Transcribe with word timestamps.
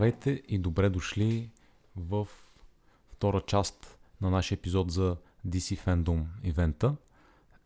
Здравейте 0.00 0.42
и 0.48 0.58
добре 0.58 0.88
дошли 0.88 1.50
в 1.96 2.28
втора 3.12 3.40
част 3.40 3.98
на 4.20 4.30
нашия 4.30 4.56
епизод 4.56 4.90
за 4.90 5.16
DC 5.48 5.78
Fandom 5.84 6.24
ивента. 6.44 6.96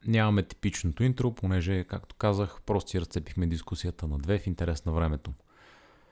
Нямаме 0.07 0.43
типичното 0.43 1.05
интро, 1.05 1.35
понеже, 1.35 1.85
както 1.85 2.15
казах, 2.15 2.63
просто 2.67 2.91
си 2.91 3.01
разцепихме 3.01 3.47
дискусията 3.47 4.07
на 4.07 4.19
две 4.19 4.39
в 4.39 4.47
интерес 4.47 4.85
на 4.85 4.93
времето. 4.93 5.33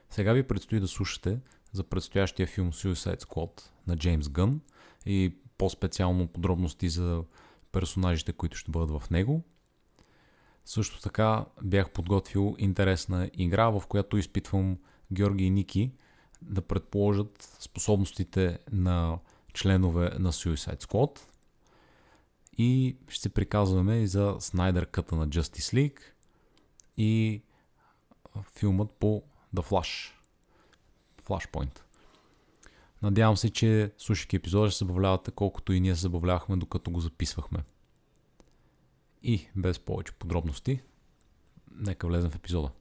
Сега 0.09 0.33
ви 0.33 0.43
предстои 0.43 0.79
да 0.79 0.87
слушате 0.87 1.39
за 1.71 1.83
предстоящия 1.83 2.47
филм 2.47 2.71
Suicide 2.71 3.23
Squad 3.23 3.61
на 3.87 3.97
Джеймс 3.97 4.29
Гън 4.29 4.61
и 5.05 5.35
по-специално 5.57 6.27
подробности 6.27 6.89
за 6.89 7.23
персонажите, 7.71 8.33
които 8.33 8.57
ще 8.57 8.71
бъдат 8.71 9.01
в 9.01 9.09
него. 9.09 9.43
Също 10.65 11.01
така 11.01 11.45
бях 11.63 11.89
подготвил 11.89 12.55
интересна 12.59 13.29
игра, 13.33 13.69
в 13.69 13.83
която 13.87 14.17
изпитвам 14.17 14.77
Георги 15.11 15.45
и 15.45 15.49
Ники 15.49 15.91
да 16.45 16.61
предположат 16.61 17.57
способностите 17.59 18.59
на 18.71 19.19
членове 19.53 20.11
на 20.19 20.31
Suicide 20.31 20.83
Squad. 20.83 21.19
И 22.57 22.97
ще 23.07 23.21
се 23.21 23.29
приказваме 23.29 23.97
и 23.97 24.07
за 24.07 24.35
Снайдер 24.39 24.85
къта 24.85 25.15
на 25.15 25.27
Justice 25.27 25.75
League 25.75 26.01
и 26.97 27.41
филмът 28.55 28.91
по 28.91 29.23
The 29.55 29.69
Flash. 29.69 30.11
Flashpoint. 31.27 31.79
Надявам 33.01 33.37
се, 33.37 33.49
че 33.49 33.91
слушайки 33.97 34.35
епизода 34.35 34.69
ще 34.69 34.77
се 34.77 34.85
забавлявате 34.85 35.31
колкото 35.31 35.73
и 35.73 35.79
ние 35.79 35.95
се 35.95 36.01
забавлявахме 36.01 36.57
докато 36.57 36.91
го 36.91 36.99
записвахме. 36.99 37.59
И 39.23 39.47
без 39.55 39.79
повече 39.79 40.13
подробности, 40.13 40.81
нека 41.71 42.07
влезем 42.07 42.31
в 42.31 42.35
епизода. 42.35 42.71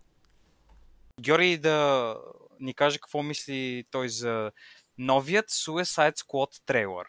Георги 1.20 1.58
да 1.58 2.16
ни 2.62 2.74
каже 2.74 2.98
какво 2.98 3.22
мисли 3.22 3.84
той 3.90 4.08
за 4.08 4.50
новият 4.98 5.50
Suicide 5.50 6.16
Squad 6.16 6.62
трейлър. 6.66 7.06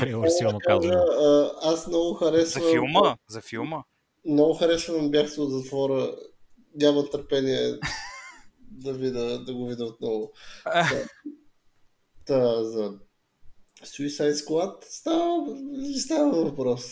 Трейлър 0.00 0.28
силно 0.28 0.58
казвам. 0.66 0.96
Аз 1.62 1.86
много 1.86 2.14
харесвам... 2.14 2.64
За 2.64 2.70
филма? 2.70 3.16
За 3.28 3.40
филма? 3.40 3.82
Много 4.24 4.54
харесвам 4.54 5.10
бягство 5.10 5.42
от 5.42 5.50
затвора. 5.50 6.16
Няма 6.74 7.10
търпение 7.10 7.78
да, 8.60 8.92
вида, 8.92 9.44
да 9.44 9.54
го 9.54 9.66
видя 9.66 9.84
отново. 9.84 10.32
Та, 10.64 10.88
та, 12.26 12.64
за 12.64 12.98
Suicide 13.84 14.32
Squad 14.32 14.76
става, 14.80 15.46
става 15.98 16.44
въпрос. 16.44 16.84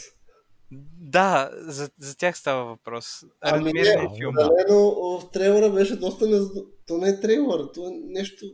Да, 1.00 1.50
за, 1.52 1.90
за 1.98 2.16
тях 2.16 2.38
става 2.38 2.64
въпрос. 2.64 3.06
Ами 3.40 3.72
не, 3.72 4.08
филм. 4.18 4.34
Далено 4.34 4.90
в 5.18 5.30
трейлера 5.32 5.70
беше 5.70 5.96
доста 5.96 6.26
не... 6.26 6.40
То 6.86 6.98
не 6.98 7.08
е 7.08 7.20
трейлър, 7.20 7.68
то 7.74 7.88
е 7.88 7.90
нещо... 8.04 8.46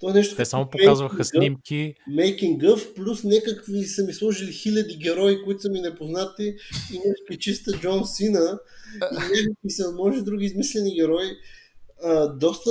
То 0.00 0.10
е 0.10 0.12
нещо 0.12 0.36
Те 0.36 0.44
само 0.44 0.70
показваха 0.70 1.24
снимки. 1.24 1.94
Making 2.10 2.58
of, 2.58 2.94
плюс 2.94 3.24
някакви 3.24 3.84
са 3.84 4.04
ми 4.04 4.12
сложили 4.12 4.52
хиляди 4.52 4.96
герои, 4.96 5.44
които 5.44 5.60
са 5.60 5.70
ми 5.70 5.80
непознати 5.80 6.56
и 6.92 6.98
някакви 7.08 7.38
чиста 7.38 7.72
Джон 7.72 8.06
Сина 8.06 8.58
и 8.94 9.38
някакви 9.38 9.70
са, 9.70 9.92
може 9.92 10.22
други 10.22 10.44
измислени 10.44 10.94
герои. 10.94 11.28
А, 12.02 12.28
доста... 12.28 12.70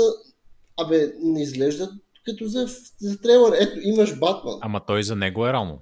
Абе, 0.78 1.14
не 1.24 1.42
изглеждат 1.42 1.90
като 2.26 2.48
за, 2.48 2.68
за 3.02 3.22
трейлър. 3.22 3.58
Ето, 3.60 3.80
имаш 3.82 4.20
Батман. 4.20 4.60
Ама 4.62 4.82
той 4.88 5.04
за 5.04 5.16
него 5.16 5.48
е 5.48 5.54
рано. 5.54 5.80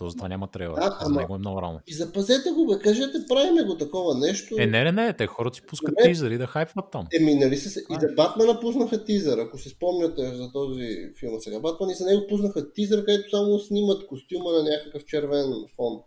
То 0.00 0.08
затова 0.08 0.28
няма 0.28 0.46
трейлър. 0.46 0.74
Да, 0.74 0.98
за 1.00 1.06
ама... 1.06 1.20
него 1.20 1.34
е 1.34 1.38
много 1.38 1.62
рано. 1.62 1.80
И 1.86 1.94
запазете 1.94 2.50
го, 2.50 2.66
бе, 2.66 2.78
кажете, 2.78 3.18
правиме 3.28 3.62
го 3.62 3.76
такова 3.76 4.18
нещо. 4.18 4.56
Е, 4.58 4.66
не, 4.66 4.84
не, 4.84 4.92
не, 4.92 5.12
те 5.12 5.26
хората 5.26 5.56
си 5.56 5.62
пускат 5.66 5.94
Добре. 5.94 6.10
тизъри 6.10 6.38
да 6.38 6.46
хайпват 6.46 6.84
там. 6.92 7.06
Еми, 7.20 7.34
нали 7.34 7.56
се, 7.56 7.80
и 7.80 7.94
за 8.00 8.08
Батмана 8.16 8.60
пуснаха 8.60 9.04
тизър, 9.04 9.38
ако 9.38 9.58
си 9.58 9.68
спомняте 9.68 10.34
за 10.34 10.52
този 10.52 11.12
филм 11.18 11.40
сега. 11.40 11.60
Батман 11.60 11.90
и 11.90 11.94
за 11.94 12.06
него 12.06 12.26
пуснаха 12.28 12.72
тизър, 12.72 13.04
където 13.04 13.30
само 13.30 13.58
снимат 13.58 14.06
костюма 14.06 14.52
на 14.52 14.62
някакъв 14.62 15.04
червен 15.04 15.52
фон. 15.76 15.98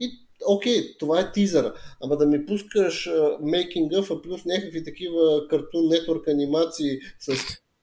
И 0.00 0.10
окей, 0.46 0.96
това 0.98 1.20
е 1.20 1.32
тизъра. 1.32 1.74
Ама 2.02 2.16
да 2.16 2.26
ми 2.26 2.46
пускаш 2.46 3.08
uh, 3.08 3.40
Making 3.40 4.00
of, 4.00 4.22
плюс 4.22 4.44
някакви 4.44 4.84
такива 4.84 5.48
картун 5.48 5.88
нетворк 5.88 6.28
анимации 6.28 6.98
с 7.20 7.32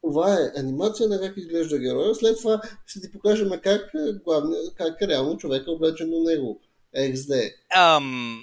това 0.03 0.33
е 0.33 0.59
анимация 0.59 1.09
на 1.09 1.19
как 1.19 1.37
изглежда 1.37 1.79
героя. 1.79 2.15
След 2.15 2.37
това 2.37 2.61
ще 2.85 3.01
ти 3.01 3.11
покажем 3.11 3.51
как, 3.63 3.91
главне, 4.25 4.55
как 4.75 5.01
е 5.01 5.07
реално 5.07 5.37
човека 5.37 5.71
облечен 5.71 6.09
до 6.09 6.23
него. 6.23 6.61
XD. 6.97 7.51
Um, 7.77 8.37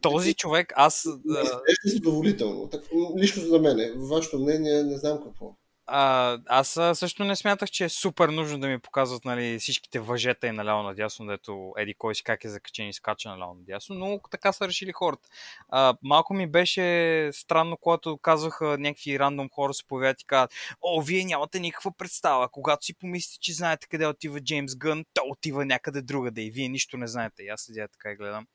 този 0.00 0.34
човек, 0.34 0.72
аз... 0.76 1.06
Не 1.24 1.40
изглежда 1.40 1.62
задоволително. 1.84 2.68
Так, 2.68 2.82
лично 3.18 3.42
за 3.42 3.58
мен. 3.58 3.92
Вашето 3.96 4.38
мнение 4.38 4.82
не 4.82 4.98
знам 4.98 5.20
какво. 5.24 5.56
А, 5.86 6.38
аз 6.46 6.68
също 6.98 7.24
не 7.24 7.36
смятах, 7.36 7.70
че 7.70 7.84
е 7.84 7.88
супер 7.88 8.28
нужно 8.28 8.58
да 8.58 8.68
ми 8.68 8.78
показват 8.78 9.24
нали, 9.24 9.58
всичките 9.58 10.00
въжета 10.00 10.46
и 10.46 10.52
наляво 10.52 10.82
надясно, 10.82 11.26
дето 11.26 11.72
еди 11.76 11.94
кой 11.94 12.14
си 12.14 12.24
как 12.24 12.44
е 12.44 12.48
закачен 12.48 12.88
и 12.88 12.92
скача 12.92 13.28
наляво 13.28 13.54
надясно, 13.54 13.94
но 13.94 14.20
така 14.30 14.52
са 14.52 14.68
решили 14.68 14.92
хората. 14.92 15.28
А, 15.68 15.96
малко 16.02 16.34
ми 16.34 16.46
беше 16.46 17.30
странно, 17.32 17.76
когато 17.76 18.18
казваха 18.18 18.78
някакви 18.78 19.18
рандом 19.18 19.48
хора 19.54 19.74
се 19.74 19.84
появят 19.84 20.22
и 20.22 20.24
казват, 20.24 20.52
о, 20.82 21.02
вие 21.02 21.24
нямате 21.24 21.60
никаква 21.60 21.92
представа. 21.92 22.48
Когато 22.48 22.84
си 22.84 22.94
помислите, 22.98 23.38
че 23.40 23.52
знаете 23.52 23.86
къде 23.90 24.06
отива 24.06 24.40
Джеймс 24.40 24.76
Гън, 24.76 25.04
то 25.14 25.22
отива 25.26 25.64
някъде 25.64 26.02
другаде 26.02 26.42
и 26.42 26.50
вие 26.50 26.68
нищо 26.68 26.96
не 26.96 27.06
знаете. 27.06 27.42
И 27.42 27.48
аз 27.48 27.60
седя 27.62 27.88
така 27.88 28.10
и 28.10 28.16
гледам. 28.16 28.46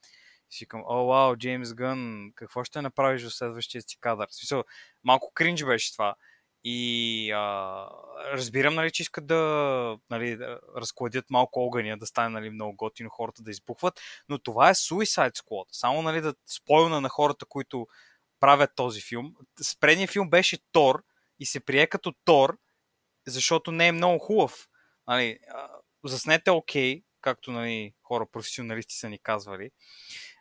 И 0.50 0.54
си 0.54 0.66
към, 0.66 0.82
о, 0.86 1.06
вау, 1.06 1.36
Джеймс 1.36 1.74
Гън, 1.74 2.32
какво 2.34 2.64
ще 2.64 2.82
направиш 2.82 3.22
в 3.22 3.34
следващия 3.34 3.82
си 3.82 3.98
кадър? 4.00 4.28
Смисъл, 4.30 4.64
малко 5.04 5.32
кринж 5.34 5.64
беше 5.64 5.92
това. 5.92 6.14
И 6.70 7.30
а, 7.30 7.86
разбирам, 8.32 8.74
нали, 8.74 8.90
че 8.90 9.02
искат 9.02 9.26
да, 9.26 9.98
нали, 10.10 10.36
да 10.36 10.60
разкладят 10.76 11.30
малко 11.30 11.60
огъня, 11.60 11.98
да 11.98 12.06
стане 12.06 12.28
нали, 12.28 12.50
много 12.50 12.76
готино 12.76 13.10
хората 13.10 13.42
да 13.42 13.50
избухват, 13.50 14.00
но 14.28 14.38
това 14.38 14.70
е 14.70 14.74
Suicide 14.74 15.36
Squad. 15.36 15.64
Само 15.72 16.02
нали, 16.02 16.20
да 16.20 16.34
спойна 16.46 17.00
на 17.00 17.08
хората, 17.08 17.46
които 17.46 17.86
правят 18.40 18.70
този 18.76 19.00
филм. 19.00 19.34
Спредният 19.62 20.10
филм 20.10 20.30
беше 20.30 20.58
Тор 20.72 21.02
и 21.38 21.46
се 21.46 21.60
прие 21.60 21.86
като 21.86 22.12
Тор, 22.24 22.58
защото 23.26 23.72
не 23.72 23.88
е 23.88 23.92
много 23.92 24.18
хубав. 24.18 24.68
Нали, 25.06 25.38
заснете 26.04 26.50
окей, 26.50 26.96
okay, 26.96 27.04
както 27.20 27.52
нали, 27.52 27.94
хора 28.02 28.26
професионалисти 28.32 28.94
са 28.94 29.08
ни 29.08 29.18
казвали 29.18 29.70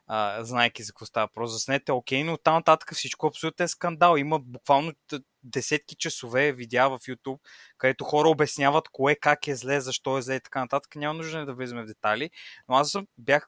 а, 0.08 0.44
знайки 0.44 0.84
за 0.84 0.92
какво 0.92 1.06
става 1.06 1.28
просто. 1.34 1.54
Заснете 1.54 1.92
окей, 1.92 2.24
но 2.24 2.38
там 2.38 2.54
нататък 2.54 2.94
всичко 2.94 3.28
абсолютно 3.28 3.64
е 3.64 3.68
скандал. 3.68 4.18
Има 4.18 4.40
буквално 4.40 4.94
десетки 5.44 5.96
часове 5.96 6.52
видеа 6.52 6.90
в 6.90 7.00
YouTube, 7.00 7.40
където 7.78 8.04
хора 8.04 8.30
обясняват 8.30 8.90
кое 8.92 9.16
как 9.16 9.48
е 9.48 9.56
зле, 9.56 9.82
защо 9.82 10.18
е 10.18 10.22
зле 10.22 10.36
и 10.36 10.42
така 10.42 10.60
нататък. 10.60 10.96
Няма 10.96 11.14
нужда 11.14 11.46
да 11.46 11.54
влизаме 11.54 11.84
в 11.84 11.88
детайли, 11.88 12.30
но 12.70 12.76
аз 12.76 12.94
бях 13.18 13.48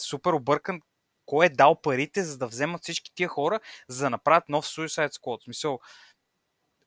супер 0.00 0.32
объркан 0.32 0.80
кой 1.26 1.46
е 1.46 1.48
дал 1.48 1.80
парите, 1.80 2.22
за 2.22 2.38
да 2.38 2.46
вземат 2.46 2.82
всички 2.82 3.10
тия 3.14 3.28
хора, 3.28 3.60
за 3.88 4.04
да 4.04 4.10
направят 4.10 4.48
нов 4.48 4.66
Suicide 4.66 5.12
Squad. 5.12 5.40
В 5.40 5.44
смисъл, 5.44 5.80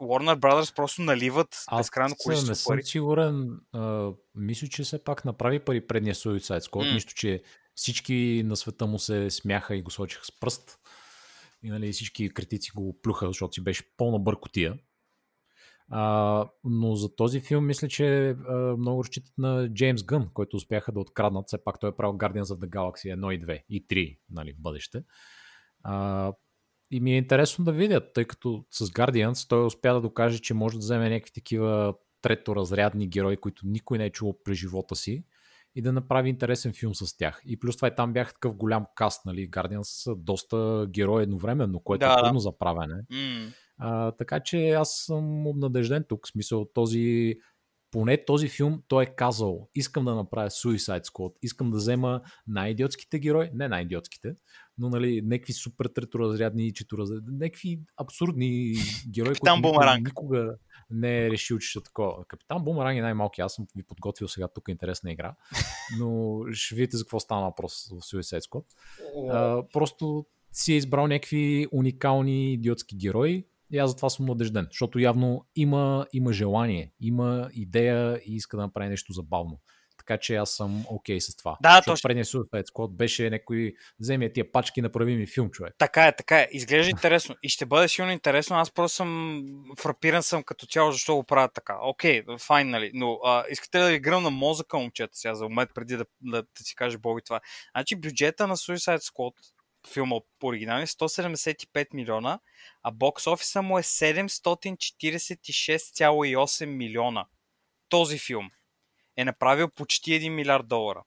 Warner 0.01 0.39
Brothers 0.39 0.75
просто 0.75 1.01
наливат 1.01 1.63
безкрайно 1.77 2.15
количество 2.19 2.51
не 2.51 2.55
съм 2.55 2.71
пари. 2.71 2.83
сигурен. 2.83 3.59
А, 3.73 4.11
мисля, 4.35 4.67
че 4.67 4.83
все 4.83 5.03
пак 5.03 5.25
направи 5.25 5.59
пари 5.59 5.87
предния 5.87 6.15
Suicide 6.15 6.59
Squad. 6.59 6.89
Mm. 6.89 6.93
Нищо, 6.93 7.13
че 7.13 7.43
всички 7.77 8.43
на 8.45 8.55
света 8.55 8.87
му 8.87 8.99
се 8.99 9.29
смяха 9.29 9.75
и 9.75 9.81
го 9.81 9.91
сложиха 9.91 10.25
с 10.25 10.39
пръст. 10.39 10.79
И 11.63 11.69
нали, 11.69 11.91
всички 11.91 12.29
критици 12.29 12.71
го 12.75 12.99
плюха, 13.01 13.27
защото 13.27 13.53
си 13.53 13.63
беше 13.63 13.95
пълна 13.97 14.19
бъркотия. 14.19 14.77
А, 15.89 16.49
но 16.63 16.95
за 16.95 17.15
този 17.15 17.41
филм 17.41 17.65
мисля, 17.65 17.87
че 17.87 18.29
а, 18.29 18.55
много 18.77 19.03
разчитат 19.03 19.33
на 19.37 19.73
Джеймс 19.73 20.03
Гън, 20.03 20.29
който 20.33 20.57
успяха 20.57 20.91
да 20.91 20.99
откраднат. 20.99 21.47
Все 21.47 21.63
пак 21.63 21.79
той 21.79 21.89
е 21.89 21.95
правил 21.95 22.17
Guardians 22.17 22.43
of 22.43 22.65
the 22.65 22.69
Galaxy 22.69 23.15
1 23.15 23.33
и 23.33 23.45
2 23.45 23.63
и 23.69 23.87
3 23.87 24.17
нали, 24.29 24.53
в 24.53 24.61
бъдеще. 24.61 25.03
А, 25.83 26.33
и 26.91 26.99
ми 26.99 27.13
е 27.13 27.17
интересно 27.17 27.65
да 27.65 27.71
видят, 27.71 28.13
тъй 28.13 28.25
като 28.25 28.65
с 28.71 28.85
Guardians 28.85 29.49
той 29.49 29.65
успя 29.65 29.93
да 29.93 30.01
докаже, 30.01 30.39
че 30.39 30.53
може 30.53 30.75
да 30.75 30.79
вземе 30.79 31.09
някакви 31.09 31.33
такива 31.33 31.93
треторазрядни 32.21 33.07
герои, 33.07 33.37
които 33.37 33.61
никой 33.65 33.97
не 33.97 34.05
е 34.05 34.11
чувал 34.11 34.43
през 34.43 34.57
живота 34.57 34.95
си 34.95 35.23
и 35.77 35.81
да 35.81 35.93
направи 35.93 36.29
интересен 36.29 36.73
филм 36.73 36.95
с 36.95 37.17
тях. 37.17 37.41
И 37.45 37.59
плюс 37.59 37.75
това 37.75 37.87
и 37.87 37.95
там 37.95 38.13
бях 38.13 38.33
такъв 38.33 38.55
голям 38.55 38.85
каст, 38.95 39.25
нали, 39.25 39.49
Guardians 39.49 39.83
са 39.83 40.15
доста 40.15 40.87
герои 40.89 41.23
едновременно, 41.23 41.79
което 41.79 42.05
е 42.05 42.07
да, 42.07 42.13
е 42.13 42.23
трудно 42.23 42.39
за 42.39 42.57
правене. 42.57 43.03
Mm. 43.11 43.53
А, 43.77 44.11
така 44.11 44.39
че 44.39 44.69
аз 44.69 45.03
съм 45.05 45.47
обнадежден 45.47 46.05
тук, 46.09 46.27
в 46.27 46.29
смисъл 46.29 46.65
този 46.73 47.35
поне 47.91 48.25
този 48.25 48.49
филм 48.49 48.81
той 48.87 49.03
е 49.03 49.15
казал, 49.15 49.69
искам 49.75 50.05
да 50.05 50.15
направя 50.15 50.49
Suicide 50.49 51.05
Squad, 51.05 51.33
искам 51.41 51.71
да 51.71 51.77
взема 51.77 52.21
най-идиотските 52.47 53.19
герои, 53.19 53.49
не 53.53 53.67
най-идиотските, 53.67 54.35
но 54.77 54.89
нали, 54.89 55.21
някакви 55.21 55.53
супер 55.53 55.85
треторазрядни, 55.85 56.73
четоразрядни, 56.73 57.37
някакви 57.37 57.79
абсурдни 57.97 58.73
герои, 59.09 59.35
които 59.35 59.55
никога, 59.55 59.97
никога 59.97 60.55
не 60.89 61.25
е 61.25 61.29
решил, 61.29 61.59
че 61.59 61.69
ще 61.69 61.83
такова. 61.83 62.25
Капитан 62.25 62.63
Бумеранг 62.63 62.97
е 62.97 63.01
най-малки. 63.01 63.41
Аз 63.41 63.53
съм 63.53 63.67
ви 63.75 63.83
подготвил 63.83 64.27
сега 64.27 64.47
тук 64.47 64.67
интересна 64.67 65.11
игра, 65.11 65.35
но 65.99 66.39
ще 66.51 66.75
видите 66.75 66.97
за 66.97 67.03
какво 67.03 67.19
стана 67.19 67.41
въпрос 67.41 67.89
в 67.89 68.01
Suicide 68.01 68.49
Squad. 68.49 68.65
А, 69.31 69.63
просто 69.73 70.25
си 70.51 70.73
е 70.73 70.77
избрал 70.77 71.07
някакви 71.07 71.67
уникални 71.71 72.53
идиотски 72.53 72.95
герои, 72.95 73.45
И 73.71 73.77
аз 73.77 73.89
затова 73.89 74.09
съм 74.09 74.25
надежден, 74.25 74.67
защото 74.71 74.99
явно 74.99 75.45
има, 75.55 76.07
има 76.13 76.33
желание, 76.33 76.93
има 76.99 77.49
идея 77.53 78.21
и 78.25 78.35
иска 78.35 78.57
да 78.57 78.63
направи 78.63 78.89
нещо 78.89 79.13
забавно. 79.13 79.59
Така 80.07 80.19
че 80.19 80.35
аз 80.35 80.51
съм 80.51 80.85
окей 80.87 81.17
okay 81.17 81.19
с 81.19 81.35
това. 81.35 81.57
Да, 81.61 81.69
Защото 81.69 81.91
точно. 81.91 82.07
Предния 82.07 82.25
Suicide 82.25 82.67
Squad 82.67 82.91
беше 82.91 83.29
някой, 83.29 83.73
вземе 83.99 84.33
тия 84.33 84.51
пачки, 84.51 84.81
направи 84.81 85.15
ми 85.15 85.27
филм, 85.27 85.49
човек. 85.49 85.75
Така 85.77 86.07
е, 86.07 86.15
така 86.15 86.39
е. 86.39 86.47
Изглежда 86.51 86.89
интересно. 86.89 87.35
И 87.43 87.49
ще 87.49 87.65
бъде 87.65 87.87
силно 87.87 88.11
интересно. 88.11 88.55
Аз 88.55 88.71
просто 88.71 88.95
съм 88.95 89.43
фрапиран 89.79 90.23
съм 90.23 90.43
като 90.43 90.65
цяло, 90.65 90.91
защо 90.91 91.15
го 91.15 91.23
правят 91.23 91.51
така. 91.53 91.77
Окей, 91.81 92.23
файн, 92.39 92.69
нали. 92.69 92.91
Но 92.93 93.19
а, 93.23 93.45
искате 93.49 93.79
да 93.79 93.89
ви 93.89 93.99
гръмна 93.99 94.29
мозъка, 94.29 94.77
момчета, 94.77 95.17
сега 95.17 95.35
за 95.35 95.43
момент, 95.43 95.69
преди 95.75 95.97
да, 95.97 96.05
да, 96.21 96.41
да 96.41 96.63
си 96.63 96.75
каже 96.75 96.97
Боби 96.97 97.21
това. 97.25 97.39
Значи 97.75 97.95
бюджета 97.95 98.47
на 98.47 98.57
Suicide 98.57 99.11
Squad, 99.11 99.33
филма 99.93 100.15
по 100.39 100.47
оригинал, 100.47 100.79
е 100.79 100.85
175 100.85 101.87
милиона, 101.93 102.39
а 102.83 102.91
бокс 102.91 103.27
офиса 103.27 103.61
му 103.61 103.79
е 103.79 103.83
746,8 103.83 106.65
милиона. 106.65 107.25
Този 107.89 108.19
филм 108.19 108.49
е 109.17 109.25
направил 109.25 109.69
почти 109.69 110.11
1 110.11 110.29
милиард 110.29 110.67
долара. 110.67 111.03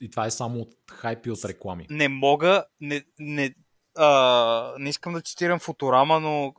И 0.00 0.10
това 0.10 0.26
е 0.26 0.30
само 0.30 0.60
от 0.60 0.74
хайп 0.90 1.26
и 1.26 1.30
от 1.30 1.44
реклами. 1.44 1.86
не 1.90 2.08
мога, 2.08 2.64
не, 2.80 3.04
не, 3.18 3.54
а, 3.96 4.74
не 4.78 4.88
искам 4.88 5.12
да 5.12 5.20
цитирам 5.20 5.58
Футурама, 5.58 6.20
но 6.20 6.54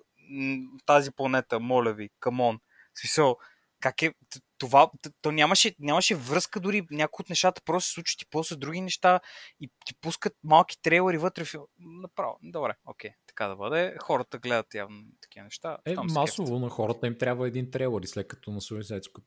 тази 0.85 1.11
планета, 1.11 1.59
моля 1.59 1.93
ви, 1.93 2.09
камон. 2.19 2.59
Смисъл, 2.95 3.37
как 3.79 4.01
е, 4.01 4.13
това, 4.57 4.91
то 5.21 5.31
нямаше, 5.31 5.75
нямаше 5.79 6.15
връзка 6.15 6.59
дори, 6.59 6.87
някои 6.91 7.23
от 7.23 7.29
нещата 7.29 7.61
просто 7.65 7.87
се 7.87 7.93
случват 7.93 8.21
и 8.21 8.25
после 8.31 8.55
други 8.55 8.81
неща 8.81 9.19
и 9.59 9.69
ти 9.85 9.95
пускат 10.01 10.33
малки 10.43 10.81
трейлери 10.81 11.17
вътре 11.17 11.45
в. 11.45 11.55
Направо, 11.79 12.39
добре, 12.43 12.73
окей, 12.85 13.11
така 13.27 13.47
да 13.47 13.55
бъде. 13.55 13.95
Хората 14.01 14.39
гледат 14.39 14.73
явно 14.73 15.03
такива 15.21 15.43
неща. 15.43 15.77
Е, 15.85 15.95
масово 15.95 16.59
на 16.59 16.69
хората 16.69 17.07
им 17.07 17.17
трябва 17.17 17.47
един 17.47 17.71
трейлър 17.71 18.01
и 18.01 18.07
след 18.07 18.27
като 18.27 18.51
на 18.51 18.61
Suicide 18.61 19.03
Squad 19.03 19.23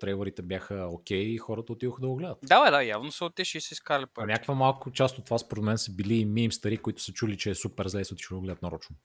трейлерите 0.00 0.42
бяха 0.42 0.88
окей 0.90 1.22
и 1.22 1.38
хората 1.38 1.72
отидоха 1.72 2.00
да 2.00 2.08
го 2.08 2.16
гледат. 2.16 2.38
Да, 2.42 2.70
да, 2.70 2.82
явно 2.82 3.12
са 3.12 3.24
отишли 3.24 3.58
и 3.58 3.60
са 3.60 3.74
изкарали 3.74 4.04
А 4.04 4.14
пари. 4.14 4.26
някаква 4.26 4.54
малко 4.54 4.90
част 4.90 5.18
от 5.18 5.24
това 5.24 5.38
според 5.38 5.64
мен 5.64 5.78
са 5.78 5.92
били 5.92 6.14
и 6.14 6.24
мимстари, 6.24 6.76
които 6.76 7.02
са 7.02 7.12
чули, 7.12 7.38
че 7.38 7.50
е 7.50 7.54
супер 7.54 7.88
зле 7.88 8.00
и 8.00 8.04
са 8.04 8.14
отишли 8.14 8.34
да 8.34 8.36
го 8.36 8.42
гледат 8.42 8.62
нарочно. 8.62 8.96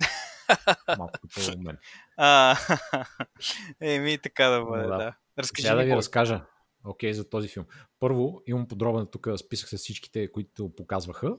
Малко 0.97 1.19
като 1.35 1.59
мен. 1.59 1.77
Еми, 3.81 4.17
така 4.17 4.45
да 4.45 4.65
бъде, 4.65 4.83
да. 4.83 4.97
да. 4.97 5.15
Разкажи 5.37 5.67
Сега 5.67 5.75
да 5.75 5.83
ви 5.83 5.95
разкажа 5.95 6.45
окей, 6.85 7.13
за 7.13 7.29
този 7.29 7.47
филм. 7.47 7.65
Първо, 7.99 8.41
имам 8.47 8.67
подробен 8.67 9.07
тук 9.11 9.27
списък 9.37 9.69
с 9.69 9.77
всичките, 9.77 10.31
които 10.31 10.75
показваха. 10.75 11.35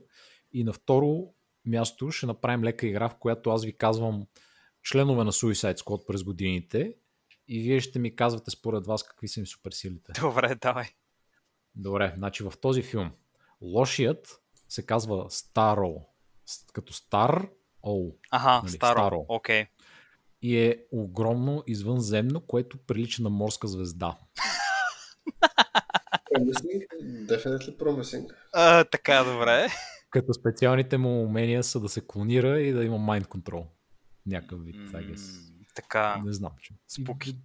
И 0.53 0.65
на 0.65 0.73
второ 0.73 1.35
място 1.65 2.11
ще 2.11 2.26
направим 2.26 2.65
лека 2.65 2.87
игра, 2.87 3.08
в 3.08 3.17
която 3.19 3.50
аз 3.50 3.65
ви 3.65 3.76
казвам 3.76 4.26
членове 4.82 5.25
на 5.25 5.32
Suicide 5.32 5.79
Squad 5.79 6.06
през 6.06 6.25
годините 6.25 6.94
и 7.49 7.61
вие 7.61 7.81
ще 7.81 7.99
ми 7.99 8.17
казвате 8.17 8.50
според 8.50 8.87
вас 8.87 9.03
какви 9.03 9.29
са 9.29 9.41
им 9.41 9.47
суперсилите. 9.47 10.12
Добре, 10.21 10.55
давай. 10.55 10.87
Добре, 11.75 12.15
значи 12.17 12.43
в 12.43 12.53
този 12.61 12.83
филм 12.83 13.11
лошият 13.62 14.41
се 14.69 14.87
казва 14.87 15.27
Старо, 15.31 15.94
като 16.73 16.93
Стар 16.93 17.49
Ол 17.83 18.17
Аха, 18.31 18.61
Нали, 18.65 18.73
старо. 18.77 18.99
старо. 18.99 19.25
Окей. 19.29 19.67
и 20.43 20.59
е 20.59 20.85
огромно 20.93 21.62
извънземно, 21.67 22.41
което 22.41 22.79
прилича 22.79 23.23
на 23.23 23.31
морска 23.31 23.69
звезда. 23.69 24.19
Promising? 26.37 26.87
Definitely 27.29 27.77
promising. 27.79 28.27
А, 28.53 28.85
така, 28.85 29.25
добре. 29.25 29.67
Като 30.11 30.33
специалните 30.35 30.99
му 30.99 31.23
умения 31.23 31.65
са 31.65 31.81
да 31.81 31.89
се 31.89 32.06
клонира 32.06 32.61
и 32.61 32.73
да 32.73 32.85
има 32.85 32.97
mind 32.97 33.25
control. 33.27 33.67
Някакъв 34.27 34.65
вид, 34.65 34.77
I 34.77 35.15
guess. 35.15 35.51
Така. 35.74 36.22
Не 36.24 36.32
знам. 36.32 36.52
Че... 36.60 36.74
Спуки. 36.88 37.36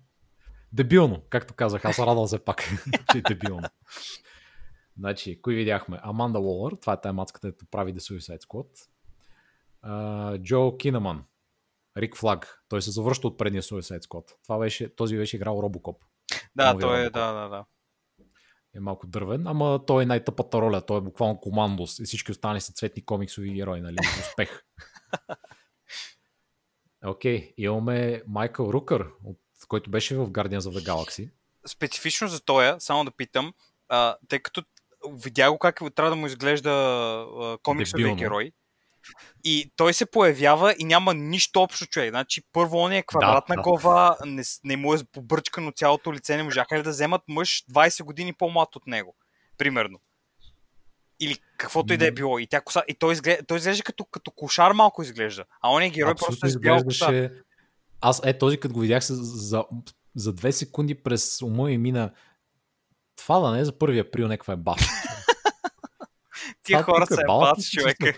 Дебилно, 0.73 1.21
както 1.29 1.53
казах. 1.53 1.85
Аз 1.85 1.99
радвам 1.99 2.27
се 2.27 2.39
пак, 2.39 2.63
че 3.11 3.17
е 3.17 3.21
дебилно. 3.21 3.69
Значи, 4.97 5.41
кои 5.41 5.55
видяхме? 5.55 5.99
Аманда 6.03 6.39
Уолър, 6.39 6.75
това 6.81 6.93
е 6.93 7.01
тая 7.01 7.13
мацката, 7.13 7.41
която 7.41 7.65
прави 7.71 7.93
The 7.93 7.97
Suicide 7.97 8.43
Squad. 8.43 8.67
А, 9.81 10.37
Джо 10.37 10.77
Кинаман, 10.77 11.23
Рик 11.97 12.17
Флаг, 12.17 12.63
той 12.69 12.81
се 12.81 12.91
завръща 12.91 13.27
от 13.27 13.37
предния 13.37 13.61
Suicide 13.61 14.03
Squad. 14.03 14.31
Това 14.43 14.59
беше, 14.59 14.95
този 14.95 15.17
беше 15.17 15.35
играл 15.35 15.59
Робокоп. 15.63 16.03
Да, 16.55 16.73
Новия 16.73 16.87
той 16.87 17.05
е, 17.05 17.09
да, 17.09 17.33
да, 17.33 17.49
да. 17.49 17.65
Е 18.75 18.79
малко 18.79 19.07
дървен, 19.07 19.47
ама 19.47 19.83
той 19.87 20.03
е 20.03 20.05
най-тъпата 20.05 20.61
роля. 20.61 20.85
Той 20.85 20.97
е 20.97 21.01
буквално 21.01 21.39
командос 21.39 21.99
и 21.99 22.03
всички 22.03 22.31
останали 22.31 22.61
са 22.61 22.73
цветни 22.73 23.05
комиксови 23.05 23.53
герои, 23.53 23.81
нали? 23.81 23.97
Успех. 24.19 24.63
Окей, 27.05 27.39
okay, 27.39 27.53
имаме 27.57 28.21
Майкъл 28.27 28.69
Рукър, 28.69 29.07
който 29.67 29.89
беше 29.89 30.15
в 30.15 30.29
Guardians 30.29 30.59
of 30.59 30.79
the 30.79 30.89
Galaxy. 30.89 31.29
Специфично 31.67 32.27
за 32.27 32.41
тоя, 32.41 32.75
само 32.79 33.05
да 33.05 33.11
питам, 33.11 33.53
а, 33.89 34.15
тъй 34.27 34.39
като 34.39 34.63
видя 35.13 35.51
го 35.51 35.59
как 35.59 35.81
трябва 35.95 36.09
да 36.09 36.15
му 36.15 36.27
изглежда 36.27 37.57
комиксовия 37.63 38.15
герой. 38.15 38.51
И 39.43 39.71
той 39.75 39.93
се 39.93 40.11
появява 40.11 40.75
и 40.79 40.83
няма 40.83 41.13
нищо 41.13 41.61
общо 41.61 41.85
човек. 41.85 42.09
Значи 42.09 42.41
първо 42.53 42.77
он 42.77 42.91
е 42.91 43.03
квадратна 43.03 43.55
да. 43.55 43.61
глава, 43.61 44.17
не, 44.25 44.43
не 44.63 44.77
му 44.77 44.93
е 44.93 44.97
побърчкано 45.11 45.71
цялото 45.71 46.13
лице, 46.13 46.37
не 46.37 46.43
можаха 46.43 46.77
ли 46.77 46.83
да 46.83 46.89
вземат 46.89 47.21
мъж 47.27 47.63
20 47.71 48.03
години 48.03 48.33
по-млад 48.33 48.75
от 48.75 48.87
него, 48.87 49.15
примерно. 49.57 49.99
Или 51.19 51.37
каквото 51.57 51.93
и 51.93 51.97
да 51.97 52.07
е 52.07 52.11
било. 52.11 52.39
И, 52.39 52.47
тя 52.47 52.61
коса, 52.61 52.83
и 52.87 52.93
той, 52.93 53.13
изглежда, 53.13 53.43
той 53.45 53.57
изглежда 53.57 53.83
като, 53.83 54.05
като 54.05 54.31
кошар 54.31 54.71
малко 54.71 55.01
изглежда. 55.01 55.45
А 55.61 55.71
он 55.71 55.81
е 55.81 55.89
герой 55.89 56.15
просто 56.15 56.45
е 56.45 56.49
с 56.49 56.59
бяла 56.59 56.83
коса. 56.83 57.29
Аз 58.01 58.21
е 58.25 58.37
този, 58.37 58.57
като 58.57 58.73
го 58.73 58.79
видях 58.79 59.03
се, 59.05 59.13
за, 59.15 59.63
за 60.15 60.33
две 60.33 60.51
секунди 60.51 60.95
през 60.95 61.41
ума 61.41 61.63
ми 61.63 61.77
мина 61.77 62.11
това 63.17 63.39
да 63.39 63.51
не 63.51 63.59
е 63.59 63.65
за 63.65 63.71
1 63.71 64.07
април 64.07 64.27
някаква 64.27 64.53
е 64.53 64.57
баш. 64.57 64.81
Тия 66.63 66.83
хора 66.83 67.05
е 67.11 67.15
са 67.15 67.21
бала, 67.27 67.49
ебац, 67.49 67.69
човека. 67.69 68.13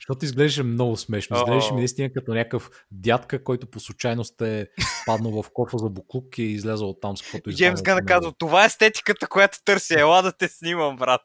Защото 0.00 0.24
изглеждаше 0.24 0.62
много 0.62 0.96
смешно. 0.96 1.36
Изглеждаше 1.36 1.72
ми 1.72 1.78
наистина 1.78 2.12
като 2.12 2.34
някакъв 2.34 2.70
дядка, 2.90 3.44
който 3.44 3.70
по 3.70 3.80
случайност 3.80 4.40
е 4.40 4.68
паднал 5.06 5.42
в 5.42 5.50
кофа 5.52 5.78
за 5.78 5.88
буклук 5.88 6.38
и 6.38 6.42
е 6.42 6.46
излезал 6.46 6.88
от 6.88 7.00
там 7.00 7.16
с 7.16 7.22
каквото 7.22 7.52
Джеймс 7.52 7.82
него. 7.82 8.06
казва, 8.06 8.32
това 8.38 8.62
е 8.62 8.66
естетиката, 8.66 9.26
която 9.26 9.58
търся. 9.64 10.00
Ела 10.00 10.22
да 10.22 10.32
те 10.32 10.48
снимам, 10.48 10.96
брат. 10.96 11.20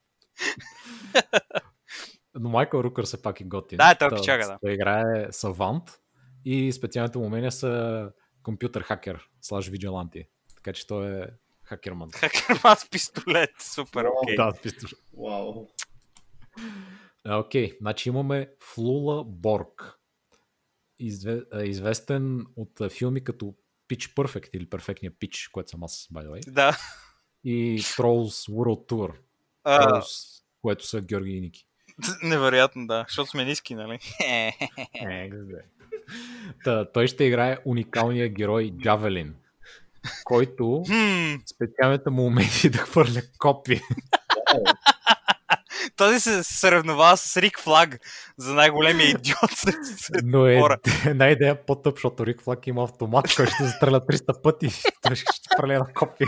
Но 2.39 2.49
Майкъл 2.49 2.79
Рукър 2.79 3.05
все 3.05 3.21
пак 3.21 3.41
е 3.41 3.43
готин. 3.43 3.77
Да, 3.77 3.95
той 3.95 4.21
чака, 4.21 4.47
да. 4.47 4.57
Той 4.61 4.73
играе 4.73 5.27
Савант 5.31 6.01
и 6.45 6.71
специалните 6.71 7.17
му 7.17 7.25
умения 7.25 7.51
са 7.51 8.11
компютър 8.43 8.81
хакер, 8.81 9.29
слаж 9.41 9.67
виджеланти. 9.69 10.27
Така 10.55 10.73
че 10.73 10.87
той 10.87 11.21
е 11.21 11.25
хакерман. 11.63 12.11
Хакерман 12.11 12.75
с 12.77 12.89
пистолет. 12.89 13.49
Супер, 13.59 14.03
Вау. 14.03 14.13
окей. 14.23 14.35
Да, 14.35 14.53
пистол. 14.63 14.89
Вау. 15.17 15.67
А, 17.25 17.37
Окей, 17.37 17.77
значи 17.81 18.09
имаме 18.09 18.49
Флула 18.59 19.23
Борг. 19.25 19.99
Изве, 20.99 21.41
известен 21.63 22.45
от 22.55 22.91
филми 22.91 23.23
като 23.23 23.55
Pitch 23.89 24.13
Perfect 24.13 24.49
или 24.53 24.69
Перфектния 24.69 25.11
Pitch, 25.11 25.51
което 25.51 25.69
съм 25.69 25.83
аз, 25.83 26.07
by 26.13 26.27
the 26.27 26.29
way. 26.29 26.51
Да. 26.51 26.77
И 27.43 27.79
Trolls 27.79 28.51
World 28.51 28.89
Tour, 28.89 29.17
А, 29.65 30.01
което 30.61 30.87
са 30.87 31.01
Георги 31.01 31.31
и 31.31 31.41
Ники. 31.41 31.67
невероятно, 32.23 32.87
да. 32.87 33.05
Защото 33.07 33.29
сме 33.29 33.45
ниски, 33.45 33.75
нали? 33.75 33.99
Е. 34.25 34.51
Та, 36.63 36.91
той 36.91 37.07
ще 37.07 37.23
играе 37.23 37.57
уникалния 37.65 38.29
герой 38.29 38.71
Джавелин, 38.81 39.35
който 40.23 40.83
специалната 41.55 42.11
му 42.11 42.25
умение 42.25 42.49
е 42.65 42.69
да 42.69 42.77
хвърля 42.77 43.21
копи. 43.39 43.81
този 45.97 46.19
се 46.19 46.43
съревнова 46.43 47.17
с 47.17 47.37
Рик 47.37 47.59
Флаг 47.59 47.99
за 48.37 48.53
най-големия 48.53 49.09
идиот 49.09 49.51
сред 49.55 49.75
Но 50.23 50.47
е 50.47 50.59
хора. 50.59 50.77
една 51.05 51.29
идея 51.29 51.65
по-тъп, 51.65 51.95
защото 51.95 52.25
Рик 52.25 52.41
Флак 52.41 52.67
има 52.67 52.83
автомат, 52.83 53.35
който 53.35 53.51
ще 53.51 53.63
застреля 53.63 53.99
300 54.01 54.41
пъти 54.41 54.69
той 55.01 55.15
ще 55.15 55.25
хвърля 55.55 55.79
на 55.79 55.93
копи. 55.93 56.25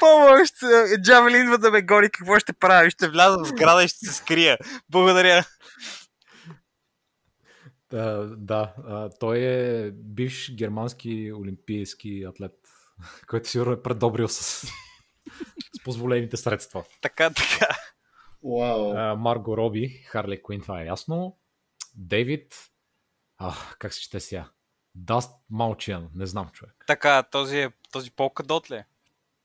Помощ! 0.00 0.54
Джавелин 1.02 1.42
идва 1.42 1.58
да 1.58 1.70
ме 1.70 1.82
гони, 1.82 2.10
какво 2.10 2.38
ще 2.38 2.52
правя? 2.52 2.90
Ще 2.90 3.08
вляза 3.08 3.38
в 3.38 3.46
сграда 3.46 3.84
и 3.84 3.88
ще 3.88 4.06
се 4.06 4.14
скрия. 4.14 4.58
Благодаря. 4.90 5.44
Да, 7.90 8.34
да 8.36 8.74
той 9.20 9.38
е 9.38 9.90
бивш 9.90 10.54
германски 10.54 11.32
олимпийски 11.32 12.24
атлет, 12.28 12.56
който 13.26 13.48
сигурно 13.48 13.72
е 13.72 13.82
предобрил 13.82 14.28
с, 14.28 14.66
с 15.76 15.82
позволените 15.84 16.36
средства. 16.36 16.84
Така, 17.02 17.30
така. 17.30 17.76
А, 18.62 19.14
Марго 19.14 19.56
Роби, 19.56 19.88
Харли 19.88 20.42
Куин, 20.42 20.60
това 20.60 20.82
е 20.82 20.86
ясно. 20.86 21.38
Дейвид, 21.94 22.54
а, 23.38 23.54
как 23.78 23.94
се 23.94 24.00
чете 24.00 24.20
сега? 24.20 24.50
Даст 24.94 25.34
Малчиан, 25.50 26.10
не 26.14 26.26
знам 26.26 26.48
човек. 26.52 26.84
Така, 26.86 27.22
този 27.22 27.58
е 27.58 27.70
този 27.92 28.10
полка 28.10 28.42
дот 28.42 28.70
ли? 28.70 28.84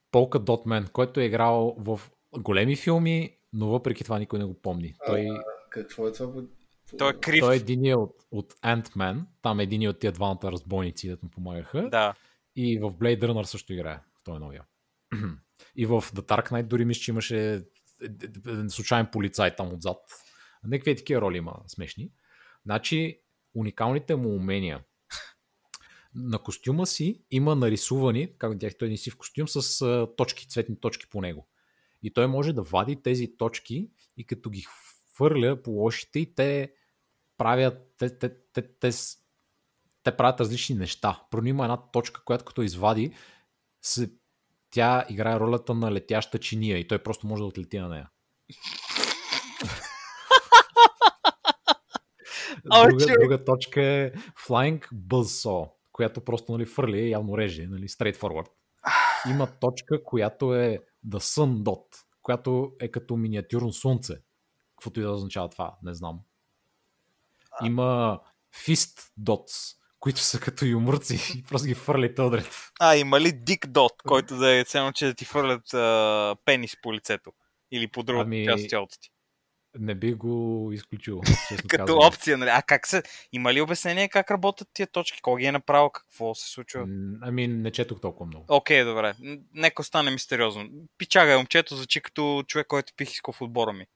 Е? 0.06 0.10
Полка 0.10 0.38
Дотмен, 0.38 0.88
който 0.92 1.20
е 1.20 1.24
играл 1.24 1.76
в 1.78 2.00
големи 2.38 2.76
филми, 2.76 3.36
но 3.52 3.66
въпреки 3.66 4.04
това 4.04 4.18
никой 4.18 4.38
не 4.38 4.44
го 4.44 4.54
помни. 4.54 4.94
Той 5.06 5.28
Какво 5.70 6.08
е 6.08 6.12
това? 6.12 6.42
Той 6.98 7.10
е 7.10 7.20
крив. 7.20 7.40
Той 7.40 7.54
е 7.54 7.56
един 7.56 7.94
от, 7.94 8.14
от 8.30 8.52
Ant-Man, 8.52 9.24
там 9.42 9.60
е 9.60 9.62
един 9.62 9.88
от 9.88 9.98
тия 9.98 10.12
двамата 10.12 10.52
разбойници, 10.52 11.08
да 11.08 11.16
му 11.22 11.30
помагаха. 11.30 11.88
Да. 11.90 12.14
И 12.56 12.78
в 12.78 12.90
Blade 12.90 13.20
Runner 13.20 13.42
също 13.42 13.72
играе. 13.72 14.00
Той 14.24 14.36
е 14.36 14.38
новия. 14.38 14.64
И 15.76 15.86
в 15.86 15.90
The 15.90 16.20
Dark 16.20 16.50
Knight 16.50 16.62
дори 16.62 16.84
мисля, 16.84 17.00
че 17.00 17.10
имаше 17.10 17.54
е, 17.54 17.54
е, 17.54 17.60
е, 18.48 18.68
случайен 18.68 19.08
полицай 19.12 19.56
там 19.56 19.74
отзад. 19.74 19.96
Некви 20.64 20.96
такива 20.96 21.20
роли 21.20 21.36
има 21.36 21.54
смешни. 21.66 22.10
Значи, 22.64 23.20
уникалните 23.54 24.16
му 24.16 24.28
умения. 24.28 24.80
На 26.18 26.38
костюма 26.38 26.86
си 26.86 27.22
има 27.30 27.56
нарисувани, 27.56 28.32
как 28.38 28.52
видях, 28.52 28.78
той 28.78 28.88
не 28.88 28.96
си 28.96 29.10
в 29.10 29.16
костюм, 29.16 29.48
с 29.48 29.82
а, 29.82 30.08
точки, 30.16 30.48
цветни 30.48 30.80
точки 30.80 31.06
по 31.10 31.20
него. 31.20 31.48
И 32.02 32.12
той 32.12 32.26
може 32.26 32.52
да 32.52 32.62
вади 32.62 33.02
тези 33.02 33.36
точки 33.36 33.90
и 34.16 34.26
като 34.26 34.50
ги 34.50 34.66
хвърля 35.14 35.62
по 35.62 35.70
лошите 35.70 36.18
и 36.18 36.34
те 36.34 36.72
правят, 37.38 37.94
те, 37.98 38.18
те, 38.18 38.34
те, 38.52 38.62
те, 38.62 38.90
те 40.02 40.16
правят 40.16 40.40
различни 40.40 40.76
неща. 40.76 41.22
Про 41.30 41.44
има 41.44 41.64
една 41.64 41.76
точка, 41.76 42.24
която 42.24 42.44
като 42.44 42.62
извади, 42.62 43.12
се, 43.82 44.10
тя 44.70 45.04
играе 45.10 45.40
ролята 45.40 45.74
на 45.74 45.92
летяща 45.92 46.38
чиния 46.38 46.78
и 46.78 46.88
той 46.88 46.98
просто 46.98 47.26
може 47.26 47.40
да 47.40 47.46
отлети 47.46 47.78
на 47.78 47.88
нея. 47.88 48.10
друга, 52.88 53.06
друга 53.20 53.44
точка 53.44 53.82
е 53.82 54.12
Flying 54.46 54.88
Buzzsaw, 54.92 55.70
която 55.96 56.20
просто 56.20 56.52
нали, 56.52 56.66
фърли 56.66 56.98
и 56.98 57.10
явно 57.10 57.38
реже, 57.38 57.66
нали, 57.66 57.88
straight 57.88 58.16
forward. 58.16 58.46
Има 59.30 59.58
точка, 59.60 60.02
която 60.04 60.54
е 60.54 60.78
The 61.08 61.18
Sun 61.18 61.62
Dot, 61.62 61.84
която 62.22 62.72
е 62.80 62.88
като 62.88 63.16
миниатюрно 63.16 63.72
слънце. 63.72 64.14
Каквото 64.70 65.00
и 65.00 65.02
да 65.02 65.10
означава 65.10 65.48
това, 65.48 65.76
не 65.82 65.94
знам. 65.94 66.20
Има 67.64 68.20
Fist 68.54 69.10
Dots, 69.20 69.76
които 70.00 70.20
са 70.20 70.40
като 70.40 70.64
юмърци 70.64 71.14
и 71.38 71.42
просто 71.42 71.68
ги 71.68 71.74
фърлите 71.74 72.22
отред. 72.22 72.50
А, 72.80 72.96
има 72.96 73.20
ли 73.20 73.32
Дик 73.32 73.66
Дот, 73.66 74.02
който 74.02 74.36
да 74.36 74.52
е 74.52 74.64
ценно, 74.64 74.92
че 74.92 75.06
да 75.06 75.14
ти 75.14 75.24
фърлят 75.24 75.74
а, 75.74 76.36
пенис 76.44 76.76
по 76.82 76.94
лицето? 76.94 77.32
Или 77.70 77.88
по 77.88 78.02
другата 78.02 78.26
ами... 78.26 78.44
част 78.44 78.64
от 78.64 78.70
тялото 78.70 78.96
ти? 79.00 79.10
Не 79.78 79.94
би 79.94 80.14
го 80.14 80.70
изключил. 80.72 81.20
Като 81.68 81.86
казвам. 81.86 82.06
опция, 82.06 82.38
нали? 82.38 82.50
А 82.52 82.62
как 82.62 82.86
се... 82.86 83.02
Има 83.32 83.54
ли 83.54 83.60
обяснение 83.60 84.08
как 84.08 84.30
работят 84.30 84.68
тия 84.72 84.86
точки? 84.86 85.22
Кой 85.22 85.40
ги 85.40 85.46
е 85.46 85.52
направил? 85.52 85.90
Какво 85.90 86.34
се 86.34 86.50
случва? 86.50 86.86
Ами, 87.22 87.48
не 87.48 87.70
четох 87.70 88.00
толкова 88.00 88.26
много. 88.26 88.44
Окей, 88.48 88.82
okay, 88.82 88.84
добре. 88.84 89.14
Нека 89.54 89.82
стане 89.82 90.10
мистериозно. 90.10 90.68
Пичага 90.98 91.32
е 91.32 91.36
момчето, 91.36 91.76
зачи 91.76 92.00
като 92.00 92.44
човек, 92.46 92.66
който 92.66 92.92
пих 92.96 93.12
искал 93.12 93.34
в 93.34 93.42
отбора 93.42 93.72
ми. 93.72 93.86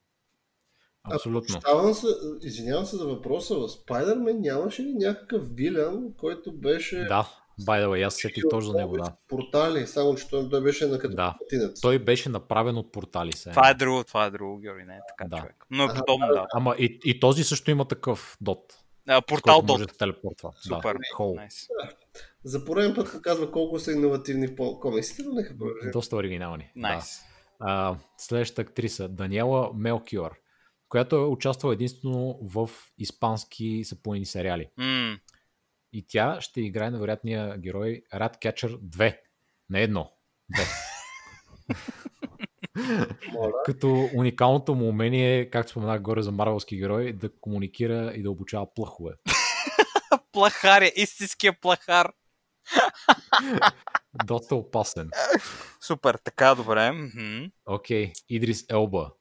Абсолютно. 1.03 1.59
А, 1.65 1.93
се, 1.93 2.07
извинявам 2.41 2.85
се 2.85 2.95
за 2.95 3.05
въпроса, 3.05 3.55
в 3.55 3.67
Spider-Man 3.67 4.39
нямаше 4.39 4.83
ли 4.83 4.93
някакъв 4.93 5.55
вилян, 5.55 6.13
който 6.17 6.51
беше... 6.51 7.03
Да, 7.03 7.29
by 7.65 7.85
the 7.85 7.87
way, 7.87 8.07
аз 8.07 8.15
сетих 8.15 8.43
точно 8.49 8.71
за 8.71 8.77
него, 8.77 8.97
да. 8.97 9.15
Портали, 9.27 9.87
само 9.87 10.15
че 10.15 10.29
той, 10.29 10.49
той 10.49 10.61
беше 10.61 10.87
на 10.87 10.99
като 10.99 11.15
да. 11.15 11.35
Той 11.81 11.99
беше 11.99 12.29
направен 12.29 12.77
от 12.77 12.91
портали. 12.91 13.33
Се. 13.33 13.49
Това 13.49 13.69
е 13.69 13.73
друго, 13.73 14.03
това 14.03 14.25
е 14.25 14.29
друго, 14.29 14.57
Георги, 14.57 14.83
не 14.83 14.93
е 14.93 14.99
така 15.07 15.29
да. 15.29 15.37
човек. 15.37 15.65
Но 15.71 15.83
е 15.83 15.87
подобно, 15.87 16.27
да. 16.27 16.45
Ама 16.53 16.75
и, 16.79 16.99
и 17.05 17.19
този 17.19 17.43
също 17.43 17.71
има 17.71 17.85
такъв 17.85 18.37
дот. 18.41 18.73
А, 19.07 19.21
портал 19.21 19.61
дот. 19.61 19.69
Може 19.69 19.85
да 19.85 19.93
телепортва. 19.93 20.51
Супер. 20.55 20.93
Да. 20.93 21.23
Nice. 21.23 21.67
За 22.43 22.65
пореден 22.65 22.95
път 22.95 23.21
казва 23.21 23.51
колко 23.51 23.79
са 23.79 23.91
иновативни 23.91 24.47
в 24.47 24.79
комиксите, 24.79 25.23
но 25.25 25.33
нека 25.33 25.57
продължим. 25.57 25.91
Доста 25.91 26.15
оригинални. 26.15 26.71
Nice. 26.77 27.21
Да. 27.61 27.97
следващата 28.17 28.61
актриса, 28.61 29.09
Даниела 29.09 29.71
Мелкиор 29.75 30.41
която 30.91 31.15
е 31.15 31.27
участвала 31.27 31.73
единствено 31.73 32.39
в 32.41 32.69
испански 32.97 33.83
съпълнени 33.83 34.25
сериали. 34.25 34.67
Mm. 34.79 35.19
И 35.93 36.05
тя 36.07 36.41
ще 36.41 36.61
играе 36.61 36.91
на 36.91 36.99
вероятния 36.99 37.57
герой 37.57 38.01
Ratcatcher 38.13 38.77
2. 38.77 39.17
Не 39.69 39.81
едно. 39.81 40.11
Две. 40.49 40.63
Като 43.65 44.09
уникалното 44.15 44.75
му 44.75 44.89
умение 44.89 45.39
е, 45.39 45.49
както 45.49 45.71
споменах 45.71 46.01
горе 46.01 46.21
за 46.21 46.31
марвелски 46.31 46.77
герой, 46.77 47.13
да 47.13 47.29
комуникира 47.39 48.13
и 48.15 48.23
да 48.23 48.31
обучава 48.31 48.73
плахове. 48.73 49.13
плахар 50.31 50.81
е, 50.81 50.93
истинския 50.95 51.59
плахар. 51.61 52.11
Доста 54.25 54.55
опасен. 54.55 55.09
Супер, 55.81 56.17
така, 56.23 56.55
добре. 56.55 56.91
Окей, 57.65 58.05
okay. 58.05 58.13
Идрис 58.29 58.65
Елба. 58.69 59.11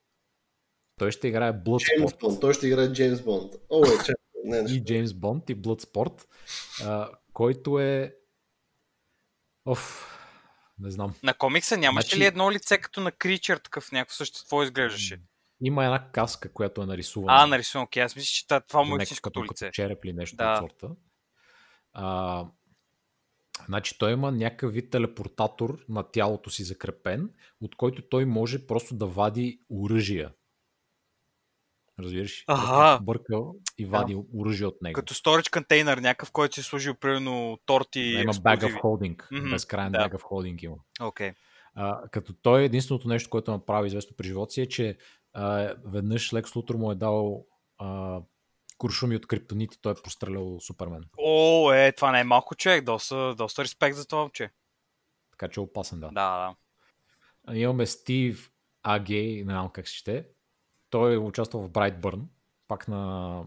Той 0.98 1.10
ще 1.10 1.28
играе 1.28 1.52
Bloodsport. 1.52 2.20
Бонд. 2.20 2.40
Той 2.40 2.54
ще 2.54 2.66
играе 2.66 2.92
Джеймс 2.92 3.22
Бонд. 3.22 3.52
О, 3.70 3.84
е, 3.84 4.04
че... 4.04 4.12
не, 4.44 4.62
не. 4.62 4.72
И 4.72 4.84
Джеймс 4.84 5.14
Бонд 5.14 5.50
и 5.50 5.56
Bloodsport, 5.56 6.24
а, 6.84 7.08
който 7.32 7.78
е... 7.78 8.14
Оф, 9.66 10.16
не 10.78 10.90
знам. 10.90 11.14
На 11.22 11.34
комикса 11.34 11.76
нямаше 11.76 12.08
значи... 12.08 12.20
ли 12.20 12.24
едно 12.24 12.50
лице 12.50 12.78
като 12.78 13.00
на 13.00 13.12
Кричър, 13.12 13.58
такъв 13.58 13.92
някакво 13.92 14.14
същество 14.14 14.62
изглеждаше? 14.62 15.20
Има 15.62 15.84
една 15.84 16.10
каска, 16.12 16.52
която 16.52 16.82
е 16.82 16.86
нарисувана. 16.86 17.42
А, 17.42 17.46
нарисувана, 17.46 17.84
окей. 17.84 18.02
Аз 18.02 18.16
мисля, 18.16 18.26
че 18.26 18.46
това 18.68 18.82
му 18.82 18.96
е 18.96 19.02
истинското 19.02 19.44
лице. 19.44 19.64
Като 19.64 19.74
череп 19.74 20.04
или 20.04 20.12
нещо 20.12 20.36
да. 20.36 20.52
от 20.52 20.70
сорта. 20.70 20.94
А, 21.92 22.46
Значи 23.66 23.98
той 23.98 24.12
има 24.12 24.32
някакъв 24.32 24.72
вид 24.72 24.90
телепортатор 24.90 25.84
на 25.88 26.02
тялото 26.02 26.50
си 26.50 26.64
закрепен, 26.64 27.30
от 27.60 27.76
който 27.76 28.02
той 28.02 28.24
може 28.24 28.66
просто 28.66 28.94
да 28.94 29.06
вади 29.06 29.60
оръжия. 29.70 30.32
Разбираш? 32.02 32.44
Ага. 32.46 32.98
Бъркал 33.02 33.54
и 33.78 33.86
вади 33.86 34.14
да. 34.14 34.20
оръжие 34.34 34.66
от 34.66 34.82
него. 34.82 34.94
Като 34.94 35.14
storage 35.14 35.50
контейнер, 35.50 35.98
някакъв, 35.98 36.32
който 36.32 36.54
си 36.54 36.62
служил 36.62 36.94
примерно 36.94 37.58
торти. 37.66 38.00
и 38.00 38.20
има 38.20 38.32
bag 38.32 38.60
of 38.60 38.80
holding. 38.80 39.16
Mm-hmm. 39.16 39.50
Безкрайен 39.50 39.92
да. 39.92 39.98
bag 39.98 40.14
of 40.14 40.22
holding 40.22 40.64
има. 40.64 40.76
Okay. 41.00 41.34
А, 41.74 42.08
като 42.10 42.32
той 42.32 42.62
е 42.62 42.64
единственото 42.64 43.08
нещо, 43.08 43.30
което 43.30 43.50
направи 43.50 43.86
известно 43.86 44.16
при 44.16 44.26
живота 44.26 44.52
си 44.52 44.60
е, 44.60 44.66
че 44.66 44.98
а, 45.32 45.74
веднъж 45.84 46.32
Лекс 46.32 46.56
Лутер 46.56 46.74
му 46.74 46.92
е 46.92 46.94
дал 46.94 47.46
а, 47.78 48.20
куршуми 48.78 49.16
от 49.16 49.26
криптонит 49.26 49.74
и 49.74 49.80
той 49.80 49.92
е 49.92 50.02
пострелял 50.04 50.60
Супермен. 50.60 51.04
О, 51.18 51.72
е, 51.72 51.92
това 51.92 52.12
не 52.12 52.20
е 52.20 52.24
малко 52.24 52.54
човек. 52.54 52.84
Доста, 52.84 53.34
доста 53.34 53.64
респект 53.64 53.96
за 53.96 54.06
това, 54.06 54.30
че. 54.32 54.50
Така 55.30 55.48
че 55.48 55.60
е 55.60 55.62
опасен, 55.62 56.00
да. 56.00 56.08
Да, 56.08 56.54
да. 57.48 57.54
Имаме 57.54 57.86
Стив 57.86 58.50
Агей, 58.82 59.36
не 59.36 59.52
знам 59.52 59.70
как 59.72 59.86
ще 59.86 60.26
той 60.90 61.14
е 61.14 61.18
участвал 61.18 61.62
в 61.62 61.70
Brightburn, 61.70 62.20
пак 62.68 62.88
на, 62.88 63.44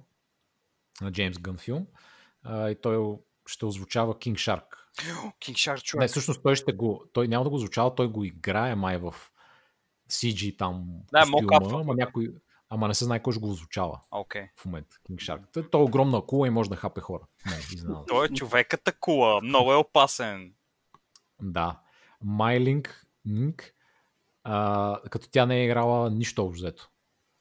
на 1.01 1.11
Джеймс 1.11 1.37
Гън 1.37 1.57
филм. 1.57 1.87
А, 2.43 2.69
и 2.69 2.81
той 2.81 3.17
ще 3.45 3.65
озвучава 3.65 4.13
King 4.13 4.33
Shark. 4.33 4.63
King 5.41 5.53
Shark, 5.53 5.83
човек. 5.83 6.01
Не, 6.01 6.07
всъщност 6.07 6.43
той 6.43 6.55
ще 6.55 6.73
го, 6.73 7.05
той 7.13 7.27
няма 7.27 7.43
да 7.43 7.49
го 7.49 7.55
озвучава, 7.55 7.95
той 7.95 8.07
го 8.07 8.23
играе 8.23 8.75
май 8.75 8.97
в 8.97 9.15
CG 10.09 10.57
там. 10.57 10.85
Да, 11.11 11.23
костюма, 11.47 11.81
ама 11.81 11.95
някой, 11.95 12.33
ама 12.69 12.87
не 12.87 12.93
се 12.93 13.05
знае 13.05 13.21
кой 13.21 13.33
ще 13.33 13.39
го 13.39 13.49
озвучава 13.49 13.99
okay. 14.11 14.49
в 14.59 14.65
момента. 14.65 14.97
King 15.09 15.15
Shark. 15.15 15.69
Той, 15.69 15.81
е 15.81 15.83
огромна 15.83 16.21
кула 16.21 16.47
и 16.47 16.49
може 16.49 16.69
да 16.69 16.75
хапе 16.75 17.01
хора. 17.01 17.23
Не, 17.45 17.95
той 18.07 18.25
е 18.25 18.29
човеката 18.29 18.91
кула, 18.99 19.41
много 19.41 19.73
е 19.73 19.75
опасен. 19.75 20.53
Да. 21.41 21.79
Майлинг, 22.21 23.05
а, 24.43 24.99
като 25.09 25.29
тя 25.31 25.45
не 25.45 25.57
е 25.61 25.65
играла 25.65 26.09
нищо 26.09 26.45
общо 26.45 26.59
взето. 26.59 26.89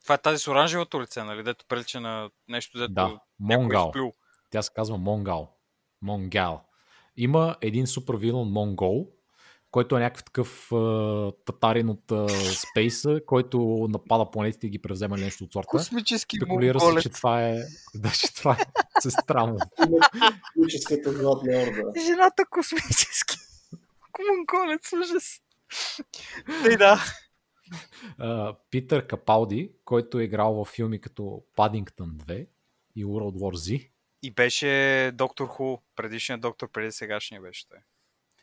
Това 0.03 0.15
е 0.15 0.21
тази 0.21 0.37
с 0.39 0.47
оранжевото 0.47 1.01
лице, 1.01 1.23
нали? 1.23 1.43
Дето 1.43 1.65
прилича 1.67 2.01
на 2.01 2.29
нещо, 2.47 2.77
дето 2.77 2.93
да, 2.93 3.19
Монгал. 3.39 3.91
Тя 4.49 4.61
се 4.61 4.71
казва 4.75 4.97
Монгал. 4.97 5.49
Монгал. 6.01 6.63
Има 7.17 7.55
един 7.61 7.87
супер 7.87 8.15
вилон 8.15 8.51
Монгол, 8.51 9.07
който 9.71 9.97
е 9.97 9.99
някакъв 9.99 10.23
такъв 10.23 10.71
а, 10.71 11.31
татарин 11.45 11.89
от 11.89 12.11
а, 12.11 12.27
спейса, 12.53 13.21
който 13.25 13.87
напада 13.89 14.31
планетите 14.31 14.67
и 14.67 14.69
ги 14.69 14.81
превзема 14.81 15.17
нещо 15.17 15.43
от 15.43 15.53
сорта. 15.53 15.67
Космически 15.67 16.37
Спекулира 16.37 16.79
се, 16.79 17.01
че 17.01 17.09
това 17.09 17.43
е, 17.43 17.57
да, 17.95 18.09
че 18.09 18.33
това 18.35 18.53
е 18.53 18.65
сестра 18.99 19.45
му. 19.45 19.57
Космическата 20.55 21.11
златна 21.11 21.51
орда. 21.51 22.01
Жената 22.05 22.45
космически. 22.49 23.37
Монголец, 24.29 24.93
ужас. 24.93 25.39
И 26.71 26.77
да. 26.77 26.99
Питър 28.69 29.07
Капалди, 29.07 29.71
който 29.85 30.19
е 30.19 30.23
играл 30.23 30.53
във 30.53 30.67
филми 30.67 31.01
като 31.01 31.43
Падингтън 31.55 32.09
2 32.09 32.47
и 32.95 33.05
World 33.05 33.37
War 33.37 33.55
Z. 33.55 33.89
И 34.21 34.31
беше 34.31 35.11
Доктор 35.13 35.47
Ху, 35.47 35.77
предишният 35.95 36.41
доктор 36.41 36.71
преди 36.71 36.91
сегашния 36.91 37.41
беше 37.41 37.67
той. 37.67 37.77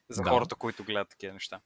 За 0.08 0.22
да. 0.22 0.30
хората, 0.30 0.54
които 0.54 0.84
гледат 0.84 1.08
такива 1.08 1.32
неща. 1.32 1.60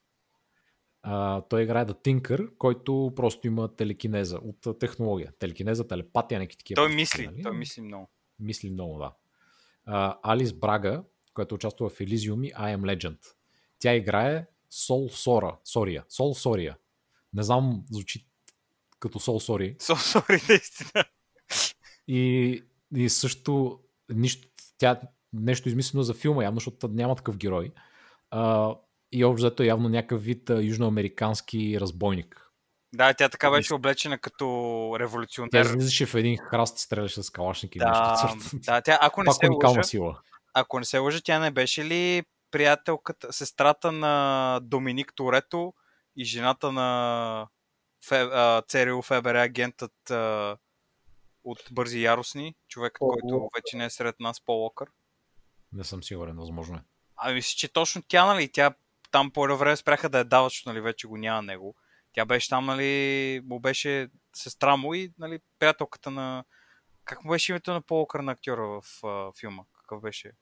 А, 1.02 1.40
той 1.40 1.62
играе 1.62 1.84
да 1.84 1.94
Тинкър, 1.94 2.50
който 2.58 3.12
просто 3.16 3.46
има 3.46 3.76
телекинеза 3.76 4.38
от 4.38 4.78
технология. 4.78 5.32
Телекинеза, 5.38 5.88
телепатия, 5.88 6.40
някакви 6.40 6.56
такива. 6.56 6.76
Той 6.76 6.94
мисли, 6.94 7.26
нали? 7.26 7.42
той 7.42 7.56
мисли 7.56 7.82
много. 7.82 8.10
Мисли 8.40 8.70
много, 8.70 8.98
да. 8.98 9.12
А, 9.86 10.18
Алис 10.22 10.52
Брага, 10.52 11.02
която 11.34 11.54
участва 11.54 11.88
в 11.88 11.98
Elysium 11.98 12.46
и 12.46 12.52
I 12.52 12.76
Am 12.76 12.96
Legend. 12.96 13.18
Тя 13.78 13.94
играе 13.94 14.46
Сол 14.70 15.08
Сора, 15.08 15.56
Сория, 15.64 16.04
Сол 16.08 16.34
Сория, 16.34 16.76
не 17.34 17.42
знам, 17.42 17.84
звучи 17.90 18.26
като 18.98 19.18
Soul 19.18 19.50
Sorry. 19.50 19.76
Soul 19.76 20.20
Sorry, 20.20 20.48
наистина. 20.48 21.04
И, 22.08 22.62
и 22.96 23.08
също 23.08 23.80
нищо, 24.08 24.48
тя 24.78 25.00
нещо 25.32 25.68
измислено 25.68 26.02
за 26.02 26.14
филма, 26.14 26.44
явно, 26.44 26.56
защото 26.56 26.88
няма 26.88 27.14
такъв 27.14 27.36
герой. 27.36 27.72
А, 28.30 28.74
и 29.12 29.24
общо 29.24 29.40
зато 29.40 29.62
е 29.62 29.66
явно 29.66 29.88
някакъв 29.88 30.22
вид 30.22 30.50
а, 30.50 30.62
южноамерикански 30.62 31.80
разбойник. 31.80 32.40
Да, 32.94 33.14
тя 33.14 33.28
така 33.28 33.50
беше 33.50 33.74
облечена 33.74 34.18
като 34.18 34.46
революционер. 35.00 35.50
Тя 35.50 35.60
излизаше 35.60 36.06
в 36.06 36.14
един 36.14 36.36
храст 36.36 36.78
и 36.78 36.82
стреляше 36.82 37.22
с 37.22 37.30
калашник 37.30 37.76
или 37.76 37.80
да, 37.80 38.28
нещо. 38.34 38.56
да, 38.56 38.80
тя, 38.80 38.98
ако 39.00 39.22
не 39.22 39.26
Пак 39.26 39.34
се 39.34 39.48
лъжа, 39.48 39.82
сила. 39.82 40.20
ако 40.54 40.78
не 40.78 40.84
се 40.84 40.98
лъжа, 40.98 41.20
тя 41.24 41.38
не 41.38 41.50
беше 41.50 41.84
ли 41.84 42.22
приятелката, 42.50 43.32
сестрата 43.32 43.92
на 43.92 44.60
Доминик 44.62 45.12
Торето 45.16 45.72
и 46.16 46.24
жената 46.24 46.72
на 46.72 47.48
Фе, 48.08 48.20
а, 48.20 48.62
ЦРУ 48.68 49.02
ФБР 49.02 49.34
агентът 49.34 50.10
а, 50.10 50.56
от 51.44 51.58
Бързи 51.72 52.02
яростни, 52.02 52.54
човекът, 52.68 52.98
Пол 52.98 53.08
който 53.08 53.48
вече 53.56 53.76
не 53.76 53.84
е 53.84 53.90
сред 53.90 54.20
нас, 54.20 54.44
Пол 54.44 54.56
Локър. 54.56 54.88
Не 55.72 55.84
съм 55.84 56.02
сигурен, 56.02 56.36
възможно 56.36 56.76
е. 56.76 56.82
Ами 57.16 57.34
мисля, 57.34 57.54
че 57.56 57.72
точно 57.72 58.02
тя, 58.08 58.26
нали, 58.26 58.52
тя 58.52 58.74
там 59.10 59.30
по 59.30 59.44
едно 59.44 59.56
време 59.56 59.76
спряха 59.76 60.08
да 60.08 60.18
я 60.18 60.24
дават, 60.24 60.50
защото 60.50 60.68
нали, 60.68 60.80
вече 60.80 61.06
го 61.06 61.16
няма 61.16 61.42
него. 61.42 61.74
Тя 62.12 62.24
беше 62.24 62.48
там, 62.48 62.66
нали, 62.66 63.40
му 63.44 63.60
беше 63.60 64.08
сестра 64.36 64.76
му 64.76 64.94
и 64.94 65.12
нали, 65.18 65.40
приятелката 65.58 66.10
на... 66.10 66.44
Как 67.04 67.24
му 67.24 67.30
беше 67.30 67.52
името 67.52 67.72
на 67.72 67.82
Пол 67.82 67.98
Уокър 67.98 68.20
на 68.20 68.32
актьора 68.32 68.66
в 68.66 69.04
а, 69.04 69.32
филма? 69.40 69.62
Какъв 69.72 70.00
беше? 70.00 70.32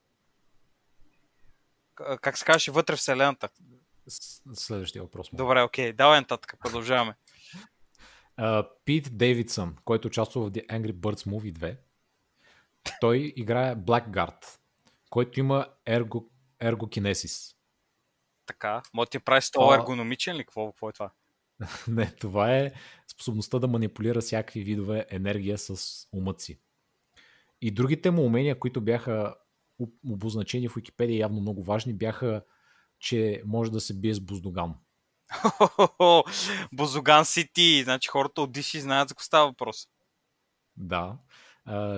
Как 1.95 2.39
се 2.39 2.45
казваше 2.45 2.71
вътре 2.71 2.97
в 2.97 2.99
вселената? 2.99 3.49
Следващия 4.55 5.03
въпрос. 5.03 5.33
моля. 5.33 5.45
Добре, 5.45 5.63
окей, 5.63 5.93
давай 5.93 6.21
нататък, 6.21 6.55
продължаваме. 6.61 7.15
Пит 8.85 9.17
Дейвидсън, 9.19 9.77
който 9.85 10.09
участва 10.09 10.41
в 10.41 10.51
The 10.51 10.67
Angry 10.67 10.93
Birds 10.93 11.29
Movie 11.29 11.53
2, 11.53 11.77
той 13.01 13.33
играе 13.37 13.77
Blackguard, 13.77 14.59
който 15.11 15.41
има 15.41 15.67
ерго, 15.87 16.31
ергокинесис. 16.61 17.55
Така, 18.47 18.83
може 18.95 19.07
да 19.07 19.11
ти 19.11 19.19
прави 19.19 19.43
стол 19.43 19.63
Това- 19.63 19.75
ергономичен 19.75 20.37
ли? 20.37 20.45
Какво, 20.45 20.71
какво 20.73 20.89
е 20.89 20.93
това? 20.93 21.11
Не, 21.89 22.15
това 22.15 22.57
е 22.57 22.73
способността 23.13 23.59
да 23.59 23.69
манипулира 23.69 24.21
всякакви 24.21 24.61
видове 24.63 25.07
енергия 25.11 25.59
с 25.59 25.77
умът 26.13 26.41
си. 26.41 26.59
И 27.61 27.71
другите 27.71 28.11
му 28.11 28.25
умения, 28.25 28.59
които 28.59 28.81
бяха 28.81 29.35
обозначени 30.09 30.69
в 30.69 30.75
Википедия 30.77 31.19
явно 31.19 31.41
много 31.41 31.63
важни, 31.63 31.95
бяха, 31.95 32.45
че 33.03 33.43
може 33.47 33.71
да 33.71 33.81
се 33.81 33.95
бие 33.95 34.15
с 34.15 34.21
буздоган. 34.21 34.75
Бозоган 36.73 37.25
Сити, 37.25 37.83
значи 37.85 38.09
хората 38.09 38.43
от 38.43 38.51
DC 38.51 38.79
знаят 38.79 39.09
за 39.09 39.15
какво 39.15 39.25
става 39.25 39.49
въпрос. 39.49 39.89
Да. 40.77 41.19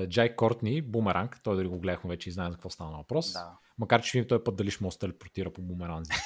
Джай 0.07 0.37
Кортни, 0.37 0.83
бумеранг, 0.83 1.41
той 1.43 1.57
дори 1.57 1.69
го 1.69 1.81
гледахме 1.81 2.11
вече 2.11 2.29
и 2.29 2.33
знаем 2.33 2.51
за 2.51 2.57
какво 2.57 2.71
стана 2.71 2.97
въпрос. 2.97 3.33
Да. 3.33 3.59
Макар, 3.79 4.03
че 4.03 4.19
видим 4.19 4.29
този 4.29 4.45
път 4.45 4.57
дали 4.57 4.71
ще 4.71 4.91
се 4.91 4.99
телепортира 4.99 5.53
по 5.53 5.63
бумеранзите. 5.63 6.17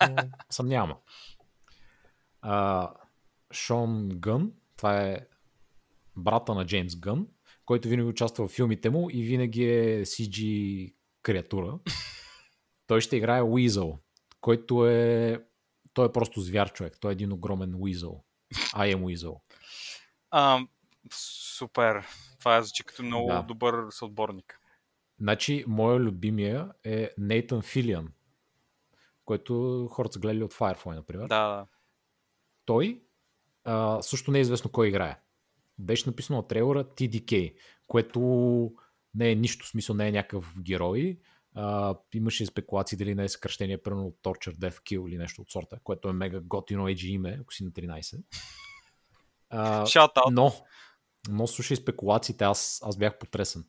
Но 0.10 0.16
съмнявам. 0.50 0.96
А, 2.40 2.90
Шон 3.52 4.08
Гън, 4.08 4.52
това 4.76 5.00
е 5.00 5.18
брата 6.16 6.54
на 6.54 6.66
Джеймс 6.66 6.96
Гън, 6.96 7.26
който 7.64 7.88
винаги 7.88 8.08
участва 8.08 8.48
в 8.48 8.52
филмите 8.52 8.90
му 8.90 9.10
и 9.10 9.22
винаги 9.22 9.64
е 9.64 10.04
CG 10.04 10.94
креатура. 11.22 11.78
Той 12.86 13.00
ще 13.00 13.16
играе 13.16 13.42
Уизъл, 13.42 13.98
който 14.42 14.86
е... 14.86 15.44
Той 15.92 16.06
е 16.06 16.12
просто 16.12 16.40
звяр 16.40 16.72
човек. 16.72 16.98
Той 17.00 17.10
е 17.10 17.12
един 17.12 17.32
огромен 17.32 17.74
Уизъл. 17.78 18.24
I 18.54 18.96
am 18.96 19.02
Weasel. 19.02 19.40
А, 20.30 20.60
супер. 21.56 22.06
Това 22.38 22.56
е 22.56 22.62
звучи 22.62 22.84
като 22.84 23.02
много 23.02 23.28
Да. 23.28 23.42
добър 23.42 23.86
съотборник. 23.90 24.58
Значи, 25.20 25.64
моя 25.66 25.98
любимия 26.00 26.72
е 26.84 27.10
Нейтан 27.18 27.62
Филиан, 27.62 28.12
който 29.24 29.86
хората 29.90 30.12
са 30.12 30.18
гледали 30.18 30.44
от 30.44 30.54
Firefly, 30.54 30.94
например. 30.94 31.28
Да, 31.28 31.48
да. 31.48 31.66
Той 32.64 33.02
а, 33.64 34.02
също 34.02 34.30
не 34.30 34.38
е 34.38 34.40
известно 34.40 34.70
кой 34.70 34.88
играе. 34.88 35.20
Беше 35.78 36.08
написано 36.08 36.38
от 36.38 36.48
трейлера 36.48 36.84
TDK, 36.84 37.54
което 37.86 38.20
не 39.14 39.30
е 39.30 39.34
нищо, 39.34 39.66
смисъл 39.66 39.96
не 39.96 40.08
е 40.08 40.12
някакъв 40.12 40.54
герой. 40.62 41.18
А, 41.54 41.94
имаше 42.14 42.46
спекулации 42.46 42.98
дали 42.98 43.14
не 43.14 43.24
е 43.24 43.28
съкръщение, 43.28 43.82
примерно 43.82 44.06
от 44.06 44.18
Torture 44.22 44.56
Death 44.56 44.82
Kill 44.82 45.08
или 45.08 45.18
нещо 45.18 45.42
от 45.42 45.50
сорта, 45.50 45.78
което 45.84 46.08
е 46.08 46.12
мега 46.12 46.40
готино 46.40 46.88
AG 46.88 47.06
име, 47.06 47.38
ако 47.40 47.54
си 47.54 47.64
на 47.64 47.70
13. 47.70 48.22
А, 49.50 49.86
но, 50.30 50.52
но 51.28 51.46
слушай 51.46 51.76
спекулациите, 51.76 52.44
аз, 52.44 52.82
аз 52.84 52.96
бях 52.96 53.18
потресен. 53.18 53.64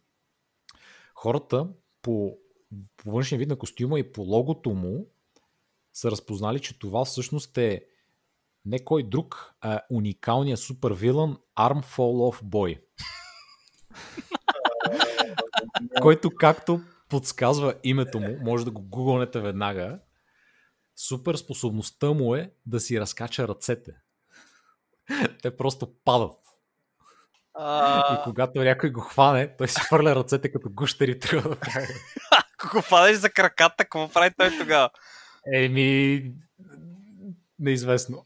Хората 1.15 1.67
по, 2.01 2.37
по 2.97 3.11
външния 3.11 3.39
вид 3.39 3.49
на 3.49 3.55
костюма 3.55 3.99
и 3.99 4.11
по 4.11 4.21
логото 4.21 4.69
му 4.69 5.07
са 5.93 6.11
разпознали, 6.11 6.59
че 6.59 6.79
това 6.79 7.05
всъщност 7.05 7.57
е 7.57 7.85
не 8.65 8.83
кой 8.83 9.03
друг, 9.03 9.53
а 9.61 9.81
уникалният 9.89 10.59
Arm 10.59 11.83
Fall 11.83 12.31
Off 12.31 12.43
Boy. 12.43 12.81
който 16.01 16.31
както 16.31 16.81
подсказва 17.13 17.73
името 17.83 18.19
му, 18.19 18.37
може 18.41 18.65
да 18.65 18.71
го 18.71 18.81
гугълнете 18.81 19.39
веднага, 19.39 19.99
супер 21.07 21.35
способността 21.35 22.07
му 22.07 22.35
е 22.35 22.51
да 22.65 22.79
си 22.79 22.99
разкача 22.99 23.47
ръцете. 23.47 23.91
Те 25.41 25.57
просто 25.57 25.93
падат. 26.05 26.31
И 26.31 27.59
А, 27.59 28.21
когато 28.23 28.63
някой 28.63 28.91
го 28.91 29.01
хване, 29.01 29.55
той 29.57 29.67
си 29.67 29.81
хвърля 29.81 30.15
ръцете 30.15 30.51
като 30.51 30.69
гущери 30.69 31.19
трябва 31.19 31.49
да 31.49 31.55
прави. 31.55 31.87
ако 32.31 32.77
го 32.77 32.83
падеш 32.89 33.17
за 33.17 33.29
краката, 33.29 33.83
какво 33.83 34.09
прави 34.09 34.33
той 34.37 34.57
тогава? 34.59 34.89
Еми, 35.53 36.31
неизвестно. 37.59 38.23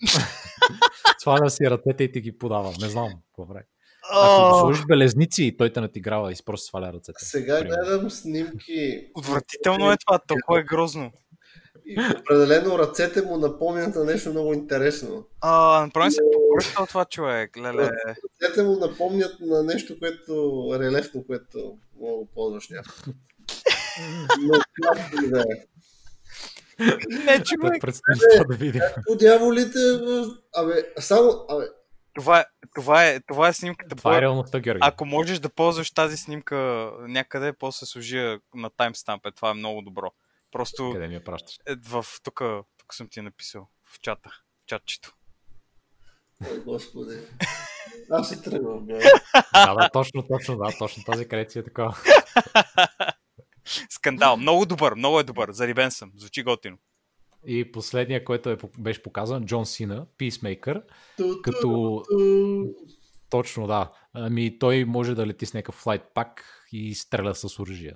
Сваля 1.17 1.49
си 1.49 1.69
ръцете 1.69 2.03
и 2.03 2.11
ти 2.11 2.21
ги 2.21 2.37
подава. 2.37 2.73
Не 2.81 2.89
знам 2.89 3.09
какво 3.25 3.47
прави. 3.47 3.65
Ако 4.11 4.51
го 4.53 4.59
сложиш 4.59 4.85
белезници 4.85 5.43
и 5.43 5.57
той 5.57 5.73
те 5.73 5.81
натиграва 5.81 6.31
и 6.31 6.35
просто 6.45 6.65
сваля 6.65 6.93
ръцете. 6.93 7.25
Сега 7.25 7.59
Примерно. 7.59 7.83
гледам 7.85 8.09
снимки. 8.09 9.07
Отвратително 9.15 9.91
е 9.91 9.97
това, 10.07 10.19
толкова 10.19 10.59
е 10.59 10.63
грозно. 10.63 11.11
И 11.85 11.97
определено 12.21 12.79
ръцете 12.79 13.21
му 13.21 13.37
напомнят 13.37 13.95
на 13.95 14.03
нещо 14.03 14.29
много 14.29 14.53
интересно. 14.53 15.25
А, 15.41 15.81
направо 15.85 16.11
се 16.11 16.21
покръща 16.33 16.81
от 16.83 16.89
това 16.89 17.05
човек. 17.05 17.57
Леле. 17.57 17.89
Ръцете 18.43 18.63
му 18.63 18.79
напомнят 18.79 19.35
на 19.39 19.63
нещо, 19.63 19.99
което 19.99 20.33
релефно, 20.79 21.23
което 21.27 21.77
мога 21.99 22.25
да 22.25 22.31
ползваш 22.33 22.69
някакво. 22.69 23.11
Но 24.41 24.59
както 24.83 25.29
да 25.29 25.39
е. 25.41 25.43
Не, 27.09 27.37
Да 27.37 27.43
човек. 27.43 27.81
предстои 27.81 28.13
това 28.33 28.43
да 28.45 28.55
видим. 28.55 28.81
По 29.07 29.15
дяволите, 29.15 29.79
абе, 30.55 30.73
само, 30.99 31.45
абе, 31.49 31.65
Това 32.17 32.39
е, 32.39 32.45
това 32.75 33.05
е, 33.05 33.19
това 33.19 33.47
е 33.47 33.53
снимката. 33.53 33.95
Това 33.95 34.17
е 34.17 34.21
реалността, 34.21 34.59
Георги. 34.59 34.79
Ако 34.83 35.05
можеш 35.05 35.39
да 35.39 35.49
ползваш 35.49 35.91
тази 35.91 36.17
снимка 36.17 36.91
някъде, 36.99 37.53
после 37.53 37.85
служи 37.85 38.37
на 38.55 38.69
таймстамп. 38.69 39.25
Е, 39.25 39.31
това 39.31 39.49
е 39.49 39.53
много 39.53 39.81
добро. 39.81 40.11
Просто 40.51 40.91
Къде 40.93 41.07
ми 41.07 41.13
я 41.13 41.23
пращаш? 41.23 41.59
е, 41.67 41.75
в 41.75 42.05
тук, 42.23 42.41
тук 42.77 42.93
съм 42.93 43.07
ти 43.09 43.21
написал. 43.21 43.67
В 43.85 43.99
чата. 43.99 44.29
В 44.63 44.65
чатчето. 44.65 45.13
господи. 46.65 47.19
Аз 48.11 48.29
се 48.29 48.41
тръгвам, 48.41 48.85
бе. 48.85 48.99
Да, 49.53 49.73
да, 49.73 49.89
точно, 49.89 50.27
точно, 50.27 50.57
да, 50.57 50.77
точно 50.77 51.03
тази 51.03 51.27
си 51.49 51.59
е 51.59 51.63
такова. 51.63 51.97
Скандал. 53.89 54.37
Много 54.37 54.65
добър, 54.65 54.95
много 54.95 55.19
е 55.19 55.23
добър. 55.23 55.51
Зарибен 55.51 55.91
съм. 55.91 56.11
Звучи 56.15 56.43
готино. 56.43 56.77
И 57.49 57.71
последния, 57.71 58.23
който 58.23 58.49
е, 58.49 58.57
беше 58.77 59.03
показан, 59.03 59.45
Джон 59.45 59.65
Сина, 59.65 60.05
Peacemaker, 60.19 60.83
като 61.43 62.03
точно 63.29 63.67
да. 63.67 63.91
Ами 64.13 64.59
той 64.59 64.85
може 64.85 65.15
да 65.15 65.27
лети 65.27 65.45
с 65.45 65.53
някакъв 65.53 65.75
флайт 65.75 66.01
пак 66.13 66.45
и 66.71 66.95
стреля 66.95 67.35
с 67.35 67.59
оръжие. 67.59 67.93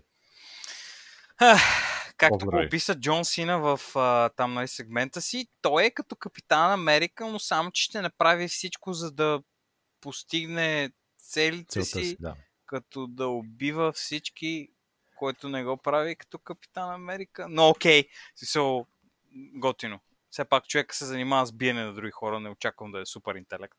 Както 2.17 2.45
го 2.45 2.61
описа 2.65 2.99
Джон 2.99 3.25
Сина 3.25 3.59
в 3.59 3.79
а, 3.95 4.29
там 4.29 4.53
нали, 4.53 4.67
сегмента 4.67 5.21
си, 5.21 5.47
той 5.61 5.85
е 5.85 5.91
като 5.91 6.15
капитан 6.15 6.71
Америка, 6.71 7.27
но 7.27 7.39
само, 7.39 7.71
че 7.71 7.83
ще 7.83 8.01
направи 8.01 8.47
всичко, 8.47 8.93
за 8.93 9.11
да 9.11 9.41
постигне 10.01 10.91
целите 11.17 11.65
Целта 11.69 11.85
си, 11.85 12.05
си, 12.05 12.17
да. 12.19 12.35
като 12.65 13.07
да 13.07 13.27
убива 13.27 13.91
всички, 13.91 14.67
който 15.15 15.49
не 15.49 15.63
го 15.63 15.77
прави 15.77 16.15
като 16.15 16.39
капитан 16.39 16.91
Америка. 16.91 17.45
Но 17.49 17.69
окей, 17.69 18.07
смисъл, 18.35 18.87
готино. 19.36 20.00
Все 20.30 20.46
пак 20.46 20.67
човека 20.67 20.96
се 20.96 21.06
занимава 21.06 21.46
с 21.46 21.52
биене 21.52 21.84
на 21.84 21.94
други 21.94 22.12
хора, 22.12 22.39
не 22.39 22.50
очаквам 22.50 22.91
да 22.91 23.02
е 23.02 23.06
супер 23.06 23.36
интелект. 23.36 23.78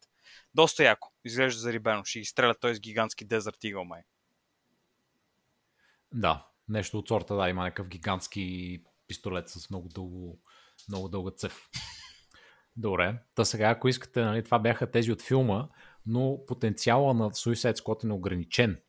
Доста 0.54 0.84
яко. 0.84 1.12
Изглежда 1.24 1.60
зарибено. 1.60 2.04
Ще 2.04 2.20
изстреля 2.20 2.54
той 2.54 2.74
с 2.74 2.80
гигантски 2.80 3.24
дезерт 3.24 3.64
игъл, 3.64 3.84
май. 3.84 4.02
Да, 6.14 6.46
нещо 6.68 6.98
от 6.98 7.08
сорта, 7.08 7.36
да, 7.36 7.48
има 7.48 7.62
някакъв 7.62 7.88
гигантски 7.88 8.82
пистолет 9.08 9.48
с 9.48 9.70
много, 9.70 9.88
дълго, 9.88 10.40
много 10.88 11.08
дълга 11.08 11.30
цев. 11.30 11.68
Добре, 12.76 13.18
та 13.34 13.44
сега, 13.44 13.70
ако 13.70 13.88
искате, 13.88 14.20
нали, 14.20 14.44
това 14.44 14.58
бяха 14.58 14.90
тези 14.90 15.12
от 15.12 15.22
филма, 15.22 15.68
но 16.06 16.38
потенциала 16.46 17.14
на 17.14 17.30
Suicide 17.30 17.76
Squad 17.76 18.04
е 18.04 18.06
неограничен. 18.06 18.80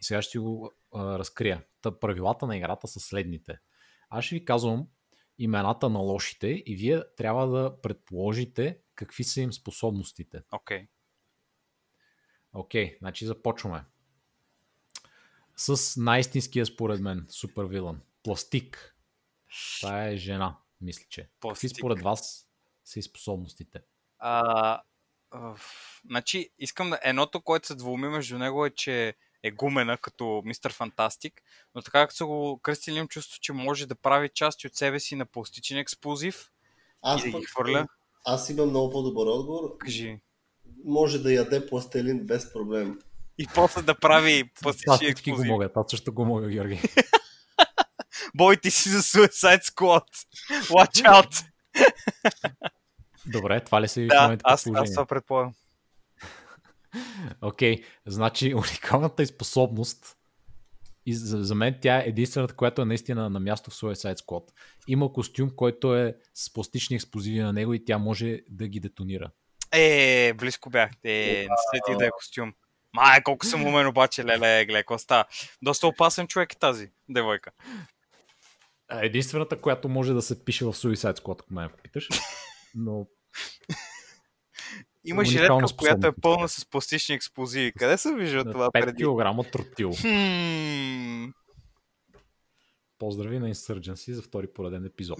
Сега 0.00 0.22
ще 0.22 0.38
го 0.38 0.72
а, 0.94 1.18
разкрия. 1.18 1.64
Та, 1.82 1.98
правилата 1.98 2.46
на 2.46 2.56
играта 2.56 2.88
са 2.88 3.00
следните. 3.00 3.58
Аз 4.10 4.24
ще 4.24 4.34
ви 4.34 4.44
казвам 4.44 4.88
имената 5.42 5.88
на 5.88 5.98
лошите 5.98 6.48
и 6.48 6.76
вие 6.76 7.02
трябва 7.16 7.46
да 7.46 7.80
предположите 7.80 8.78
какви 8.94 9.24
са 9.24 9.40
им 9.40 9.52
способностите. 9.52 10.42
Окей. 10.52 10.88
Окей, 12.52 12.96
значи 12.98 13.26
започваме. 13.26 13.84
С 15.56 16.00
най-истинския 16.00 16.66
според 16.66 17.00
мен 17.00 17.26
супер 17.28 17.64
вилън. 17.64 18.00
Пластик. 18.22 18.96
Това 19.80 20.04
е 20.04 20.16
жена, 20.16 20.58
мисля, 20.80 21.04
че. 21.08 21.22
Какви 21.22 21.40
Пластик. 21.40 21.76
според 21.78 22.02
вас 22.02 22.48
са 22.84 22.98
и 22.98 23.02
способностите? 23.02 23.82
А, 24.18 24.82
Оф, 25.34 26.00
значи, 26.04 26.50
искам 26.58 26.90
да... 26.90 26.98
Едното, 27.02 27.42
което 27.42 27.66
се 27.66 27.74
двуми 27.74 28.08
между 28.08 28.38
него 28.38 28.66
е, 28.66 28.70
че 28.70 29.14
е 29.42 29.50
гумена 29.50 29.98
като 29.98 30.42
Мистер 30.44 30.72
Фантастик, 30.72 31.42
но 31.74 31.82
така 31.82 32.06
като 32.06 32.16
са 32.16 32.26
го 32.26 32.60
кръстили, 32.62 32.94
имам 32.94 33.08
чувство, 33.08 33.38
че 33.40 33.52
може 33.52 33.86
да 33.86 33.94
прави 33.94 34.28
части 34.28 34.66
от 34.66 34.74
себе 34.74 35.00
си 35.00 35.16
на 35.16 35.26
пластичен 35.26 35.78
експлозив 35.78 36.50
Аз, 37.02 37.24
и 37.24 37.30
да 37.30 37.38
ги 37.38 37.44
хвърля. 37.44 37.86
аз 38.24 38.50
имам 38.50 38.68
много 38.68 38.92
по-добър 38.92 39.26
отговор. 39.26 39.78
Кажи. 39.78 40.20
Може 40.84 41.18
да 41.18 41.32
яде 41.32 41.66
пластелин 41.66 42.26
без 42.26 42.52
проблем. 42.52 42.98
И 43.38 43.46
после 43.54 43.82
да 43.82 43.94
прави 43.94 44.50
пластичен 44.62 44.96
всички 44.96 45.30
го 45.30 45.34
експлозив. 45.34 45.50
могат. 45.50 45.76
Аз 45.76 45.90
също 45.90 46.12
го 46.12 46.24
мога, 46.24 46.48
Георги. 46.48 46.80
Бой 48.34 48.56
ти 48.56 48.70
си 48.70 48.88
за 48.88 48.98
Suicide 48.98 49.62
Squad. 49.62 50.06
Watch 50.50 51.02
out! 51.06 51.44
Добре, 53.26 53.60
това 53.60 53.80
ли 53.80 53.88
са 53.88 54.00
ви 54.00 54.06
в 54.06 54.08
да, 54.08 54.22
момента 54.22 54.42
аз, 54.46 54.66
аз 54.74 54.90
това 54.90 55.06
предполагам. 55.06 55.54
Окей, 57.42 57.84
значи 58.06 58.54
уникалната 58.54 59.22
и 59.22 59.26
способност 59.26 60.16
и 61.06 61.14
за, 61.14 61.44
за 61.44 61.54
мен 61.54 61.78
тя 61.82 61.98
е 61.98 62.08
единствената, 62.08 62.54
която 62.54 62.82
е 62.82 62.84
наистина 62.84 63.30
на 63.30 63.40
място 63.40 63.70
в 63.70 63.74
Suicide 63.74 64.18
Squad. 64.18 64.50
Има 64.88 65.12
костюм, 65.12 65.50
който 65.56 65.96
е 65.96 66.16
с 66.34 66.52
пластични 66.52 66.96
експлозиви 66.96 67.40
на 67.40 67.52
него 67.52 67.74
и 67.74 67.84
тя 67.84 67.98
може 67.98 68.40
да 68.50 68.68
ги 68.68 68.80
детонира. 68.80 69.30
Е, 69.72 70.32
близко 70.32 70.70
бях. 70.70 70.90
Е, 71.04 71.46
не 71.50 71.56
сетих 71.74 71.98
да 71.98 72.06
е 72.06 72.10
костюм. 72.10 72.54
Май, 72.94 73.22
колко 73.22 73.46
съм 73.46 73.66
умен 73.66 73.86
обаче, 73.86 74.24
леле, 74.24 74.64
гледай, 74.64 74.82
какво 74.82 74.98
става. 74.98 75.24
Доста 75.62 75.86
опасен 75.86 76.26
човек 76.26 76.52
е 76.52 76.58
тази 76.58 76.90
девойка. 77.08 77.50
Единствената, 78.90 79.60
която 79.60 79.88
може 79.88 80.12
да 80.12 80.22
се 80.22 80.44
пише 80.44 80.64
в 80.64 80.72
Suicide 80.72 81.18
Squad, 81.18 81.40
ако 81.40 81.54
ме 81.54 81.68
питаш. 81.82 82.08
Но 82.74 83.06
Има 85.04 85.20
Уникална 85.20 85.66
жилетка, 85.66 85.76
която 85.76 86.06
е 86.06 86.12
пълна 86.22 86.48
с 86.48 86.66
пластични 86.66 87.14
експлозиви. 87.14 87.72
Къде 87.78 87.98
се 87.98 88.14
вижда 88.14 88.52
това 88.52 88.70
5 88.70 88.72
преди? 88.72 89.04
кг 89.04 89.52
тротил. 89.52 89.92
Хм. 90.00 91.30
Поздрави 92.98 93.38
на 93.38 93.54
Insurgency 93.54 94.12
за 94.12 94.22
втори 94.22 94.46
пореден 94.54 94.84
епизод. 94.84 95.18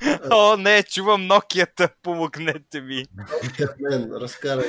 О, 0.30 0.56
не, 0.56 0.82
чувам 0.82 1.22
Nokia-та, 1.22 1.88
помогнете 2.02 2.80
ми. 2.80 3.04
Мен, 3.80 4.12
разкарай. 4.12 4.66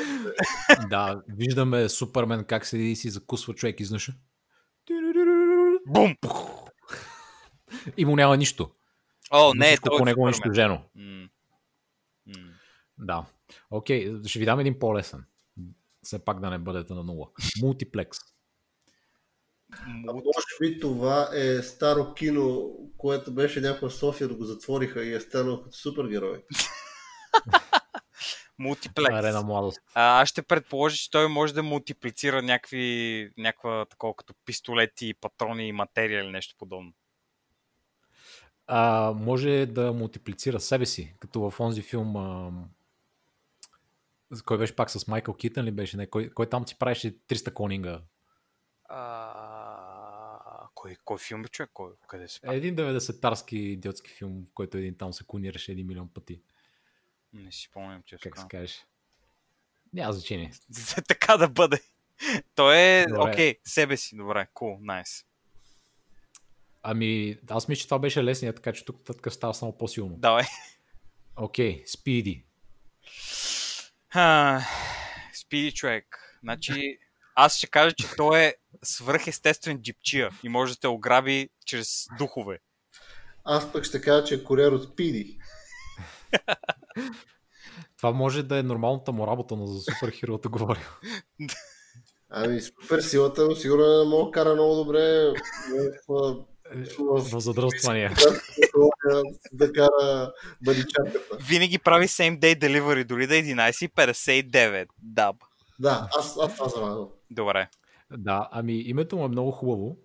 да, 0.89 1.21
виждаме 1.27 1.89
Супермен 1.89 2.43
как 2.43 2.65
седи 2.65 2.91
и 2.91 2.95
си 2.95 3.10
закусва 3.10 3.54
човек 3.54 3.80
изнъж. 3.80 4.12
Бум! 5.88 6.15
И 7.97 8.06
му 8.06 8.15
няма 8.15 8.38
нищо. 8.38 8.71
О, 9.32 9.54
не, 9.56 9.65
всичко 9.65 9.89
той 9.89 9.97
по 9.97 10.04
е 10.04 10.06
него 10.06 10.21
е 10.21 10.23
унищожено. 10.23 10.82
Да. 12.97 13.25
Окей, 13.71 14.13
ще 14.25 14.39
ви 14.39 14.45
дам 14.45 14.59
един 14.59 14.79
по-лесен. 14.79 15.25
Все 16.03 16.25
пак 16.25 16.39
да 16.39 16.49
не 16.49 16.59
бъдете 16.59 16.93
на 16.93 17.03
нула. 17.03 17.27
Мултиплекс. 17.61 18.17
Може 19.85 20.45
би 20.61 20.79
това 20.79 21.29
е 21.33 21.61
старо 21.61 22.13
кино, 22.13 22.75
което 22.97 23.33
беше 23.33 23.61
някаква 23.61 23.89
София 23.89 24.27
да 24.27 24.35
го 24.35 24.45
затвориха 24.45 25.03
и 25.03 25.13
е 25.13 25.19
станал 25.19 25.63
като 25.63 25.77
супергерой. 25.77 26.43
Мултиплекс. 28.59 29.13
Арена 29.13 29.41
младост. 29.41 29.79
А, 29.93 30.21
аз 30.21 30.29
ще 30.29 30.41
предположа, 30.41 30.95
че 30.95 31.11
той 31.11 31.27
може 31.27 31.53
да 31.53 31.63
мултиплицира 31.63 32.41
някакви, 32.41 33.29
някаква 33.37 33.85
такова 33.85 34.15
като 34.15 34.33
пистолети, 34.45 35.13
патрони 35.21 35.67
и 35.67 35.71
материя 35.71 36.23
или 36.23 36.31
нещо 36.31 36.55
подобно. 36.57 36.93
А, 38.67 39.11
може 39.15 39.65
да 39.65 39.93
мултиплицира 39.93 40.59
себе 40.59 40.85
си, 40.85 41.15
като 41.19 41.49
в 41.49 41.59
онзи 41.59 41.81
филм. 41.81 42.15
Кой 44.45 44.57
беше 44.57 44.75
пак 44.75 44.91
с 44.91 45.07
Майкъл 45.07 45.33
Китън 45.33 45.65
ли 45.65 45.71
беше? 45.71 45.97
Не, 45.97 46.07
кой, 46.07 46.29
кой 46.29 46.49
там 46.49 46.67
си 46.67 46.79
правеше 46.79 47.17
300 47.19 47.53
конинга? 47.53 48.01
А, 48.89 50.67
кой, 50.75 50.95
кой 51.05 51.17
филм 51.17 51.45
е 51.45 51.47
човек? 51.47 51.69
Кой, 51.73 51.91
къде 52.07 52.27
се 52.27 52.37
Е, 52.37 52.41
прави? 52.41 52.57
един 52.57 52.75
90-тарски 52.75 53.55
идиотски 53.55 54.09
филм, 54.09 54.45
в 54.49 54.53
който 54.53 54.77
един 54.77 54.97
там 54.97 55.13
се 55.13 55.23
клонираше 55.27 55.71
един 55.71 55.87
милион 55.87 56.09
пъти. 56.13 56.41
Не 57.33 57.51
си 57.51 57.61
спомням, 57.61 58.03
че 58.05 58.17
Как 58.17 58.37
се 58.39 58.45
каже? 58.49 58.73
Няма 59.93 60.13
значение. 60.13 60.51
така 61.07 61.37
да 61.37 61.49
бъде. 61.49 61.81
Той 62.55 62.77
е, 62.77 63.05
окей, 63.19 63.55
себе 63.65 63.97
си, 63.97 64.15
добре, 64.15 64.47
cool, 64.53 64.79
nice. 64.79 65.25
Ами, 66.83 67.37
аз 67.49 67.67
мисля, 67.67 67.79
че 67.81 67.87
това 67.87 67.99
беше 67.99 68.23
лесният, 68.23 68.55
така 68.55 68.73
че 68.73 68.85
тук 68.85 69.03
така 69.05 69.29
става 69.29 69.53
само 69.53 69.77
по-силно. 69.77 70.15
Давай. 70.17 70.43
Окей, 71.35 71.83
Спиди. 71.87 72.45
Ха, 74.13 74.62
Спиди 75.41 75.71
човек. 75.71 76.06
Значи, 76.43 76.97
аз 77.36 77.58
ще 77.58 77.67
кажа, 77.67 77.95
че 77.95 78.08
той 78.17 78.39
е 78.39 78.56
свръхестествен 78.84 79.82
джипчия 79.82 80.30
и 80.43 80.50
може 80.50 80.74
да 80.74 80.80
те 80.80 80.88
ограби 80.88 81.50
чрез 81.65 82.06
духове. 82.17 82.60
Аз 83.43 83.71
пък 83.71 83.84
ще 83.84 84.02
кажа, 84.02 84.24
че 84.24 84.36
е 84.36 84.43
курьер 84.43 84.71
от 84.71 84.84
Спиди. 84.84 85.38
Това 87.97 88.12
може 88.12 88.43
да 88.43 88.58
е 88.58 88.63
нормалната 88.63 89.12
му 89.12 89.28
работа, 89.28 89.56
но 89.56 89.65
за 89.65 89.82
суперхерота 89.82 90.50
говоря. 90.50 91.00
Ами 92.30 92.62
супер 92.62 93.00
силата, 93.02 93.45
но 93.45 93.56
сигурно 93.56 94.04
не 94.04 94.10
мога 94.10 94.26
да 94.26 94.32
кара 94.32 94.54
много 94.54 94.76
добре 94.76 95.34
в, 96.10 96.36
в, 96.99 97.21
В 97.21 97.39
задръствания. 97.39 98.13
да 99.53 99.73
кара 99.73 100.34
баличарката. 100.65 101.38
Винаги 101.39 101.79
прави 101.79 102.07
same 102.07 102.39
day 102.39 102.60
delivery, 102.60 103.03
дори 103.03 103.27
да 103.27 103.38
е 103.38 103.43
11.59. 103.43 104.88
Даб. 105.01 105.36
Да, 105.79 106.10
аз, 106.17 106.38
аз 106.41 106.55
това 106.55 106.69
забавям. 106.69 107.07
Добре. 107.31 107.69
Да, 108.17 108.49
ами 108.51 108.73
името 108.73 109.17
му 109.17 109.25
е 109.25 109.27
много 109.27 109.51
хубаво, 109.51 109.97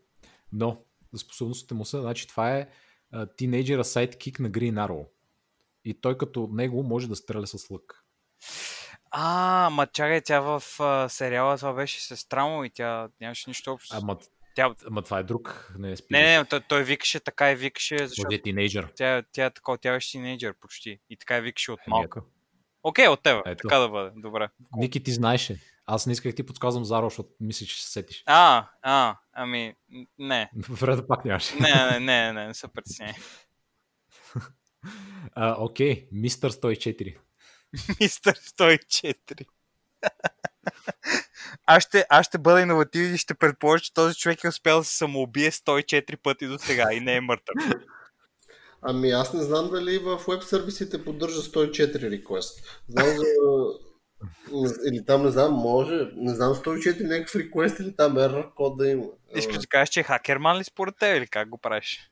но 0.52 0.82
способностите 1.16 1.74
му 1.74 1.84
са, 1.84 2.00
значи 2.00 2.28
това 2.28 2.56
е 2.56 2.68
тинейджера 3.36 3.84
сайдкик 3.84 4.40
на 4.40 4.50
Green 4.50 4.86
Arrow. 4.86 5.06
И 5.84 6.00
той 6.00 6.18
като 6.18 6.48
него 6.52 6.82
може 6.82 7.08
да 7.08 7.16
стреля 7.16 7.46
с 7.46 7.70
лък. 7.70 8.04
А, 9.10 9.68
ма 9.72 9.86
чакай, 9.86 10.20
тя 10.20 10.40
в 10.40 10.62
а, 10.80 11.08
сериала 11.08 11.56
това 11.56 11.72
беше 11.72 12.04
сестра 12.04 12.46
му 12.46 12.64
и 12.64 12.70
тя 12.70 13.08
нямаше 13.20 13.50
нищо 13.50 13.72
общо. 13.72 13.96
Ама, 13.96 14.18
Тя... 14.56 14.74
ама 14.86 15.02
това 15.02 15.18
е 15.18 15.22
друг, 15.22 15.72
не 15.78 15.92
е 15.92 15.96
спиди. 15.96 16.20
Не, 16.20 16.38
не, 16.38 16.44
той, 16.44 16.60
той 16.60 16.84
викаше 16.84 17.20
така 17.20 17.52
и 17.52 17.54
викаше, 17.54 18.08
защото 18.08 18.26
Този 18.26 18.36
е 18.36 18.42
тинейджър. 18.42 18.92
тя, 18.96 19.22
тя 19.32 19.46
е 19.46 19.50
такова, 19.50 19.78
тя 19.78 19.92
беше 19.92 20.10
тинейджър 20.10 20.54
почти. 20.60 21.00
И 21.10 21.16
така 21.16 21.38
и 21.38 21.40
викаше 21.40 21.72
от 21.72 21.80
Ами 21.86 21.90
малка. 21.90 22.22
Окей, 22.82 23.08
от 23.08 23.22
тебе. 23.22 23.42
Ето. 23.46 23.68
Така 23.68 23.78
да 23.78 23.88
бъде. 23.88 24.10
Добре. 24.16 24.48
Ники 24.76 25.02
ти 25.02 25.12
знаеше. 25.12 25.60
Аз 25.86 26.06
не 26.06 26.12
исках 26.12 26.34
ти 26.34 26.46
подсказвам 26.46 26.84
Заро, 26.84 27.10
защото 27.10 27.28
мислиш, 27.40 27.68
че 27.68 27.84
се 27.84 27.90
сетиш. 27.90 28.22
А, 28.26 28.68
а, 28.82 29.16
ами, 29.32 29.74
не. 30.18 30.50
Вреда 30.68 31.06
пак 31.06 31.24
нямаше. 31.24 31.56
Не, 31.56 31.74
не, 31.90 32.00
не, 32.00 32.32
не, 32.32 32.46
не 32.46 32.54
се 32.54 32.68
притесняй. 32.68 33.12
Окей, 35.58 36.08
Мистер 36.12 36.52
104. 36.52 37.16
Мистер 38.00 38.34
104. 38.34 39.46
Аз 41.66 41.82
ще, 41.82 42.06
аз 42.08 42.26
ще 42.26 42.38
бъда 42.38 42.60
иновативен 42.60 43.14
и 43.14 43.18
ще 43.18 43.34
предположа, 43.34 43.82
че 43.82 43.94
този 43.94 44.14
човек 44.14 44.44
е 44.44 44.48
успял 44.48 44.78
да 44.78 44.84
се 44.84 44.96
самоубие 44.96 45.50
104 45.50 46.16
пъти 46.22 46.46
до 46.46 46.58
сега 46.58 46.92
и 46.92 47.00
не 47.00 47.16
е 47.16 47.20
мъртъв. 47.20 47.54
Ами 48.82 49.10
аз 49.10 49.32
не 49.32 49.42
знам 49.42 49.70
дали 49.70 49.98
в 49.98 50.20
веб 50.28 50.42
сервисите 50.42 51.04
поддържа 51.04 51.40
104 51.40 52.22
request. 52.22 52.80
Знам 52.88 53.06
за... 53.06 53.24
Или 54.88 55.04
там 55.04 55.22
не 55.22 55.30
знам, 55.30 55.52
може. 55.52 56.08
Не 56.16 56.34
знам 56.34 56.54
104 56.54 57.02
някакъв 57.02 57.34
request 57.34 57.82
или 57.82 57.96
там 57.96 58.14
error 58.14 58.54
код 58.54 58.78
да 58.78 58.88
има. 58.88 59.04
Искаш 59.36 59.58
да 59.58 59.66
кажеш, 59.66 59.88
че 59.88 60.00
е 60.00 60.02
хакерман 60.02 60.58
ли 60.58 60.64
според 60.64 60.94
теб 60.98 61.16
или 61.16 61.26
как 61.26 61.48
го 61.48 61.58
правиш? 61.58 62.10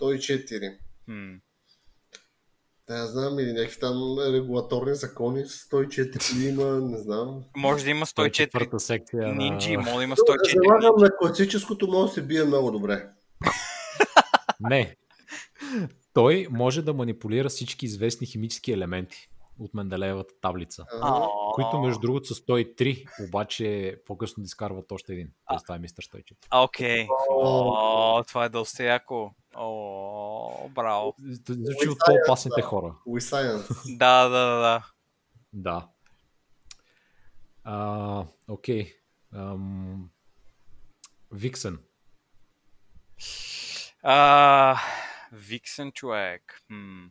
104. 0.00 0.78
Хм. 1.04 1.34
Да, 2.88 3.00
не 3.00 3.06
знам, 3.06 3.38
или 3.38 3.52
някакви 3.52 3.80
там 3.80 4.16
регулаторни 4.32 4.94
закони, 4.94 5.40
104 5.44 6.48
има, 6.48 6.80
не 6.80 6.98
знам. 6.98 7.42
Може 7.56 7.84
да 7.84 7.90
има 7.90 8.06
104 8.06 8.30
Четвърта 8.30 8.80
секция 8.80 9.34
нинджи, 9.34 9.76
може 9.76 9.96
да 9.96 10.02
има 10.02 10.14
Да 10.14 10.22
104 10.22 10.64
залагам 10.64 11.02
на 11.02 11.10
класическото, 11.18 11.86
може 11.86 12.08
да 12.08 12.14
се 12.14 12.22
бие 12.22 12.44
много 12.44 12.70
добре. 12.70 13.08
Не. 14.60 14.96
Той 16.12 16.46
може 16.50 16.82
да 16.82 16.94
манипулира 16.94 17.48
всички 17.48 17.86
известни 17.86 18.26
химически 18.26 18.72
елементи. 18.72 19.30
от 19.58 19.74
Менделеевата 19.74 20.34
таблица. 20.40 20.84
А, 21.02 21.26
Които 21.54 21.80
между 21.80 22.00
другото 22.00 22.26
са 22.26 22.34
103, 22.34 23.06
обаче 23.28 23.96
по-късно 24.06 24.42
дискарват 24.42 24.92
още 24.92 25.12
един. 25.12 25.28
Тоест 25.48 25.64
това 25.66 25.76
е 25.76 25.78
мистер 25.78 26.04
104. 26.04 26.32
А, 26.50 26.62
Окей. 26.62 27.06
О, 27.30 28.24
това 28.28 28.44
е 28.44 28.48
доста 28.48 28.84
яко. 28.84 29.30
О, 29.58 30.68
браво. 30.68 31.14
Звучи 31.48 31.88
от 31.88 31.98
по-опасните 32.06 32.62
хора. 32.62 32.94
We 33.06 33.20
Science. 33.20 33.96
Да, 33.96 34.28
да, 34.28 34.46
да, 34.46 34.60
да. 34.60 34.92
Да. 35.52 35.88
А, 37.64 38.24
окей. 38.48 38.96
Ам, 39.34 40.10
Виксен. 41.32 41.78
А, 44.02 44.80
Виксен 45.32 45.92
човек. 45.92 46.62
Хм. 46.66 47.06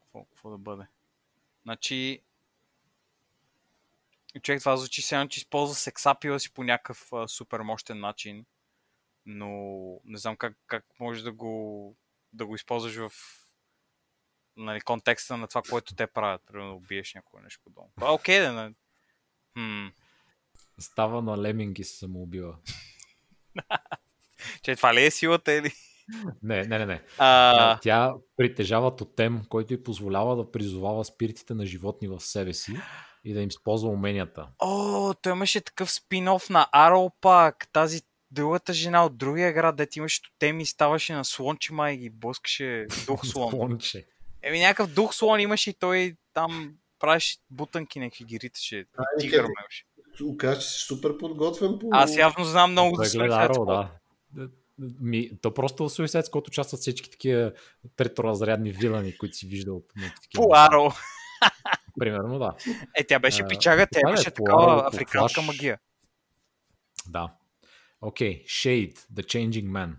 Какво, 0.00 0.24
какво 0.24 0.50
да 0.50 0.58
бъде? 0.58 0.86
Значи... 1.62 2.22
Човек, 4.42 4.60
това 4.60 4.76
звучи 4.76 5.02
сега, 5.02 5.28
че 5.28 5.40
използва 5.40 5.74
сексапила 5.74 6.40
си 6.40 6.52
по 6.54 6.64
някакъв 6.64 7.12
а, 7.12 7.28
супер 7.28 7.60
мощен 7.60 8.00
начин, 8.00 8.46
но 9.26 9.50
не 10.04 10.18
знам 10.18 10.36
как, 10.36 10.56
как 10.66 10.84
може 11.00 11.22
да 11.24 11.32
го, 11.32 11.96
да 12.32 12.46
го 12.46 12.54
използваш 12.54 12.96
в 12.96 13.10
нали, 14.56 14.80
контекста 14.80 15.36
на 15.36 15.48
това, 15.48 15.62
което 15.62 15.94
те 15.94 16.06
правят. 16.06 16.42
Примерно 16.46 16.68
да 16.68 16.74
убиеш 16.74 17.14
някой 17.14 17.42
нещо 17.42 17.60
подобно. 17.64 17.90
Това 17.96 18.08
е 18.08 18.12
окей, 18.12 18.40
да. 18.40 18.52
не- 18.52 18.74
Хм. 19.52 19.86
Става 20.78 21.22
на 21.22 21.42
леминги 21.42 21.84
се 21.84 21.96
самоубива. 21.98 22.56
Че 24.62 24.76
това 24.76 24.94
ли 24.94 25.04
е 25.04 25.10
силата 25.10 25.52
или? 25.52 25.72
Не, 26.42 26.64
не, 26.64 26.78
не, 26.78 26.86
не. 26.86 27.02
А, 27.18 27.50
А, 27.72 27.78
Тя 27.80 28.14
притежава 28.36 28.96
тотем, 28.96 29.42
който 29.48 29.74
й 29.74 29.82
позволява 29.82 30.36
да 30.36 30.50
призовава 30.50 31.04
спиритите 31.04 31.54
на 31.54 31.66
животни 31.66 32.08
в 32.08 32.20
себе 32.20 32.54
си 32.54 32.72
и 33.24 33.34
да 33.34 33.40
им 33.40 33.48
използва 33.48 33.88
уменията. 33.88 34.48
О, 34.58 35.14
той 35.14 35.32
имаше 35.32 35.60
такъв 35.60 35.90
спин-оф 35.90 36.50
на 36.50 36.68
Arrow 36.74 37.12
пак. 37.20 37.68
Тази 37.72 38.00
другата 38.30 38.72
жена 38.72 39.04
от 39.04 39.16
другия 39.16 39.52
град, 39.52 39.76
дете 39.76 39.98
имаше 39.98 40.22
тотеми 40.22 40.62
и 40.62 40.66
ставаше 40.66 41.12
на 41.12 41.24
слончима 41.24 41.92
и 41.92 41.96
ги 41.96 42.10
блъскаше 42.10 42.86
дух 43.06 43.20
слон. 43.26 43.50
Слонче. 43.50 44.06
Еми 44.42 44.60
някакъв 44.60 44.94
дух 44.94 45.14
слон 45.14 45.40
имаше 45.40 45.70
и 45.70 45.74
той 45.74 46.16
там 46.34 46.74
правеше 46.98 47.36
бутанки, 47.50 48.00
някакви 48.00 48.24
ги 48.24 48.40
риташе. 48.40 48.84
Тигър 49.20 49.42
ме 49.42 49.48
имаше. 49.62 49.84
Окаже, 50.24 50.60
че 50.60 50.66
си 50.66 50.78
супер 50.78 51.18
подготвен 51.18 51.78
по... 51.78 51.88
Аз 51.92 52.16
явно 52.16 52.44
знам 52.44 52.70
много 52.70 52.96
Той 52.96 53.06
за 53.06 53.18
гледа 53.18 53.34
Suicide 53.34 53.48
Arrow, 53.48 53.56
Squad. 53.56 53.88
да. 54.34 54.48
Ми, 55.00 55.30
то 55.42 55.54
просто 55.54 55.88
в 55.88 55.92
Suicide 55.92 56.26
Squad 56.26 56.48
участват 56.48 56.80
всички 56.80 57.10
такива 57.10 57.52
треторазрядни 57.96 58.72
вилани, 58.72 59.18
които 59.18 59.36
си 59.36 59.46
виждал. 59.46 59.82
Arrow. 60.36 60.96
Примерно, 61.98 62.38
да. 62.38 62.54
Е, 62.96 63.04
тя 63.04 63.18
беше 63.18 63.48
пичага, 63.48 63.86
тя 63.92 63.98
е 63.98 64.08
имаше 64.08 64.30
по 64.30 64.44
такава 64.44 64.88
африканска 64.88 65.42
магия. 65.42 65.78
Да. 67.08 67.32
Окей, 68.00 68.44
okay. 68.44 68.46
Shade, 68.46 68.94
The 69.14 69.22
Changing 69.22 69.68
Man. 69.70 69.96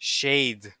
Shade. 0.00 0.72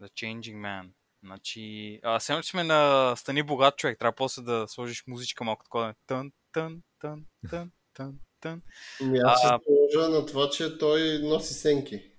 The 0.00 0.08
Changing 0.08 0.56
Man. 0.56 0.88
Значи, 1.24 2.00
а, 2.02 2.20
сега 2.20 2.42
че 2.42 2.50
сме 2.50 2.64
на 2.64 3.14
Стани 3.16 3.42
богат 3.42 3.76
човек, 3.76 3.98
трябва 3.98 4.14
после 4.14 4.42
да 4.42 4.66
сложиш 4.68 5.04
музичка 5.06 5.44
малко 5.44 5.64
такова. 5.64 5.94
Тън, 6.06 6.32
тън, 6.52 6.82
тън, 7.00 7.24
тън, 7.50 7.72
тън, 7.94 8.18
тън. 8.40 8.62
Ами 9.00 9.18
аз 9.24 9.40
се 9.40 9.46
А- 9.46 9.58
сложа 9.64 10.08
на 10.08 10.26
това, 10.26 10.50
че 10.50 10.78
той 10.78 11.18
носи 11.22 11.54
сенки. 11.54 12.10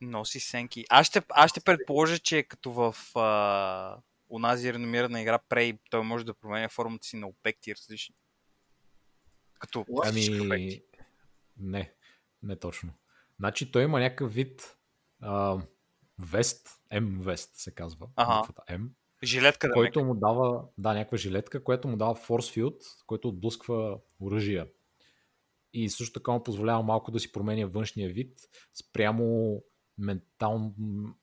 Носи 0.00 0.40
сенки. 0.40 0.84
Аз 0.90 1.06
ще, 1.06 1.22
аз 1.28 1.50
ще 1.50 1.60
предположа, 1.60 2.18
че 2.18 2.42
като 2.42 2.72
в 2.72 2.96
а, 3.14 3.98
унази 4.28 4.72
реномирана 4.72 5.20
игра 5.20 5.38
Prey, 5.48 5.78
той 5.90 6.02
може 6.02 6.24
да 6.24 6.34
променя 6.34 6.68
формата 6.68 7.06
си 7.06 7.16
на 7.16 7.28
обекти 7.28 7.74
различни. 7.74 8.14
Като 9.58 9.84
Ами. 10.04 10.82
Не, 11.56 11.94
не 12.42 12.56
точно. 12.56 12.92
Значи 13.38 13.72
той 13.72 13.82
има 13.82 14.00
някакъв 14.00 14.34
вид 14.34 14.76
а, 15.20 15.58
вест, 16.18 16.68
М-вест 17.00 17.56
се 17.56 17.74
казва. 17.74 18.08
Ага. 18.16 18.48
М, 18.78 18.88
Жилетка 19.24 19.68
да 19.68 19.74
който 19.74 20.04
му 20.04 20.14
дава, 20.14 20.64
да, 20.78 20.94
някаква 20.94 21.16
жилетка, 21.16 21.64
която 21.64 21.88
му 21.88 21.96
дава 21.96 22.14
force 22.14 22.60
field, 22.60 22.78
който 23.06 23.28
отблъсква 23.28 23.98
оръжия. 24.20 24.68
И 25.72 25.90
също 25.90 26.20
така 26.20 26.32
му 26.32 26.42
позволява 26.42 26.82
малко 26.82 27.10
да 27.10 27.20
си 27.20 27.32
променя 27.32 27.66
външния 27.66 28.08
вид 28.08 28.38
спрямо 28.74 29.56
ментал, 29.98 30.74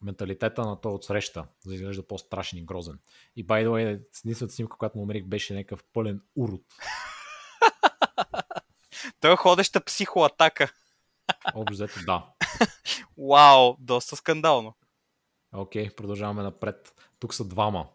менталитета 0.02 0.62
на 0.62 0.82
той 0.82 0.94
отсреща, 0.94 1.48
за 1.64 1.70
да 1.70 1.76
изглежда 1.76 2.08
по-страшен 2.08 2.60
и 2.60 2.66
грозен. 2.66 3.00
И 3.36 3.48
by 3.48 3.66
the 3.66 3.70
way, 3.70 4.04
единствената 4.24 4.56
снимка, 4.56 4.78
която 4.78 4.98
му 4.98 5.04
намерих, 5.04 5.26
беше 5.26 5.54
някакъв 5.54 5.84
пълен 5.94 6.22
урод. 6.36 6.62
Той 9.20 9.34
е 9.34 9.36
ходеща 9.36 9.86
психоатака. 9.86 10.72
Общо 11.56 11.74
взето, 11.74 12.00
да. 12.06 12.26
Вау, 13.18 13.76
доста 13.80 14.16
скандално. 14.16 14.76
Окей, 15.54 15.96
продължаваме 15.96 16.44
напред. 16.44 16.94
Тук 17.20 17.34
са 17.34 17.48
двама. 17.48 17.88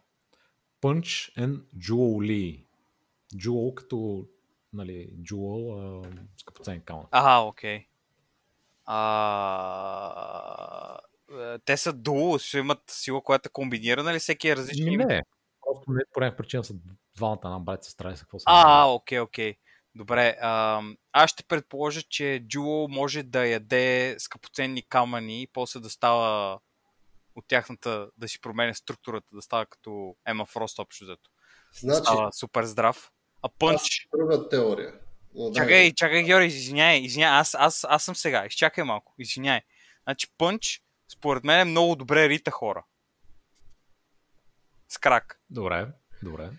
Punch 0.82 1.38
and 1.38 1.62
Jewel 1.76 2.26
Lee. 2.30 2.66
Jewel 3.34 3.74
като, 3.74 4.26
нали, 4.72 5.10
Jewel, 5.20 5.78
а, 5.78 6.10
скъпоценен 6.36 6.80
камък. 6.80 7.08
Ага, 7.10 7.46
окей. 7.46 7.86
А... 8.84 10.18
е, 11.38 11.58
Те 11.58 11.76
са 11.76 11.92
дуо, 11.92 12.38
ще 12.38 12.58
имат 12.58 12.82
сила, 12.90 13.22
която 13.22 13.46
е 13.46 13.52
комбинирана 13.52 14.10
или 14.10 14.18
всеки 14.18 14.48
е 14.48 14.56
различен? 14.56 14.96
Не, 14.96 15.22
просто 15.66 15.92
не 15.92 16.02
по 16.12 16.20
някаква 16.20 16.36
причина 16.36 16.64
са 16.64 16.74
двамата 17.16 17.50
на 17.50 17.60
брат 17.60 17.84
сестра 17.84 18.12
и 18.12 18.16
са 18.16 18.22
какво 18.22 18.38
са. 18.38 18.44
А, 18.46 18.84
окей, 18.84 19.20
окей. 19.20 19.56
Добре, 19.94 20.36
ам, 20.40 20.96
аз 21.12 21.30
ще 21.30 21.42
предположа, 21.42 22.02
че 22.02 22.44
Джуо 22.48 22.88
може 22.88 23.22
да 23.22 23.46
яде 23.46 24.16
скъпоценни 24.18 24.82
камъни 24.82 25.42
и 25.42 25.46
после 25.46 25.80
да 25.80 25.90
става 25.90 26.58
от 27.34 27.44
тяхната, 27.48 28.10
да 28.16 28.28
си 28.28 28.40
променя 28.40 28.74
структурата, 28.74 29.28
да 29.32 29.42
става 29.42 29.66
като 29.66 30.16
Ема 30.26 30.46
Фрост 30.46 30.78
общо 30.78 31.04
взето. 31.04 31.30
Да 31.84 31.94
Значи, 31.94 32.00
става 32.00 32.32
супер 32.32 32.64
здрав. 32.64 33.12
А 33.42 33.48
Пънч... 33.58 34.08
друга 34.16 34.48
теория. 34.48 34.94
Но 35.34 35.50
да, 35.50 35.60
Чакай, 35.60 35.92
чакай, 35.94 36.22
Георги, 36.22 36.46
извиняй, 36.46 36.98
извиняй, 37.00 37.30
аз, 37.30 37.54
аз, 37.58 37.86
аз 37.88 38.04
съм 38.04 38.16
сега, 38.16 38.46
изчакай 38.46 38.84
малко, 38.84 39.14
извиняй. 39.18 39.60
Значи 40.04 40.26
Пънч, 40.38 40.82
според 41.12 41.44
мен 41.44 41.60
е 41.60 41.64
много 41.64 41.96
добре 41.96 42.28
рита 42.28 42.50
хора. 42.50 42.84
С 44.88 44.98
крак. 44.98 45.40
Добре, 45.50 45.86
добре. 46.22 46.50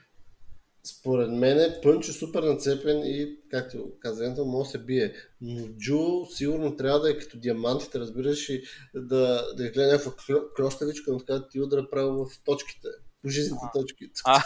Според 0.85 1.31
мен 1.31 1.75
Пънч 1.83 2.09
е 2.09 2.13
супер 2.13 2.43
нацепен 2.43 3.01
и, 3.05 3.37
както 3.51 3.91
каза 3.99 4.25
Ентон, 4.25 4.47
може 4.47 4.67
да 4.67 4.71
се 4.71 4.77
бие. 4.77 5.13
Но 5.41 5.67
Джул 5.67 6.25
сигурно 6.25 6.75
трябва 6.75 6.99
да 6.99 7.11
е 7.11 7.17
като 7.17 7.37
диамантите, 7.37 7.99
разбираш, 7.99 8.49
и 8.49 8.63
да, 8.95 9.53
да 9.53 9.71
гледа 9.71 9.91
някаква 9.91 10.11
клющавичка, 10.55 11.11
но 11.11 11.19
така 11.19 11.47
ти 11.47 11.61
удара 11.61 11.89
право 11.89 12.25
в 12.25 12.43
точките. 12.43 12.87
По 13.21 13.29
жизните 13.29 13.65
точки. 13.73 14.05
А, 14.25 14.43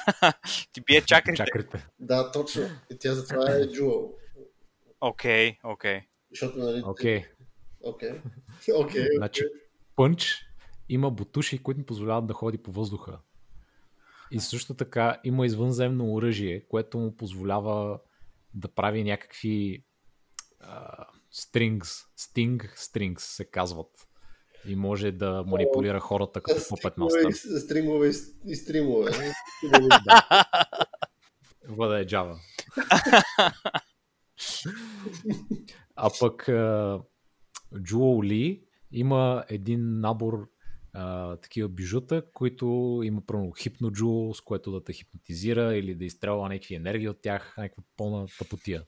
ти 0.74 0.82
бие 0.82 1.02
чакрите. 1.02 1.38
Чакайте. 1.38 1.88
Да, 2.00 2.32
точно. 2.32 2.64
И 2.92 2.98
тя 3.00 3.14
затова 3.14 3.52
е 3.52 3.68
Джул. 3.68 4.14
Окей, 5.02 5.58
окей. 5.64 6.02
Защото, 6.32 6.60
нали... 6.60 6.82
Окей. 6.86 7.26
Окей. 7.84 8.12
Окей. 8.76 9.08
Значи, 9.18 9.44
Пънч 9.96 10.46
има 10.90 11.12
бутуши, 11.12 11.64
които 11.64 11.80
му 11.80 11.86
позволяват 11.86 12.28
да 12.28 12.34
ходи 12.34 12.58
по 12.58 12.72
въздуха. 12.72 13.20
И 14.32 14.40
също 14.40 14.74
така 14.74 15.20
има 15.24 15.46
извънземно 15.46 16.14
оръжие, 16.14 16.68
което 16.68 16.98
му 16.98 17.16
позволява 17.16 18.00
да 18.54 18.68
прави 18.68 19.04
някакви 19.04 19.86
а, 20.60 21.06
strings, 21.34 21.84
sting 22.20 22.76
strings 22.76 23.20
се 23.20 23.46
казват. 23.46 24.08
И 24.68 24.76
може 24.76 25.12
да 25.12 25.44
манипулира 25.48 26.00
хората 26.00 26.42
като 26.42 26.60
Puppet 26.60 26.92
Стримове, 26.92 27.24
Master. 27.24 27.56
и- 27.56 27.60
стримове 27.60 28.08
и, 28.46 28.56
стримове. 28.56 29.12
Вода 31.68 32.00
е 32.00 32.06
Java. 32.06 32.38
а 35.96 36.10
пък 36.20 36.50
а, 36.50 37.00
Jewel 37.74 38.28
Lee 38.28 38.64
има 38.92 39.44
един 39.50 40.00
набор 40.00 40.50
а, 40.94 41.36
такива 41.36 41.70
бижута, 41.70 42.24
които 42.34 43.00
има 43.04 43.22
първо 43.28 43.52
хипноджул, 43.52 44.34
с 44.34 44.42
което 44.42 44.72
да 44.72 44.84
те 44.84 44.94
хипнотизира 44.94 45.76
или 45.76 45.96
да 45.96 46.06
изстрелва 46.06 46.50
някакви 46.50 46.76
енергии 46.76 47.10
от 47.10 47.22
тях, 47.22 47.56
някаква 47.58 47.84
пълна 47.98 48.28
тъпотия 48.40 48.84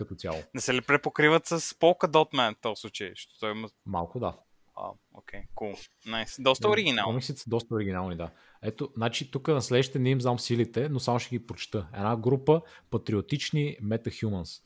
като 0.00 0.14
цяло. 0.14 0.42
Не 0.54 0.60
се 0.60 0.74
ли 0.74 0.80
препокриват 0.80 1.46
с 1.46 1.60
Dot 1.60 2.32
Man 2.32 2.56
в 2.56 2.60
този 2.60 2.80
случай? 2.80 3.08
Защото 3.08 3.40
той 3.40 3.50
има... 3.50 3.68
Малко 3.86 4.20
да. 4.20 4.38
А, 4.76 4.90
окей, 5.14 5.40
кул. 5.54 5.74
Найс. 6.06 6.36
Доста 6.38 6.68
оригинално. 6.68 7.10
Комиксите 7.10 7.40
са 7.40 7.50
доста 7.50 7.74
оригинални, 7.74 8.16
да. 8.16 8.30
Ето, 8.62 8.92
значи 8.96 9.30
тук 9.30 9.48
на 9.48 9.62
следващите 9.62 9.98
не 9.98 10.10
им 10.10 10.20
знам 10.20 10.38
силите, 10.38 10.88
но 10.88 11.00
само 11.00 11.18
ще 11.18 11.30
ги 11.30 11.46
прочета. 11.46 11.88
Една 11.94 12.16
група 12.16 12.62
патриотични 12.90 13.76
metahumans. 13.82 14.62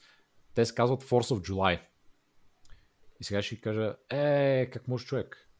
Те 0.54 0.64
се 0.64 0.74
казват 0.74 1.04
Force 1.04 1.34
of 1.34 1.50
July. 1.50 1.80
И 3.20 3.24
сега 3.24 3.42
ще 3.42 3.54
ви 3.54 3.60
кажа, 3.60 3.96
е, 4.10 4.70
как 4.70 4.88
може 4.88 5.06
човек? 5.06 5.50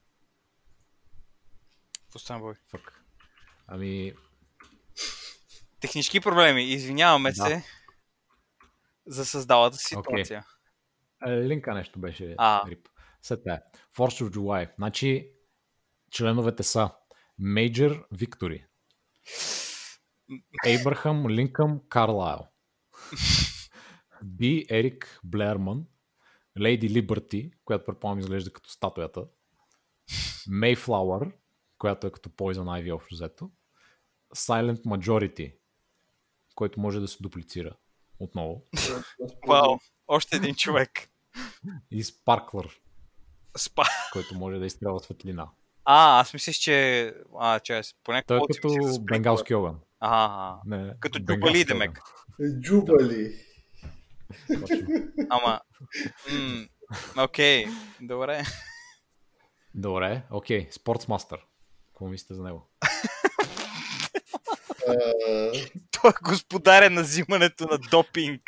Какво 2.14 2.22
стана, 2.24 2.40
бой? 2.40 2.54
Фък. 2.70 3.04
Ами, 3.66 4.12
Технически 5.80 6.20
проблеми. 6.20 6.64
Извиняваме 6.64 7.30
Да. 7.32 7.34
се 7.34 7.64
за 9.06 9.26
създалата 9.26 9.76
ситуация. 9.76 10.44
е, 11.26 11.30
линка 11.30 11.74
нещо 11.74 11.98
беше 11.98 12.34
А. 12.38 12.62
рип. 12.70 12.88
След 13.22 13.40
това. 13.44 13.60
Force 13.96 14.24
of 14.24 14.30
July. 14.36 14.70
Значи, 14.76 15.30
членовете 16.10 16.62
са 16.62 16.90
Major 17.40 18.08
Victory, 18.08 18.64
Abraham 20.66 21.30
Линкъм 21.30 21.80
Карлайл, 21.88 22.46
B. 24.24 24.66
Ерик 24.70 25.20
Блерман, 25.24 25.86
Lady 26.58 27.02
Liberty, 27.02 27.52
която 27.64 27.84
предполагам 27.84 28.18
изглежда 28.20 28.52
като 28.52 28.70
статуята, 28.70 29.24
Mayflower, 30.48 31.32
която 31.84 32.06
е 32.06 32.10
като 32.10 32.28
Poison 32.28 32.82
Ivy 32.82 32.94
общо 32.94 33.14
взето, 33.14 33.50
Silent 34.36 34.84
Majority, 34.84 35.54
който 36.54 36.80
може 36.80 37.00
да 37.00 37.08
се 37.08 37.16
дуплицира 37.20 37.76
отново, 38.18 38.62
Вау, 39.48 39.78
още 40.08 40.36
един 40.36 40.54
човек. 40.54 40.90
и 41.90 42.04
Sparkler, 42.04 42.70
Спа. 43.56 43.84
който 44.12 44.34
може 44.34 44.58
да 44.58 44.66
изстрелва 44.66 45.00
светлина. 45.00 45.48
А, 45.84 46.20
аз 46.20 46.34
мислиш, 46.34 46.56
че... 46.56 47.14
А, 47.38 47.60
че 47.60 47.80
по 48.04 48.12
някакъв 48.12 48.48
Той 48.60 48.76
е 48.76 48.80
като 48.80 49.00
бенгалски 49.00 49.54
огън. 49.54 49.80
Ага, 50.00 50.60
Не, 50.66 50.94
Като 51.00 51.18
Джубали, 51.18 51.64
демек. 51.64 52.00
Джубали. 52.60 53.34
Точно. 54.60 54.78
ама... 55.30 55.60
Окей, 57.18 57.66
добре. 58.00 58.42
Добре, 59.74 60.22
окей. 60.30 60.68
Спортсмастър. 60.70 61.46
Какво 61.94 62.08
мислите 62.08 62.34
за 62.34 62.42
него? 62.42 62.70
Той 65.90 66.10
е 66.10 66.14
господарен 66.24 66.94
на 66.94 67.02
взимането 67.02 67.66
на 67.70 67.78
допинг. 67.90 68.40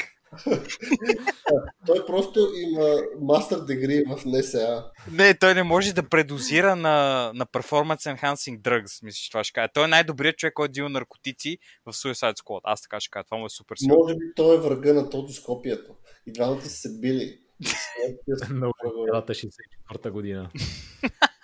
Той 1.87 2.07
просто 2.07 2.49
има 2.57 2.97
мастер 3.21 3.61
дегри 3.61 4.05
в 4.09 4.25
НСА. 4.25 4.91
Не, 5.13 5.39
той 5.39 5.55
не 5.55 5.63
може 5.63 5.93
да 5.93 6.09
предозира 6.09 6.77
на, 6.77 7.31
на 7.35 7.47
Performance 7.47 8.17
Enhancing 8.17 8.61
Drugs, 8.61 9.05
мисля, 9.05 9.17
че 9.17 9.31
това 9.31 9.45
ще 9.45 9.53
кажа. 9.53 9.69
Той 9.75 9.85
е 9.85 9.89
най-добрият 9.89 10.37
човек, 10.37 10.55
който 10.55 10.73
дил 10.73 10.89
наркотици 10.89 11.59
в 11.87 11.93
Suicide 11.93 12.37
Squad. 12.37 12.61
Аз 12.65 12.83
така 12.83 13.01
ще 13.01 13.11
кажа, 13.11 13.25
това 13.25 13.39
му 13.39 13.47
е 13.47 13.51
супер 13.51 13.77
силно. 13.77 13.95
Може 13.95 14.15
би 14.15 14.25
той 14.37 14.57
е 14.57 14.61
врага 14.61 14.95
на 14.95 15.11
тотоскопието. 15.11 15.95
И 16.27 16.33
двамата 16.33 16.63
са 16.63 16.71
се 16.71 16.99
били. 17.01 17.39
Олимпиадата 18.51 19.35
64-та 19.35 20.11
година. 20.11 20.51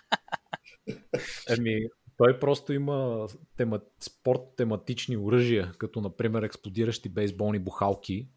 Еми, 1.59 1.81
той 2.17 2.39
просто 2.39 2.73
има 2.73 3.29
тема, 3.57 3.81
спорт 4.01 4.41
тематични 4.57 5.17
оръжия, 5.17 5.73
като 5.79 6.01
например 6.01 6.43
експлодиращи 6.43 7.09
бейсболни 7.09 7.59
бухалки 7.59 8.29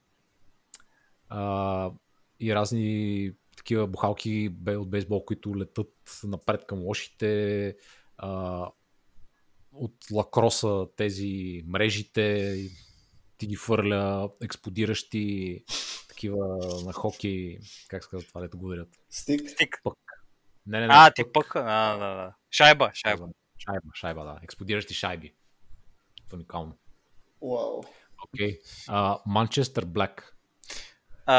а, 1.30 1.92
и 2.40 2.56
разни 2.56 3.32
такива 3.58 3.88
бухалки 3.88 4.56
от 4.68 4.90
бейсбол, 4.90 5.26
които 5.26 5.58
летат 5.58 6.20
напред 6.24 6.66
към 6.66 6.80
лошите, 6.80 7.76
а, 8.18 8.62
от 9.74 9.96
лакроса 10.12 10.88
тези 10.96 11.64
мрежите, 11.68 12.56
ти 13.38 13.48
ги 13.48 13.56
фърля, 13.56 14.30
експлодиращи 14.44 15.64
такива 16.10 16.58
на 16.86 16.94
хокей, 16.94 17.60
как 17.88 18.04
се 18.04 18.10
казва 18.10 18.28
това, 18.28 18.42
дето 18.42 18.58
го 18.58 18.66
ударят. 18.66 18.90
Стик. 19.10 19.50
Стик. 19.50 19.82
Не, 20.68 20.80
не, 20.80 20.88
не. 20.88 20.94
А, 20.94 21.06
пък- 21.06 21.16
ти 21.16 21.24
пък. 21.34 21.56
А, 21.56 21.98
да, 21.98 22.16
да. 22.16 22.34
Шайба, 22.56 22.92
шайба. 22.94 23.28
Шайба, 23.58 23.90
шайба, 23.94 24.24
да. 24.24 24.40
Експлодиращи 24.44 24.94
шайби. 24.94 25.34
Уникално. 26.34 26.78
Вау. 27.42 27.82
Окей. 28.28 28.60
Манчестър 29.26 29.86
Блек. 29.86 30.36
А, 31.26 31.38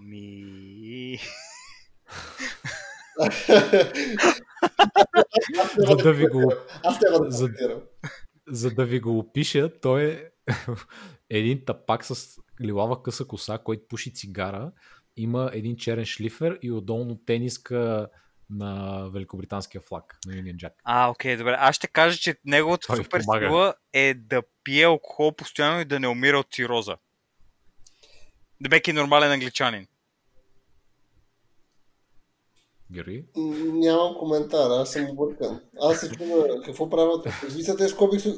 ми... 0.00 1.18
Аз 3.18 3.48
няма 5.48 5.70
За 5.76 5.96
да 5.96 6.12
ви 6.12 6.26
го- 6.26 6.52
Аз 6.84 6.98
да 6.98 7.30
за-. 7.30 7.82
За 8.48 8.70
да 8.70 8.84
ви 8.84 9.00
го 9.00 9.18
опиша, 9.18 9.80
той 9.80 10.04
е 10.04 10.30
един 11.30 11.64
тапак 11.64 12.04
с 12.04 12.38
лилава 12.62 13.02
къса 13.02 13.26
коса, 13.26 13.58
който 13.58 13.88
пуши 13.88 14.14
цигара, 14.14 14.72
има 15.16 15.50
един 15.52 15.76
черен 15.76 16.04
шлифер 16.04 16.58
и 16.62 16.72
отдолно 16.72 17.24
тениска 17.24 18.08
на 18.50 19.02
великобританския 19.08 19.80
флаг, 19.80 20.18
на 20.26 20.32
Union 20.32 20.56
Jack. 20.56 20.72
А, 20.84 21.10
окей, 21.10 21.36
добре. 21.36 21.56
Аз 21.58 21.76
ще 21.76 21.86
кажа, 21.86 22.18
че 22.18 22.36
неговата 22.44 22.86
Той 22.86 22.96
супер 22.96 23.20
помага. 23.20 23.46
сила 23.46 23.74
е 23.92 24.14
да 24.14 24.42
пие 24.64 24.84
алкохол 24.84 25.32
постоянно 25.32 25.80
и 25.80 25.84
да 25.84 26.00
не 26.00 26.08
умира 26.08 26.38
от 26.38 26.46
цироза. 26.52 26.96
Дебек 28.60 28.88
е 28.88 28.92
нормален 28.92 29.32
англичанин. 29.32 29.86
Георги? 32.92 33.24
М, 33.36 33.42
Нямам 33.72 34.14
коментар, 34.14 34.70
аз 34.70 34.92
съм 34.92 35.10
объркан. 35.10 35.60
Аз 35.80 36.00
се 36.00 36.10
чудя 36.10 36.60
какво 36.64 36.90
правят. 36.90 37.26
Излизат 37.48 37.78
тези 37.78 37.94
комикси. 37.94 38.34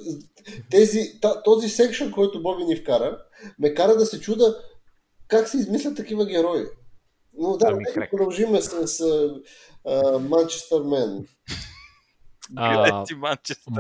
Тези, 0.71 1.21
та- 1.21 1.43
този 1.43 1.69
секшън, 1.69 2.13
който 2.13 2.43
Боби 2.43 2.65
ни 2.65 2.77
вкара, 2.77 3.19
ме 3.59 3.75
кара 3.75 3.97
да 3.97 4.07
се 4.07 4.21
чуда 4.21 4.57
как 5.29 5.49
се 5.49 5.57
измислят 5.57 5.97
такива 5.97 6.27
герои. 6.27 6.65
Но 7.39 7.57
да, 7.57 7.67
Ами, 7.69 7.79
нека 7.79 7.93
крек. 7.93 8.11
продължиме 8.11 8.63
с 8.63 9.05
Манчестър 10.21 10.83
Мен. 10.83 11.27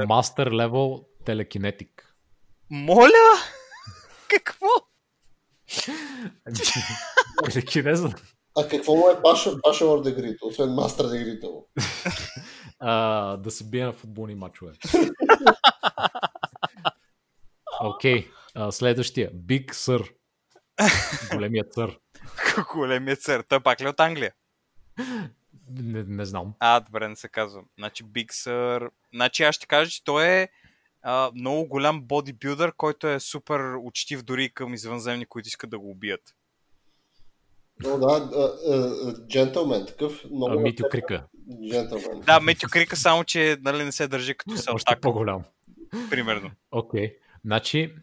Мастер 0.09 0.51
левел 0.53 1.05
телекинетик. 1.25 2.14
Моля? 2.71 3.09
Какво? 4.29 4.66
Телекинеза. 7.53 8.14
А 8.59 8.68
какво 8.68 8.94
му 8.94 9.09
е 9.09 9.21
Баша, 9.21 9.57
Башалър 9.66 10.03
Дегрито, 10.03 10.47
освен 10.47 10.75
Мастер 10.75 11.05
Дегрито? 11.05 11.64
да 13.38 13.51
се 13.51 13.64
бие 13.64 13.85
на 13.85 13.92
футболни 13.92 14.35
матчове. 14.35 14.73
Окей, 17.81 18.29
okay. 18.57 18.71
следващия. 18.71 19.33
Big 19.33 19.73
Sir. 19.73 20.11
Големият 21.35 21.75
сър. 21.75 21.99
Големият 22.74 23.22
сър. 23.22 23.44
Той 23.48 23.60
пак 23.60 23.80
ли 23.80 23.84
е 23.84 23.88
от 23.88 24.00
Англия? 24.00 24.32
Не, 25.70 26.02
не 26.02 26.24
знам. 26.24 26.54
А, 26.60 26.80
добре, 26.80 27.08
не 27.08 27.16
се 27.16 27.28
казва. 27.28 27.62
Значи 27.78 28.04
Big 28.04 28.32
Sur... 28.32 28.90
Значи 29.14 29.42
аз 29.42 29.54
ще 29.54 29.66
кажа, 29.66 29.90
че 29.90 30.04
той 30.04 30.26
е 30.26 30.48
а, 31.02 31.30
много 31.34 31.68
голям 31.68 32.02
бодибилдър, 32.02 32.72
който 32.76 33.08
е 33.08 33.20
супер 33.20 33.74
учтив 33.82 34.22
дори 34.22 34.50
към 34.50 34.74
извънземни, 34.74 35.26
които 35.26 35.46
искат 35.46 35.70
да 35.70 35.78
го 35.78 35.90
убият. 35.90 36.34
Но 37.82 37.98
да, 37.98 38.30
джентълмен, 39.28 39.86
такъв 39.86 40.24
много... 40.24 40.52
А, 40.52 40.60
Митю 40.60 40.84
Крика. 40.90 41.26
Джентълмен. 41.70 42.20
Да, 42.20 42.40
Метю 42.40 42.68
Крика, 42.70 42.96
само 42.96 43.24
че 43.24 43.56
нали, 43.60 43.84
не 43.84 43.92
се 43.92 44.08
държи 44.08 44.34
като 44.34 44.52
Още 44.52 44.62
селтак, 44.62 45.00
по-голям. 45.00 45.44
примерно. 46.10 46.50
Окей. 46.70 47.06
Okay. 47.06 47.16
Значи, 47.44 47.94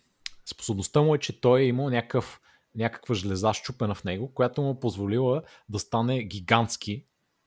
способността 0.46 1.02
му 1.02 1.16
е, 1.16 1.18
че 1.18 1.42
той 1.42 1.62
е 1.62 1.66
имал 1.66 1.90
някакъв, 1.90 2.42
някаква 2.76 3.16
жлеза 3.16 3.54
щупена 3.54 3.96
в 3.96 4.04
него, 4.04 4.34
която 4.34 4.62
му 4.62 4.72
е 4.72 4.80
позволила 4.80 5.42
да 5.70 5.80
стане 5.80 6.24
гигантски, 6.24 7.06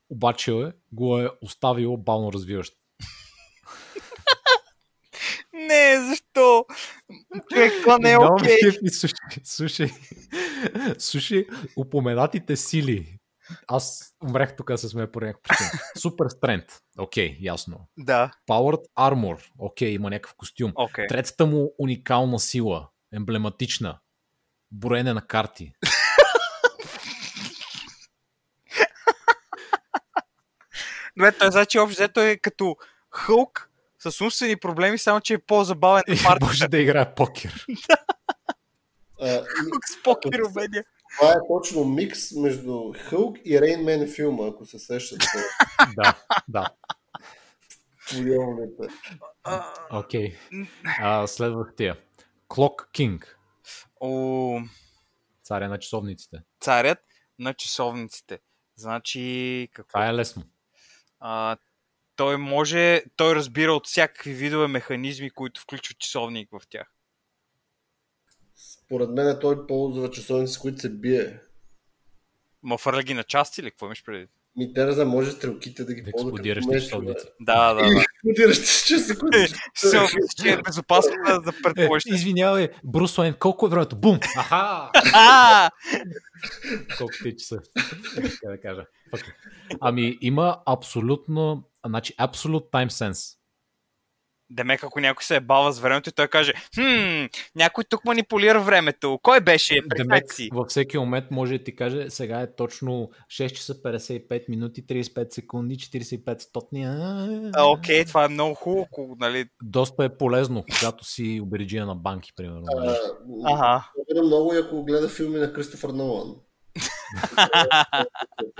обаче 0.09 0.71
го 0.91 1.19
е 1.19 1.29
оставило 1.41 1.97
бавно 1.97 2.33
развиващ. 2.33 2.73
Не, 5.53 5.99
защо? 6.09 6.65
Човек, 7.53 7.73
това 7.81 7.97
не 7.97 8.11
е 8.11 8.17
окей. 8.17 8.55
ме 8.55 8.71
кефи, 8.71 8.89
Слушай, 8.89 9.17
слушай, 9.43 9.89
слушай, 10.99 11.45
упоменатите 11.77 12.55
сили. 12.55 13.17
Аз 13.67 14.13
умрех 14.23 14.55
тук 14.55 14.71
се 14.75 14.89
сме 14.89 15.11
по 15.11 15.19
някаква 15.19 15.41
причина. 15.41 15.69
Супер 15.97 16.25
стрент. 16.29 16.65
Окей, 16.99 17.37
ясно. 17.41 17.87
Да, 17.97 18.31
Powered 18.49 18.83
Armor. 18.99 19.45
Окей, 19.59 19.89
има 19.89 20.09
някакъв 20.09 20.35
костюм. 20.37 20.71
окей. 20.75 21.07
Третата 21.07 21.45
му 21.45 21.73
уникална 21.77 22.39
сила. 22.39 22.89
Емблематична. 23.13 23.99
Броене 24.71 25.13
на 25.13 25.21
карти. 25.21 25.73
Добре, 31.17 31.31
той 31.31 31.51
значи 31.51 31.79
общо 31.79 31.95
взето 31.95 32.19
е 32.19 32.37
като 32.37 32.75
Хълк 33.11 33.69
с 33.99 34.21
умствени 34.21 34.55
проблеми, 34.55 34.97
само 34.97 35.21
че 35.21 35.33
е 35.33 35.37
по-забавен 35.37 36.03
И 36.07 36.11
на 36.11 36.17
партията. 36.23 36.45
може 36.45 36.67
да 36.67 36.77
играе 36.77 37.15
покер. 37.15 37.65
Хълк 39.19 39.85
с 39.85 40.03
покер 40.03 40.39
умения. 40.39 40.83
това 41.19 41.31
е 41.31 41.35
точно 41.53 41.85
микс 41.85 42.31
между 42.31 42.93
Хълк 43.09 43.37
и 43.45 43.61
Рейнмен 43.61 44.11
филма, 44.15 44.47
ако 44.47 44.65
се 44.65 44.79
сещате. 44.79 45.27
да, 45.95 46.13
да. 46.47 46.65
Окей. 49.91 50.35
Okay. 50.51 51.25
Следващия. 51.25 51.97
Clock 52.49 52.91
King. 52.93 53.23
О, 53.99 54.61
Царя 55.43 55.69
на 55.69 55.79
часовниците. 55.79 56.37
царят 56.59 56.99
на 57.39 57.53
часовниците. 57.53 58.39
Значи, 58.75 59.69
какво? 59.73 59.89
Това 59.89 60.07
е 60.09 60.13
лесно. 60.13 60.43
А, 61.19 61.57
той 62.15 62.37
може, 62.37 63.03
той 63.15 63.35
разбира 63.35 63.73
от 63.73 63.87
всякакви 63.87 64.33
видове 64.33 64.67
механизми, 64.67 65.29
които 65.29 65.61
включват 65.61 65.99
часовник 65.99 66.49
в 66.51 66.61
тях. 66.69 66.93
Според 68.55 69.09
мен 69.09 69.37
той 69.41 69.67
ползва 69.67 70.11
часовници, 70.11 70.53
с 70.53 70.57
които 70.57 70.79
се 70.79 70.89
бие. 70.89 71.39
Ма 72.63 72.77
фърля 72.77 73.03
ги 73.03 73.13
на 73.13 73.23
части 73.23 73.61
или 73.61 73.71
какво 73.71 73.85
имаш 73.85 74.03
преди? 74.03 74.27
Ми 74.59 74.73
те 74.73 74.85
не 74.85 74.91
знам, 74.91 75.07
може 75.07 75.31
стрелките 75.31 75.83
да 75.83 75.93
ги 75.93 76.03
ползва 76.11 76.31
като 76.31 76.49
Експлодиращи 76.49 76.85
часовници. 76.85 77.25
Да, 77.39 77.73
да, 77.73 77.81
да. 77.81 78.01
експлодиращи 78.29 78.87
часовници, 78.87 79.55
мисля, 80.15 80.43
че 80.43 80.49
е 80.49 80.57
безопасно 80.61 81.11
да, 81.27 81.41
да 81.41 81.49
Е, 81.49 81.61
предположиш. 81.63 82.13
извинявай, 82.13 82.69
Брус 82.83 83.17
Уейн, 83.17 83.33
колко 83.33 83.65
е 83.65 83.69
времето? 83.69 83.95
Бум! 83.95 84.19
Аха! 84.37 84.89
Колко 86.97 87.13
ти 87.23 87.37
часа? 87.37 87.59
Как 88.15 88.51
да 88.51 88.61
кажа. 88.61 88.85
Fuck. 89.13 89.23
Ами 89.81 90.17
има 90.21 90.57
абсолютно, 90.65 91.63
значи 91.85 92.13
абсолют 92.17 92.63
time 92.71 92.89
sense. 92.89 93.35
Демек, 94.51 94.83
ако 94.83 94.99
някой 94.99 95.23
се 95.23 95.35
е 95.35 95.39
бава 95.39 95.71
с 95.71 95.79
времето 95.79 96.09
и 96.09 96.13
той 96.13 96.27
каже, 96.27 96.53
хм, 96.75 97.25
някой 97.55 97.83
тук 97.83 98.05
манипулира 98.05 98.59
времето. 98.61 99.19
Кой 99.23 99.39
беше? 99.41 99.79
Демек, 99.95 100.33
си. 100.33 100.49
във 100.53 100.67
всеки 100.67 100.97
момент 100.97 101.25
може 101.31 101.57
да 101.57 101.63
ти 101.63 101.75
каже, 101.75 102.09
сега 102.09 102.41
е 102.41 102.55
точно 102.55 103.09
6 103.27 103.51
часа 103.51 103.73
55 103.73 104.49
минути, 104.49 104.85
35 104.85 105.33
секунди, 105.33 105.75
45 105.75 106.39
стотни. 106.39 106.87
Окей, 107.59 108.05
това 108.05 108.25
е 108.25 108.27
много 108.27 108.55
хубаво, 108.55 109.15
нали? 109.19 109.45
Доста 109.63 110.03
е 110.05 110.17
полезно, 110.17 110.63
когато 110.79 111.03
си 111.03 111.39
обериджия 111.43 111.85
на 111.85 111.95
банки, 111.95 112.33
примерно. 112.35 112.63
А, 112.77 112.95
Ага. 113.45 113.91
Много 114.23 114.53
и 114.53 114.57
ако 114.57 114.85
гледа 114.85 115.09
филми 115.09 115.39
на 115.39 115.53
Кристофър 115.53 115.89
Нолан. 115.89 116.35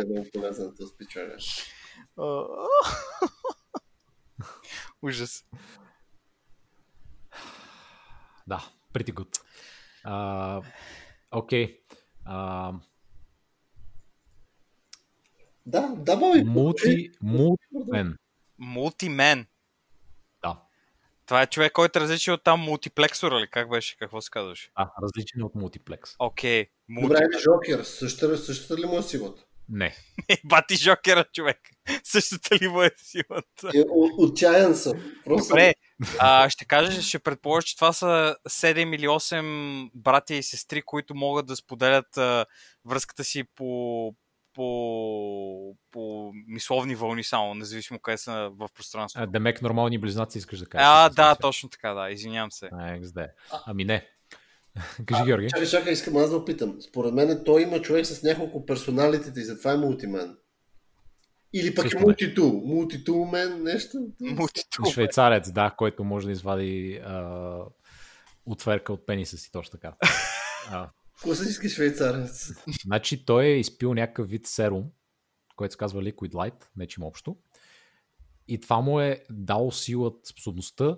е 0.01 0.05
много 0.05 0.27
полезен 0.33 0.71
този. 0.77 0.93
Ужас. 5.01 5.45
Да, 8.47 8.69
pretty 8.93 9.13
good. 9.13 10.63
Окей. 11.31 11.79
А, 12.25 12.73
Да, 15.65 15.81
да, 15.97 16.17
баби. 16.17 16.43
Мулти, 16.43 17.11
мултимен. 17.21 18.17
Мултимен. 18.57 19.47
Да. 20.43 20.61
Това 21.25 21.41
е 21.41 21.47
човек, 21.47 21.71
който 21.73 21.99
е 21.99 22.01
различен 22.01 22.33
от 22.33 22.43
там 22.43 22.59
мултиплексора, 22.59 23.39
ли? 23.39 23.47
Как 23.47 23.69
беше? 23.69 23.97
Какво 23.97 24.21
се 24.21 24.29
казваше? 24.29 24.71
А, 24.75 24.91
различен 25.03 25.43
от 25.43 25.55
мултиплекс. 25.55 26.15
Окей. 26.19 26.67
Добре, 26.89 27.17
ами 27.21 27.41
Жокер, 27.41 27.83
същата, 27.83 28.37
същата 28.37 28.81
ли 28.81 28.85
му 28.85 28.97
е 28.99 29.03
силата? 29.03 29.45
Не. 29.69 29.95
Бати 30.45 30.75
Жокера, 30.75 31.25
човек. 31.33 31.59
Същата 32.03 32.55
ли 32.55 32.67
му 32.67 32.81
е 32.81 32.91
силата? 32.97 33.77
Е, 33.77 33.83
Отчаян 34.17 34.75
съм. 34.75 34.93
Просто 35.25 35.49
Добре, 35.49 35.73
а, 36.19 36.49
ще 36.49 36.65
кажа, 36.65 37.01
ще 37.01 37.19
предположа, 37.19 37.65
че 37.65 37.75
това 37.75 37.93
са 37.93 38.35
7 38.49 38.95
или 38.95 39.07
8 39.07 39.89
братя 39.93 40.35
и 40.35 40.43
сестри, 40.43 40.81
които 40.81 41.15
могат 41.15 41.45
да 41.45 41.55
споделят 41.55 42.17
а, 42.17 42.45
връзката 42.85 43.23
си 43.23 43.43
по, 43.55 44.13
по, 44.53 45.75
по 45.91 46.31
мисловни 46.47 46.95
вълни 46.95 47.23
само, 47.23 47.55
независимо 47.55 47.99
къде 47.99 48.17
са 48.17 48.49
в 48.53 48.69
пространството. 48.75 49.31
Демек 49.31 49.61
нормални 49.61 49.97
близнаци 49.97 50.37
искаш 50.37 50.59
да 50.59 50.65
кажеш. 50.65 50.87
А, 50.87 51.09
да, 51.09 51.35
точно 51.35 51.69
така, 51.69 51.93
да, 51.93 52.09
извинявам 52.09 52.51
се. 52.51 52.69
А, 52.71 52.97
XD. 52.99 53.29
Ами 53.65 53.85
не. 53.85 54.07
Кажи, 55.05 55.23
Георги. 55.25 55.49
Чакай, 55.49 55.67
чакай, 55.67 55.93
искам 55.93 56.17
аз 56.17 56.29
да 56.29 56.37
опитам. 56.37 56.81
Според 56.81 57.13
мен 57.13 57.41
той 57.45 57.61
има 57.61 57.81
човек 57.81 58.05
с 58.05 58.23
няколко 58.23 58.65
персоналитета 58.65 59.39
и 59.39 59.43
затова 59.43 59.71
е 59.71 59.77
мултимен. 59.77 60.37
Или 61.53 61.75
пък 61.75 61.85
Също 61.85 61.97
е 61.97 62.01
мултитул. 62.01 62.61
Мултитул 62.65 63.25
мен, 63.25 63.63
нещо. 63.63 63.97
Мултитул. 64.21 64.85
Швейцарец, 64.91 65.51
да, 65.51 65.75
който 65.77 66.03
може 66.03 66.25
да 66.25 66.31
извади 66.31 67.01
а, 67.05 67.57
отверка 68.45 68.93
от 68.93 69.05
пениса 69.05 69.37
си, 69.37 69.51
точно 69.51 69.71
така. 69.71 69.93
А, 70.71 70.89
Класически 71.23 71.69
швейцарец. 71.69 72.51
значи 72.85 73.25
той 73.25 73.45
е 73.45 73.59
изпил 73.59 73.93
някакъв 73.93 74.29
вид 74.29 74.47
серум, 74.47 74.85
който 75.55 75.71
се 75.71 75.77
казва 75.77 76.01
Liquid 76.01 76.31
Light, 76.31 76.65
нечим 76.77 77.03
общо. 77.03 77.37
И 78.47 78.59
това 78.59 78.81
му 78.81 78.99
е 78.99 79.23
дало 79.29 79.71
силата, 79.71 80.29
способността 80.29 80.97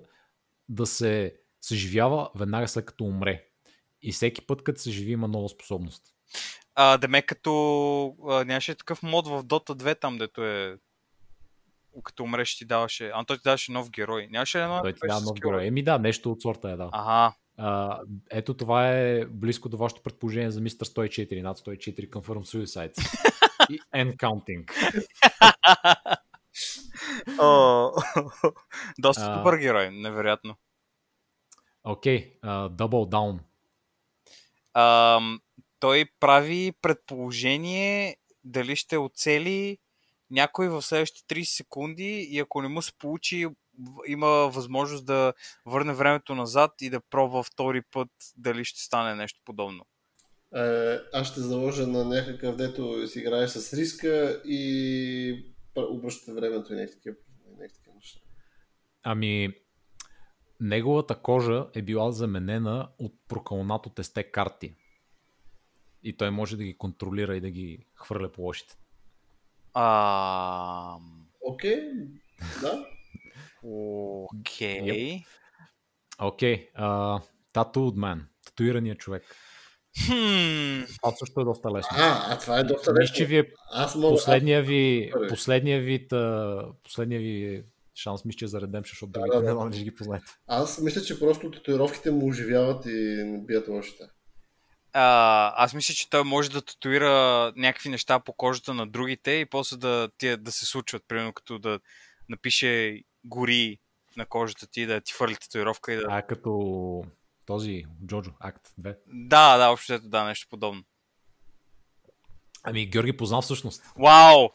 да 0.69 0.86
се 0.86 1.36
съживява 1.61 2.30
веднага 2.36 2.67
след 2.67 2.86
като 2.86 3.03
умре. 3.03 3.51
И 4.02 4.12
всеки 4.12 4.45
път, 4.45 4.64
като 4.64 4.82
се 4.82 4.91
живи, 4.91 5.12
има 5.12 5.28
нова 5.28 5.49
способност. 5.49 6.04
А, 6.76 6.97
деме 6.97 7.22
като 7.22 8.16
а, 8.28 8.45
нямаше 8.45 8.76
такъв 8.76 9.04
мод 9.04 9.28
в 9.28 9.43
Dota 9.43 9.72
2 9.72 9.99
там, 9.99 10.18
дето 10.18 10.45
е 10.45 10.78
като 12.04 12.24
умреш 12.24 12.58
ти 12.58 12.66
даваше, 12.66 13.12
а 13.14 13.26
той 13.26 13.38
ти 13.38 13.43
даваше 13.43 13.72
нов 13.72 13.89
герой. 13.89 14.28
Нямаше 14.32 14.58
ли 14.58 14.62
едно? 14.62 14.82
Той 14.82 14.93
ти 14.93 14.99
дава 15.08 15.22
нов 15.22 15.39
герой. 15.41 15.68
Еми 15.68 15.84
да, 15.84 15.99
нещо 15.99 16.32
от 16.32 16.41
сорта 16.41 16.70
е, 16.70 16.76
да. 16.76 16.89
Ага. 16.91 17.36
А, 17.58 17.99
ето 18.32 18.54
това 18.54 18.89
е 18.89 19.26
близко 19.26 19.70
до 19.70 19.78
вашето 19.78 20.04
предположение 20.04 20.52
за 20.52 20.62
Мистер 20.62 20.88
104, 20.88 21.41
над 21.41 21.58
104 21.58 22.10
Confirm 22.10 22.66
Suicides. 22.66 23.28
И 23.70 23.80
End 23.95 24.16
Counting. 24.16 24.72
О, 27.39 27.91
Доста 28.99 29.38
добър 29.38 29.58
герой, 29.58 29.89
невероятно. 29.91 30.56
Окей, 31.84 32.39
okay, 32.39 32.70
Double 32.70 33.10
Down. 33.10 33.39
Ам, 34.74 35.39
той 35.80 36.05
прави 36.19 36.74
предположение 36.82 38.17
дали 38.43 38.76
ще 38.76 38.97
оцели 38.97 39.78
някой 40.32 40.69
в 40.69 40.82
следващите 40.82 41.36
30 41.36 41.43
секунди 41.43 42.28
и 42.30 42.39
ако 42.39 42.61
не 42.61 42.67
му 42.67 42.82
се 42.82 42.91
получи, 42.99 43.47
има 44.07 44.28
възможност 44.28 45.05
да 45.05 45.34
върне 45.65 45.93
времето 45.93 46.36
назад 46.36 46.72
и 46.82 46.89
да 46.89 47.01
пробва 47.01 47.43
втори 47.43 47.82
път 47.82 48.09
дали 48.38 48.65
ще 48.65 48.82
стане 48.82 49.15
нещо 49.15 49.41
подобно. 49.45 49.86
Е, 50.55 50.97
аз 51.13 51.28
ще 51.28 51.39
заложа 51.39 51.88
на 51.88 52.05
някакъв, 52.05 52.55
дето 52.55 53.07
си 53.07 53.19
играеш 53.19 53.49
с 53.49 53.74
риска 53.74 54.41
и 54.45 55.53
обръщате 55.76 56.34
времето 56.34 56.74
и 56.74 56.76
някакви 56.76 56.95
такива 56.95 57.15
неща. 57.95 58.19
Ами, 59.03 59.53
неговата 60.62 61.16
кожа 61.16 61.68
е 61.76 61.82
била 61.82 62.12
заменена 62.12 62.89
от 62.99 63.14
прокълнато 63.28 63.89
тесте 63.89 64.24
карти. 64.24 64.76
И 66.03 66.18
той 66.18 66.32
може 66.32 66.57
да 66.57 66.64
ги 66.64 66.78
контролира 66.78 67.36
и 67.36 67.41
да 67.41 67.49
ги 67.49 67.86
хвърля 67.95 68.32
по 68.32 68.41
лошите. 68.41 68.78
А, 69.74 70.97
Окей, 71.41 71.80
да. 72.62 72.86
окей. 73.64 75.24
Окей, 76.20 76.72
okay, 76.76 77.22
Tattooed 77.53 77.95
Man. 77.95 78.22
Татуираният 78.45 78.99
човек. 78.99 79.36
Хм, 80.05 80.82
Това 81.01 81.12
също 81.16 81.41
е 81.41 81.43
доста 81.43 81.72
лесно. 81.72 81.97
А, 81.99 82.34
а 82.34 82.39
това 82.39 82.59
е 82.59 82.64
доста 82.64 82.93
Мисля, 82.93 83.14
че 83.14 83.24
лесно. 83.24 83.30
ви 83.30 83.38
е 83.39 83.45
Аз 83.72 83.95
мога... 83.95 84.16
последния 84.16 84.64
ви, 84.64 85.12
последния 85.30 85.82
вид, 85.82 86.14
а, 86.14 86.66
последния 86.84 87.20
ви 87.20 87.64
шанс, 87.96 88.26
мисля, 88.26 88.38
че 88.38 88.46
е 88.46 88.48
за 88.48 88.62
Redemption, 88.62 88.89
защото 88.89 89.12
Да, 89.12 89.20
другите 89.20 89.38
да, 89.38 89.44
не 89.44 89.54
да. 89.54 89.56
дали 89.60 89.74
ще 89.74 89.84
ги 89.84 89.96
познаете. 89.96 90.26
Аз 90.48 90.80
мисля, 90.82 91.02
че 91.02 91.20
просто 91.20 91.52
татуировките 91.52 92.12
му 92.12 92.28
оживяват 92.28 92.86
и 92.86 93.24
не 93.26 93.38
бият 93.46 93.68
лошите. 93.68 94.04
а, 94.94 95.54
аз 95.64 95.74
мисля, 95.74 95.94
че 95.94 96.10
той 96.10 96.24
може 96.24 96.52
да 96.52 96.62
татуира 96.62 97.10
някакви 97.56 97.89
неща 97.89 98.20
по 98.20 98.34
кожата 98.34 98.74
на 98.74 98.88
другите 98.88 99.32
и 99.32 99.46
после 99.46 99.78
да, 99.78 100.10
тия, 100.18 100.38
да 100.38 100.52
се 100.52 100.66
случват, 100.66 101.04
примерно 101.08 101.34
като 101.34 101.60
да 101.60 101.80
напише 102.30 103.02
гори 103.26 103.80
на 104.18 104.26
кожата 104.26 104.68
ти, 104.68 104.86
да 104.86 105.02
ти 105.02 105.14
фърли 105.14 105.36
татуировка 105.36 105.94
и 105.94 105.96
да... 105.96 106.04
А 106.10 106.22
като 106.22 107.04
този 107.46 107.84
Джоджо, 108.06 108.32
акт 108.39 108.68
2. 108.82 108.96
Да, 109.08 109.58
да, 109.58 109.70
общо 109.70 109.94
ето 109.94 110.10
да, 110.10 110.24
нещо 110.24 110.48
подобно. 110.50 110.84
Ами, 112.64 112.86
Георги 112.86 113.18
познал 113.18 113.42
всъщност. 113.42 113.84
Вау! 114.00 114.50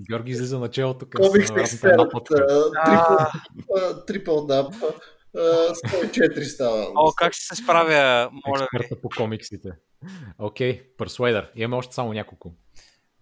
Георги 0.00 0.30
излиза 0.30 0.58
начало 0.58 0.94
тук. 0.94 1.14
Комикс 1.14 1.50
експерт, 1.50 2.00
трипл 4.06 4.40
дап, 4.40 4.74
104 5.34 6.42
става. 6.42 6.86
О, 6.94 7.12
как 7.16 7.32
ще 7.32 7.44
се 7.44 7.62
справя, 7.62 8.30
моля. 8.46 8.62
Експерта 8.62 9.00
по 9.00 9.08
комиксите. 9.16 9.68
Окей, 10.38 10.82
okay, 10.82 10.96
Persuader. 10.96 11.48
Имаме 11.54 11.76
още 11.76 11.94
само 11.94 12.12
няколко. 12.12 12.54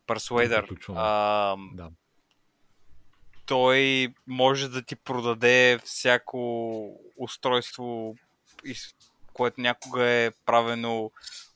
Persuader. 0.09 0.95
А, 0.97 1.57
Да. 1.75 1.89
той 3.47 4.09
може 4.27 4.69
да 4.69 4.83
ти 4.83 4.97
продаде 4.97 5.79
всяко 5.85 7.01
устройство, 7.17 8.15
което 9.33 9.61
някога 9.61 10.05
е 10.05 10.31
правено 10.47 11.11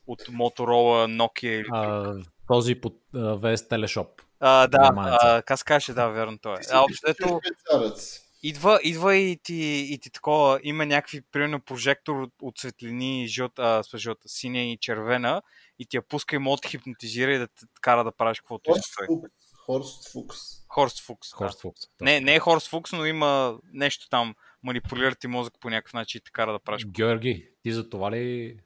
от 0.06 0.22
Motorola, 0.22 1.06
Nokia 1.22 1.48
или... 1.48 1.68
А, 1.72 2.14
този 2.48 2.74
под 2.74 2.94
VS 3.14 3.56
Teleshop. 3.56 4.23
А, 4.46 4.66
да, 4.66 4.92
а, 4.96 5.42
как 5.42 5.64
каже, 5.64 5.94
да, 5.94 6.08
верно 6.08 6.38
той 6.38 6.54
е. 6.54 6.60
А, 6.70 6.80
общо 6.80 7.10
ето, 7.10 7.40
Швейцарец. 7.44 8.20
идва, 8.42 8.80
идва 8.82 9.16
и 9.16 9.36
ти, 9.42 9.86
и 9.90 9.98
ти 9.98 10.10
такова, 10.10 10.60
има 10.62 10.86
някакви, 10.86 11.20
примерно, 11.32 11.60
прожектор 11.60 12.16
от, 12.16 12.32
от 12.42 12.58
светлини, 12.58 13.28
жълта, 13.28 13.62
а, 13.62 13.82
с 13.82 13.98
жълта, 13.98 14.28
синя 14.28 14.60
и 14.60 14.78
червена, 14.80 15.42
и 15.78 15.86
ти 15.86 15.96
я 15.96 16.02
пуска 16.02 16.36
и 16.36 16.38
може 16.38 16.56
да 16.56 16.60
те 16.60 16.68
хипнотизира 16.68 17.34
и 17.34 17.38
да 17.38 17.46
те 17.46 17.66
кара 17.80 18.04
да 18.04 18.12
правиш 18.12 18.40
каквото 18.40 18.70
Хокс 18.72 18.80
иска 18.80 19.06
той. 19.06 19.16
покус. 19.16 19.30
Хорст 19.66 20.12
Фукс. 20.12 20.38
Хорст 20.68 21.00
Фукс. 21.00 21.30
да. 21.30 21.36
Хорст 21.36 21.60
Фукс. 21.60 21.80
Не, 22.00 22.20
не 22.20 22.34
е 22.34 22.40
Хорст 22.40 22.68
Фукс, 22.68 22.92
но 22.92 23.06
има 23.06 23.58
нещо 23.72 24.08
там, 24.08 24.34
манипулира 24.62 25.14
ти 25.14 25.26
мозък 25.26 25.54
по 25.60 25.70
някакъв 25.70 25.92
начин 25.92 26.18
и 26.18 26.24
те 26.24 26.30
кара 26.30 26.52
да 26.52 26.58
правиш. 26.58 26.86
Георги, 26.86 27.48
ти 27.62 27.72
за 27.72 27.88
това 27.88 28.12
ли 28.12 28.56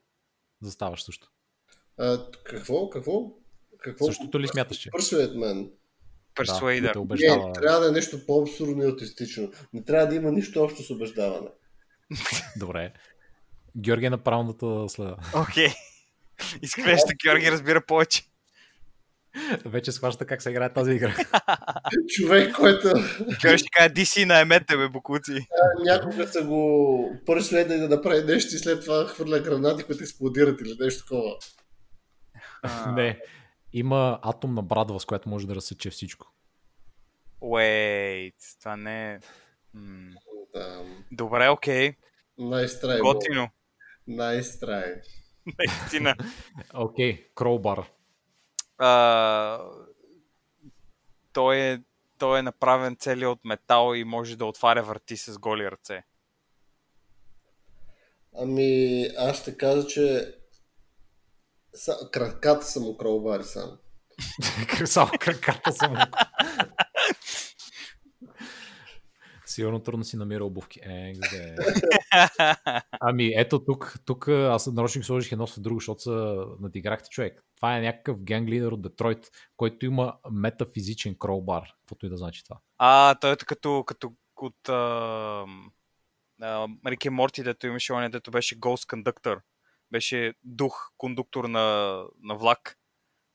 заставаш 0.61 1.03
също? 1.03 1.27
А, 1.99 2.31
какво? 2.43 2.89
Какво? 2.89 3.38
Какво? 3.79 4.05
Същото 4.05 4.39
ли 4.39 4.47
смяташ, 4.47 4.77
че? 4.77 4.89
Persuade 4.89 5.33
Man. 5.33 5.69
Persuader. 6.35 6.81
Да, 6.81 6.91
Не, 6.95 7.01
убеждава. 7.01 7.53
трябва 7.53 7.79
да 7.79 7.87
е 7.87 7.91
нещо 7.91 8.25
по-абсурдно 8.27 8.83
и 8.83 8.85
аутистично. 8.85 9.51
Не 9.73 9.83
трябва 9.83 10.07
да 10.07 10.15
има 10.15 10.31
нищо 10.31 10.63
общо 10.63 10.83
с 10.83 10.89
убеждаване. 10.89 11.47
Добре. 12.57 12.93
Георги 13.77 14.05
е 14.05 14.09
на 14.09 14.17
правилната 14.17 14.89
следа. 14.89 15.15
Окей. 15.35 15.67
Изглежда, 16.61 17.13
Георги 17.23 17.51
разбира 17.51 17.81
повече. 17.81 18.23
Вече 19.65 19.91
схваща 19.91 20.25
как 20.25 20.41
се 20.41 20.49
играе 20.49 20.73
тази 20.73 20.91
игра. 20.91 21.15
Човек, 22.07 22.55
който 22.55 22.87
Георги 23.41 23.57
ще 23.57 23.69
каже 23.71 23.89
DC 23.89 24.25
на 24.25 24.39
емете, 24.39 24.77
бе, 24.77 24.89
букуци. 24.89 25.47
някога 25.85 26.27
са 26.27 26.43
го 26.43 27.21
пърследали 27.25 27.79
да 27.79 27.89
направи 27.89 28.23
нещо 28.23 28.55
и 28.55 28.59
след 28.59 28.81
това 28.81 29.07
хвърля 29.07 29.39
гранати, 29.39 29.83
които 29.83 30.03
експлодират 30.03 30.61
или 30.61 30.77
нещо 30.79 31.03
такова. 31.03 31.35
А, 32.63 32.91
Не. 32.91 33.19
Има 33.73 34.19
атомна 34.21 34.61
брадва, 34.61 34.99
с 34.99 35.05
която 35.05 35.29
може 35.29 35.47
да 35.47 35.55
разсече 35.55 35.89
всичко. 35.89 36.33
Wait, 37.41 38.59
това 38.59 38.77
не 38.77 39.13
е... 39.13 39.19
Да. 40.53 40.85
Добре, 41.11 41.49
окей. 41.49 41.93
Nice 42.39 42.65
try. 42.65 43.01
Готино. 43.01 43.49
Nice 44.09 44.41
try. 44.41 45.01
Наистина. 45.57 46.15
Окей, 46.73 47.27
Кроубар. 47.35 47.91
А, 48.77 49.59
той, 51.33 51.57
е, 51.57 51.79
той 52.17 52.39
е 52.39 52.41
направен 52.41 52.95
целият 52.95 53.31
от 53.31 53.45
метал 53.45 53.93
и 53.95 54.03
може 54.03 54.35
да 54.35 54.45
отваря 54.45 54.83
врати 54.83 55.17
с 55.17 55.37
голи 55.37 55.71
ръце. 55.71 56.03
Ами, 58.37 59.03
аз 59.17 59.41
ще 59.41 59.57
кажа, 59.57 59.87
че 59.87 60.35
са, 61.73 62.09
краката 62.11 62.65
са 62.65 62.79
му 62.79 62.97
кралбари 62.97 63.43
само. 63.43 63.77
Само 64.85 65.11
краката 65.19 65.71
съм. 65.71 65.97
Сигурно 69.45 69.79
трудно 69.79 70.03
си 70.03 70.17
намира 70.17 70.45
обувки. 70.45 70.79
Е, 70.83 71.13
где. 71.13 71.55
Ами 72.99 73.33
ето 73.35 73.65
тук, 73.65 73.95
тук 74.05 74.27
аз 74.27 74.67
нарочно 74.67 75.03
сложих 75.03 75.31
едно 75.31 75.47
след 75.47 75.63
друго, 75.63 75.79
защото 75.79 76.01
са 76.01 76.45
надиграхте 76.59 77.09
човек. 77.09 77.43
Това 77.55 77.77
е 77.77 77.81
някакъв 77.81 78.23
генг 78.23 78.49
лидер 78.49 78.71
от 78.71 78.81
Детройт, 78.81 79.29
който 79.57 79.85
има 79.85 80.13
метафизичен 80.31 81.15
кроубар. 81.15 81.63
Каквото 81.79 82.05
и 82.05 82.09
да 82.09 82.17
значи 82.17 82.43
това. 82.43 82.59
А, 82.77 83.15
той 83.15 83.33
е 83.33 83.35
като, 83.35 83.83
като 83.87 84.13
от 84.37 84.69
а, 84.69 85.45
а, 86.41 86.67
Рик 86.87 87.05
и 87.05 87.09
Морти, 87.09 87.43
дето 87.43 87.67
имаше 87.67 87.93
оня, 87.93 88.09
дето 88.09 88.31
беше 88.31 88.59
Ghost 88.59 89.03
Conductor. 89.03 89.39
Беше 89.91 90.33
дух, 90.43 90.91
кондуктор 90.97 91.45
на, 91.45 92.03
на 92.23 92.35
влак. 92.35 92.77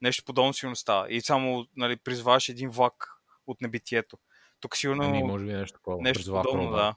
Нещо 0.02 0.24
подобно 0.24 0.54
сигурно 0.54 0.76
става. 0.76 1.12
И 1.12 1.20
само 1.20 1.66
нали, 1.76 1.96
призваваш 1.96 2.48
един 2.48 2.70
влак 2.70 3.10
от 3.46 3.60
небитието. 3.60 4.18
Тук 4.60 4.76
сигурно 4.76 5.04
Ами, 5.04 5.22
може 5.22 5.44
би 5.44 5.52
нещо 5.52 5.78
такова. 5.78 6.02
нещо 6.02 6.32
подобно, 6.32 6.70
да. 6.70 6.94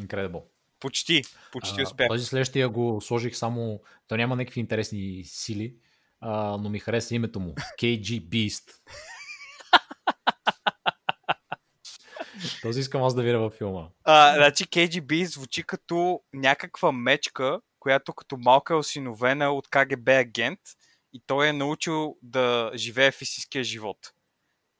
Incredible. 0.00 0.42
Почти, 0.80 1.22
почти 1.52 1.80
А, 1.80 1.84
успях. 1.84 2.08
Този 2.08 2.24
следващия 2.24 2.68
го 2.68 3.00
сложих 3.00 3.36
само... 3.36 3.80
Той 4.06 4.18
няма 4.18 4.36
някакви 4.36 4.60
интересни 4.60 5.22
сили, 5.24 5.76
а, 6.20 6.56
но 6.56 6.70
ми 6.70 6.78
хареса 6.78 7.14
името 7.14 7.40
му. 7.40 7.54
KG 7.80 8.20
Beast. 8.20 8.80
Този 12.62 12.80
искам 12.80 13.02
аз 13.02 13.14
да 13.14 13.22
видя 13.22 13.38
във 13.38 13.54
филма. 13.54 13.88
А, 14.04 14.34
значи 14.34 14.64
KGB 14.64 15.24
звучи 15.24 15.62
като 15.62 16.20
някаква 16.32 16.92
мечка, 16.92 17.60
която 17.80 18.14
като 18.14 18.36
малка 18.36 18.74
е 18.74 18.76
осиновена 18.76 19.50
от 19.50 19.68
КГБ 19.68 20.08
агент 20.08 20.60
и 21.12 21.22
той 21.26 21.48
е 21.48 21.52
научил 21.52 22.16
да 22.22 22.70
живее 22.74 23.10
в 23.10 23.22
истинския 23.22 23.64
живот. 23.64 23.98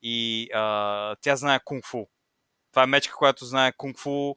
И 0.02 0.48
а, 0.54 1.16
тя 1.20 1.36
знае 1.36 1.60
кунг-фу. 1.64 2.06
Това 2.72 2.82
е 2.82 2.86
мечка, 2.86 3.14
която 3.16 3.44
знае 3.44 3.72
кунг-фу, 3.72 4.34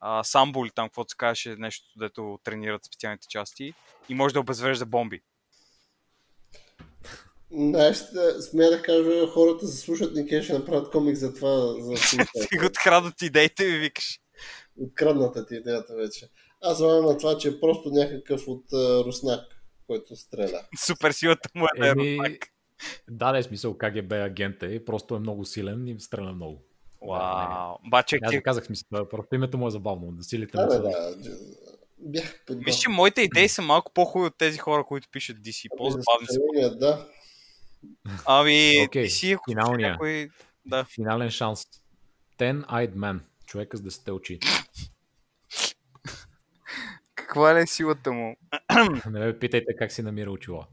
а, 0.00 0.24
самбо 0.24 0.64
или 0.64 0.72
там, 0.74 0.88
каквото 0.88 1.10
се 1.10 1.16
казваше, 1.16 1.56
нещо, 1.58 1.86
дето 1.96 2.38
тренират 2.44 2.84
специалните 2.84 3.28
части 3.28 3.74
и 4.08 4.14
може 4.14 4.34
да 4.34 4.40
обезврежда 4.40 4.86
бомби. 4.86 5.22
Да, 7.50 7.94
смея 8.40 8.70
да 8.70 8.82
кажа, 8.82 9.26
хората 9.26 9.66
заслушат 9.66 10.14
Нике, 10.14 10.42
ще 10.42 10.52
направят 10.52 10.90
комик 10.90 11.16
за 11.16 11.34
това. 11.34 11.74
За 11.80 11.94
Ти 12.50 12.58
го 12.58 12.66
открадат 12.66 13.22
идеите 13.22 13.64
и 13.64 13.78
викаш. 13.78 14.20
Открадната 14.80 15.46
ти 15.46 15.54
идеята 15.54 15.94
вече. 15.96 16.28
Аз 16.62 16.78
звъням 16.78 17.04
на 17.04 17.18
това, 17.18 17.38
че 17.38 17.48
е 17.48 17.60
просто 17.60 17.90
някакъв 17.90 18.48
от 18.48 18.64
а, 18.72 19.04
руснак, 19.04 19.40
който 19.86 20.16
стреля. 20.16 20.60
Супер 20.86 21.10
силата 21.12 21.48
му 21.54 21.64
е 21.64 21.80
да 21.80 21.86
е 21.86 21.90
Еми, 21.90 22.18
руснак. 22.18 22.38
да, 23.10 23.32
не 23.32 23.38
е 23.38 23.42
смисъл 23.42 23.78
КГБ 23.78 24.12
агент 24.12 24.62
е, 24.62 24.84
просто 24.84 25.14
е 25.14 25.18
много 25.18 25.44
силен 25.44 25.86
и 25.86 26.00
стреля 26.00 26.32
много. 26.32 26.62
Вау. 27.08 27.76
Баче, 27.90 28.18
Аз 28.22 28.34
да 28.34 28.42
казах 28.42 28.64
смисъл, 28.64 29.08
просто 29.08 29.34
името 29.34 29.58
му 29.58 29.66
е 29.68 29.70
забавно. 29.70 30.12
Да 30.12 30.22
силите 30.22 30.56
Да, 30.56 30.64
му 30.64 30.70
са... 30.70 30.82
да. 30.82 31.16
Бях 31.98 32.44
подготвен. 32.46 32.64
Виж, 32.64 32.76
че 32.76 32.88
моите 32.88 33.22
идеи 33.22 33.48
са 33.48 33.62
малко 33.62 33.92
по-хубави 33.94 34.26
от 34.26 34.38
тези 34.38 34.58
хора, 34.58 34.84
които 34.84 35.08
пишат 35.12 35.36
DC. 35.36 35.62
За 35.62 35.76
По-забавни 35.76 36.26
са. 36.26 36.76
Да. 36.76 37.08
Ами, 38.26 38.84
Окей, 38.86 39.06
DC, 39.06 39.34
ако 39.34 39.50
финалния. 39.50 39.90
някой... 39.90 40.30
Да. 40.66 40.84
Финален 40.84 41.30
шанс. 41.30 41.66
Ten-Eyed 42.38 42.94
Man. 42.94 43.20
Човека 43.46 43.76
с 43.76 43.82
10 43.82 44.12
очи. 44.12 44.38
Каква 47.14 47.58
е 47.58 47.66
силата 47.66 48.12
му? 48.12 48.36
Не 49.10 49.20
ме 49.20 49.38
питайте 49.38 49.76
как 49.78 49.92
си 49.92 50.02
намира 50.02 50.30
очила. 50.30 50.66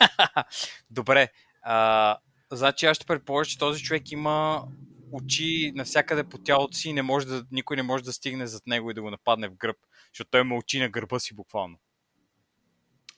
Добре. 0.90 1.28
А, 1.62 2.18
значи 2.52 2.86
аз 2.86 2.96
ще 2.96 3.06
предположа, 3.06 3.50
че 3.50 3.58
този 3.58 3.82
човек 3.82 4.12
има 4.12 4.64
очи 5.12 5.72
навсякъде 5.74 6.24
по 6.24 6.38
тялото 6.38 6.76
си 6.76 6.88
и 6.88 6.92
не 6.92 7.02
може 7.02 7.26
да, 7.26 7.46
никой 7.50 7.76
не 7.76 7.82
може 7.82 8.04
да 8.04 8.12
стигне 8.12 8.46
зад 8.46 8.66
него 8.66 8.90
и 8.90 8.94
да 8.94 9.02
го 9.02 9.10
нападне 9.10 9.48
в 9.48 9.54
гръб, 9.54 9.76
защото 10.12 10.30
той 10.30 10.40
има 10.40 10.56
очи 10.56 10.80
на 10.80 10.88
гърба 10.88 11.18
си 11.18 11.34
буквално. 11.34 11.78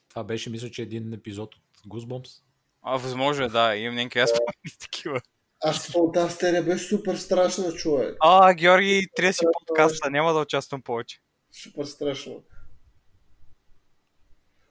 Това 0.09 0.23
беше, 0.23 0.49
мисля, 0.49 0.71
че 0.71 0.81
един 0.81 1.13
епизод 1.13 1.55
от 1.55 1.61
Goosebumps. 1.87 2.41
А, 2.89 2.97
възможно 2.97 3.45
е, 3.45 3.49
да, 3.49 3.75
имам 3.75 3.95
някакви 3.95 4.19
аз 4.19 4.31
помни 4.31 4.77
такива. 4.79 5.21
Аз 5.63 5.93
тази 6.13 6.35
серия 6.35 6.63
беше 6.63 6.85
супер 6.85 7.15
страшна, 7.15 7.73
човек. 7.73 8.15
А, 8.19 8.53
Георги, 8.53 9.07
трябва 9.15 9.33
си 9.33 9.45
подкаста, 9.59 10.09
няма 10.09 10.33
да 10.33 10.39
участвам 10.39 10.81
повече. 10.81 11.19
Супер 11.63 11.85
страшно. 11.85 12.43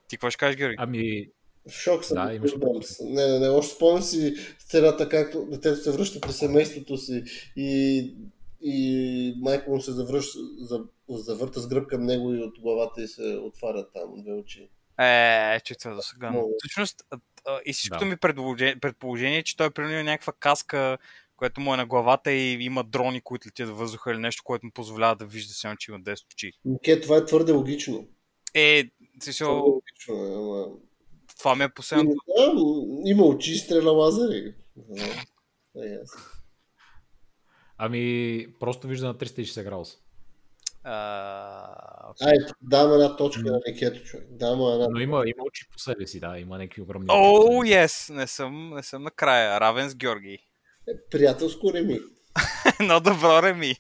Ти 0.09 0.17
какво 0.17 0.31
ще 0.31 0.39
кажеш, 0.39 0.57
Георги? 0.57 0.77
В 0.77 0.83
Ами, 0.83 1.27
шок 1.71 2.05
съм. 2.05 2.15
Да, 2.15 2.39
Goosebumps. 2.39 3.05
Не, 3.05 3.27
не, 3.27 3.39
не. 3.39 3.49
Още 3.49 3.75
спомням 3.75 4.03
си 4.03 4.35
сцената, 4.59 5.09
както 5.09 5.47
детето 5.47 5.77
се 5.77 5.93
връща 5.93 6.21
при 6.21 6.33
семейството 6.33 6.97
си 6.97 7.25
и, 7.57 8.15
и 8.61 9.35
майка 9.41 9.71
му 9.71 9.81
се 9.81 9.93
завръща, 9.93 10.39
за, 10.59 10.85
завърта 11.09 11.61
с 11.61 11.69
гръб 11.69 11.89
към 11.89 12.05
него 12.05 12.35
и 12.35 12.43
от 12.43 12.61
главата 12.61 13.03
й 13.03 13.09
се 13.09 13.23
отварят 13.23 13.91
там 13.95 14.23
две 14.23 14.33
очи. 14.33 14.71
Е, 14.99 15.61
че 15.61 15.75
това 15.75 15.95
да 15.95 16.03
сега. 16.03 16.31
Много. 16.31 16.55
Всъщност, 16.59 17.05
а, 17.47 17.61
истинското 17.65 18.05
Да. 18.05 18.11
ми 18.11 18.17
предположение, 18.17 18.81
предположение 18.81 19.39
е, 19.39 19.43
че 19.43 19.57
той 19.57 19.67
е 19.67 19.71
примерно 19.71 20.05
някаква 20.05 20.33
каска, 20.33 20.99
която 21.37 21.61
му 21.61 21.75
е 21.75 21.77
на 21.77 21.87
главата 21.87 22.33
и 22.33 22.65
има 22.65 22.85
дрони, 22.85 23.21
които 23.21 23.49
летят 23.49 23.69
във 23.69 23.79
въздуха 23.79 24.13
или 24.13 24.19
нещо, 24.19 24.43
което 24.45 24.67
му 24.67 24.73
позволява 24.73 25.17
да 25.17 25.27
вижда 25.27 25.55
само, 25.55 25.77
че 25.77 25.91
има 25.91 26.01
10 26.01 26.35
очи. 26.35 26.53
Нике, 26.65 27.01
това 27.01 27.17
е 27.17 27.25
твърде 27.25 27.53
логично. 27.53 28.09
Е, 28.55 28.85
Твърде 28.85 29.25
смисъл, 29.25 29.65
логично 29.65 30.15
е, 30.15 30.35
ама... 30.35 30.67
това 31.39 31.55
ми 31.55 31.65
е 31.65 31.69
последното. 31.69 32.19
Да, 32.37 32.53
има 33.05 33.25
очи 33.25 33.53
и 33.53 33.57
стреля 33.57 33.91
лазери. 33.91 34.55
Ами, 37.79 38.47
просто 38.61 38.89
вижда 38.89 39.07
на 39.07 39.15
360 39.15 39.65
градуса. 39.65 39.99
А, 40.89 42.13
Ай, 42.21 42.37
дам 42.63 42.93
една 42.93 43.17
точка 43.17 43.43
на 43.43 43.61
Никето, 43.67 44.05
човек. 44.05 44.27
Дам 44.31 44.61
една... 44.61 44.89
Но 44.91 45.01
има, 45.01 45.23
има 45.27 45.45
очи 45.47 45.69
по 45.73 45.79
себе 45.79 46.07
си, 46.07 46.21
да, 46.21 46.39
има 46.39 46.59
някакви 46.59 46.83
огромни. 46.83 47.07
О, 47.11 47.65
си. 47.65 47.73
yes! 47.73 48.15
Не 48.15 48.27
съм, 48.27 48.71
не 48.75 48.83
съм 48.83 49.03
накрая. 49.03 49.61
Равен 49.61 49.89
с 49.89 49.95
Георги. 49.95 50.39
Приятелско 51.11 51.73
реми. 51.73 52.01
Едно 52.81 53.01
добро 53.01 53.43
реми. 53.43 53.75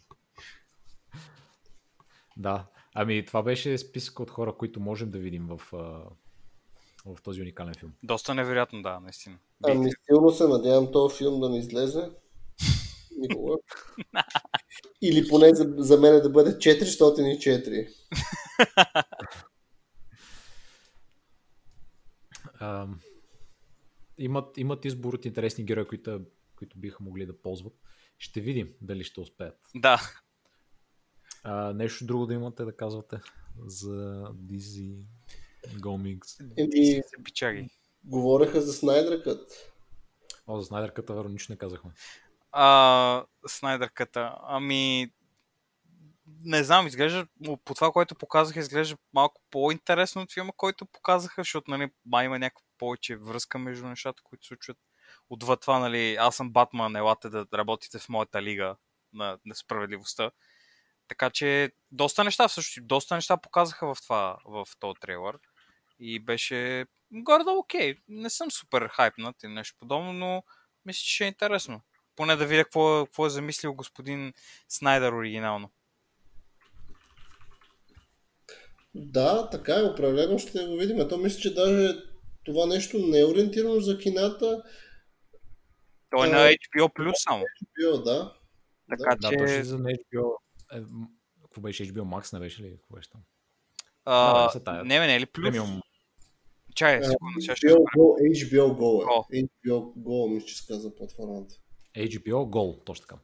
Да. 2.36 2.64
Ами, 2.94 3.24
това 3.26 3.42
беше 3.42 3.78
списък 3.78 4.20
от 4.20 4.30
хора, 4.30 4.52
които 4.52 4.80
можем 4.80 5.10
да 5.10 5.18
видим 5.18 5.46
в, 5.48 5.60
в 7.06 7.22
този 7.22 7.40
уникален 7.42 7.74
филм. 7.74 7.92
Доста 8.02 8.34
невероятно, 8.34 8.82
да, 8.82 9.00
наистина. 9.00 9.36
Ами 9.64 9.90
силно 10.06 10.30
се 10.30 10.46
надявам 10.46 10.92
този 10.92 11.16
филм 11.16 11.40
да 11.40 11.48
не 11.48 11.58
излезе. 11.58 12.10
Никога. 13.18 13.56
Или 15.08 15.28
поне 15.28 15.54
за, 15.54 15.74
за 15.78 16.00
мен 16.00 16.22
да 16.22 16.30
бъде 16.30 16.50
404. 16.50 17.88
А, 22.60 22.88
имат, 24.18 24.58
имат 24.58 24.84
избор 24.84 25.14
от 25.14 25.24
интересни 25.24 25.64
герои, 25.64 25.86
които, 25.86 26.20
които 26.56 26.78
биха 26.78 27.04
могли 27.04 27.26
да 27.26 27.40
ползват. 27.42 27.72
Ще 28.18 28.40
видим 28.40 28.74
дали 28.80 29.04
ще 29.04 29.20
успеят. 29.20 29.58
Да. 29.74 30.00
А, 31.42 31.72
нещо 31.72 32.06
друго 32.06 32.26
да 32.26 32.34
имате 32.34 32.64
да 32.64 32.76
казвате 32.76 33.16
за? 33.66 34.24
Еми, 36.56 37.02
Се 37.06 37.22
пичаги. 37.24 37.68
говореха 38.04 38.60
за 38.62 38.72
Снайдер 38.72 39.22
Кът. 39.22 39.72
О, 40.46 40.60
за 40.60 40.66
Снайдерката, 40.66 41.14
верно, 41.14 41.30
нищо 41.30 41.52
не 41.52 41.58
казахме. 41.58 41.90
А, 42.58 43.24
Снайдърката. 43.46 44.34
Ами, 44.42 45.10
не 46.44 46.64
знам, 46.64 46.86
изглежда, 46.86 47.26
по 47.64 47.74
това, 47.74 47.92
което 47.92 48.14
показаха, 48.14 48.60
изглежда 48.60 48.96
малко 49.12 49.42
по-интересно 49.50 50.22
от 50.22 50.32
филма, 50.32 50.52
който 50.56 50.86
показаха, 50.86 51.40
защото, 51.40 51.70
нали, 51.70 51.90
май 52.06 52.24
има 52.24 52.38
някаква 52.38 52.66
повече 52.78 53.16
връзка 53.16 53.58
между 53.58 53.86
нещата, 53.86 54.22
които 54.22 54.44
се 54.44 54.48
случват. 54.48 54.78
Отвъд 55.30 55.60
това, 55.60 55.78
нали, 55.78 56.16
аз 56.20 56.36
съм 56.36 56.50
Батман, 56.50 56.96
елате 56.96 57.28
да 57.28 57.46
работите 57.54 57.98
в 57.98 58.08
моята 58.08 58.42
лига 58.42 58.76
на 59.12 59.38
несправедливостта. 59.44 60.30
Така 61.08 61.30
че, 61.30 61.72
доста 61.90 62.24
неща, 62.24 62.48
всъщност, 62.48 62.88
доста 62.88 63.14
неща 63.14 63.36
показаха 63.36 63.94
в 63.94 64.02
това, 64.02 64.36
в 64.44 64.66
този 64.78 65.00
трейлър. 65.00 65.38
И 65.98 66.20
беше 66.20 66.86
гордо 67.12 67.50
окей. 67.50 67.94
Не 68.08 68.30
съм 68.30 68.50
супер 68.50 68.88
хайпнат 68.88 69.42
или 69.42 69.52
нещо 69.52 69.76
подобно, 69.78 70.12
но 70.12 70.42
мисля, 70.84 70.98
че 70.98 71.14
ще 71.14 71.24
е 71.24 71.28
интересно. 71.28 71.80
Поне 72.16 72.36
да 72.36 72.46
видя 72.46 72.64
какво, 72.64 73.00
е- 73.00 73.04
какво 73.04 73.26
е 73.26 73.30
замислил 73.30 73.74
господин 73.74 74.32
Снайдер 74.68 75.12
оригинално. 75.12 75.70
Да, 78.94 79.50
така 79.50 79.74
е, 79.74 79.82
определено 79.82 80.38
ще 80.38 80.66
го 80.66 80.76
видим. 80.76 81.08
То 81.08 81.18
мисля, 81.18 81.40
че 81.40 81.54
даже 81.54 81.94
това 82.44 82.66
нещо 82.66 82.98
не 82.98 83.20
е 83.20 83.24
ориентирано 83.24 83.80
за 83.80 83.98
кината. 83.98 84.62
Той 86.10 86.26
е 86.26 86.30
А, 86.30 86.34
на 86.34 86.48
HBO 86.48 86.92
Plus 86.92 87.12
само. 87.14 87.44
Био, 87.78 88.02
да. 88.02 88.34
Така 88.90 89.16
Да, 89.20 89.28
че... 89.28 89.36
точно 89.36 89.64
за 89.64 89.78
на 89.78 89.90
HBO. 89.90 90.36
Е, 90.72 90.82
какво 91.42 91.60
беше 91.60 91.92
HBO 91.92 92.02
Max, 92.02 92.32
не 92.32 92.38
беше 92.38 92.62
ли? 92.62 92.76
Какво 92.76 92.96
беше 92.96 93.10
там? 93.10 93.20
А, 94.04 94.60
тая. 94.60 94.84
не, 94.84 95.00
бе, 95.00 95.06
не 95.06 95.16
е 95.16 95.20
ли 95.20 95.26
плюс? 95.26 95.44
Премиум. 95.44 95.80
Чай, 96.74 96.96
А, 96.96 97.04
секунда, 97.04 97.40
сега 97.40 97.56
ще 97.56 97.66
HBO. 97.66 97.78
Go, 97.96 98.34
HBO 98.46 98.78
Go 98.78 99.02
е. 99.02 99.06
Go. 99.06 99.48
HBO 99.66 99.94
Go, 99.98 100.34
мисля, 100.34 100.46
че 100.46 100.56
се 100.56 100.66
казва 100.66 100.94
платформата. 100.94 101.54
HBO 101.96 102.32
Goal, 102.32 102.84
точно 102.84 103.06
така. 103.06 103.20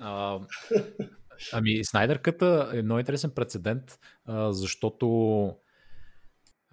А, 0.00 0.40
ами, 1.52 1.84
Снайдерката 1.84 2.70
е 2.74 2.82
много 2.82 2.98
интересен 2.98 3.30
прецедент, 3.30 3.98
а, 4.24 4.52
защото 4.52 5.06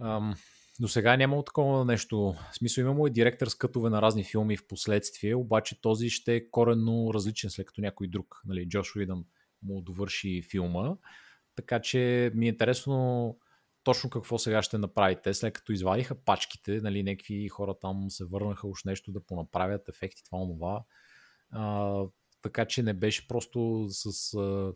ам, 0.02 0.36
до 0.80 0.88
сега 0.88 1.14
е 1.14 1.18
нямало 1.18 1.44
такова 1.44 1.86
нещо. 1.86 2.36
В 2.52 2.56
смисъл 2.58 2.84
имamo 2.84 3.08
и 3.08 3.12
директор 3.12 3.48
с 3.48 3.56
кътове 3.56 3.90
на 3.90 4.02
разни 4.02 4.24
филми 4.24 4.58
в 4.58 4.68
последствие, 4.68 5.36
обаче 5.36 5.82
този 5.82 6.10
ще 6.10 6.36
е 6.36 6.50
коренно 6.50 7.14
различен 7.14 7.50
след 7.50 7.66
като 7.66 7.82
някой 7.82 8.08
друг. 8.08 8.42
Нали, 8.46 8.70
Джош 8.70 8.96
Уидън 8.96 9.26
му 9.64 9.82
довърши 9.82 10.42
филма. 10.52 10.96
Така 11.56 11.82
че 11.82 12.32
ми 12.36 12.46
е 12.46 12.50
интересно 12.50 13.38
точно 13.84 14.10
какво 14.10 14.38
сега 14.38 14.62
ще 14.62 14.78
направите, 14.78 15.34
след 15.34 15.54
като 15.54 15.72
извадиха 15.72 16.16
пачките, 16.16 16.82
нали, 16.82 17.04
някакви 17.04 17.48
хора 17.48 17.76
там 17.82 18.06
се 18.10 18.26
върнаха 18.26 18.68
уж 18.68 18.84
нещо 18.84 19.12
да 19.12 19.26
понаправят 19.26 19.90
ефекти, 19.90 20.24
това, 20.24 20.40
това. 20.40 20.84
А, 21.52 22.04
така 22.42 22.66
че 22.66 22.84
не 22.84 22.94
беше 22.94 23.28
просто 23.28 23.86
с... 23.90 24.34
А, 24.34 24.74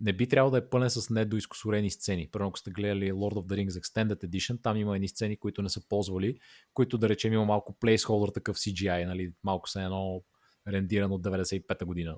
не 0.00 0.12
би 0.12 0.28
трябвало 0.28 0.50
да 0.50 0.58
е 0.58 0.68
пълен 0.68 0.90
с 0.90 1.10
недоизкусорени 1.10 1.90
сцени. 1.90 2.28
Първо, 2.32 2.48
ако 2.48 2.58
сте 2.58 2.70
гледали 2.70 3.12
Lord 3.12 3.34
of 3.34 3.46
the 3.46 3.66
Rings 3.66 3.80
Extended 3.80 4.24
Edition, 4.24 4.62
там 4.62 4.76
има 4.76 4.96
едни 4.96 5.08
сцени, 5.08 5.36
които 5.36 5.62
не 5.62 5.68
са 5.68 5.88
ползвали, 5.88 6.38
които 6.74 6.98
да 6.98 7.08
речем 7.08 7.32
има 7.32 7.44
малко 7.44 7.76
placeholder 7.80 8.34
такъв 8.34 8.56
CGI, 8.56 9.06
нали, 9.06 9.32
малко 9.44 9.68
са 9.68 9.82
едно 9.82 10.22
рендирано 10.68 11.14
от 11.14 11.22
95-та 11.22 11.84
година. 11.84 12.16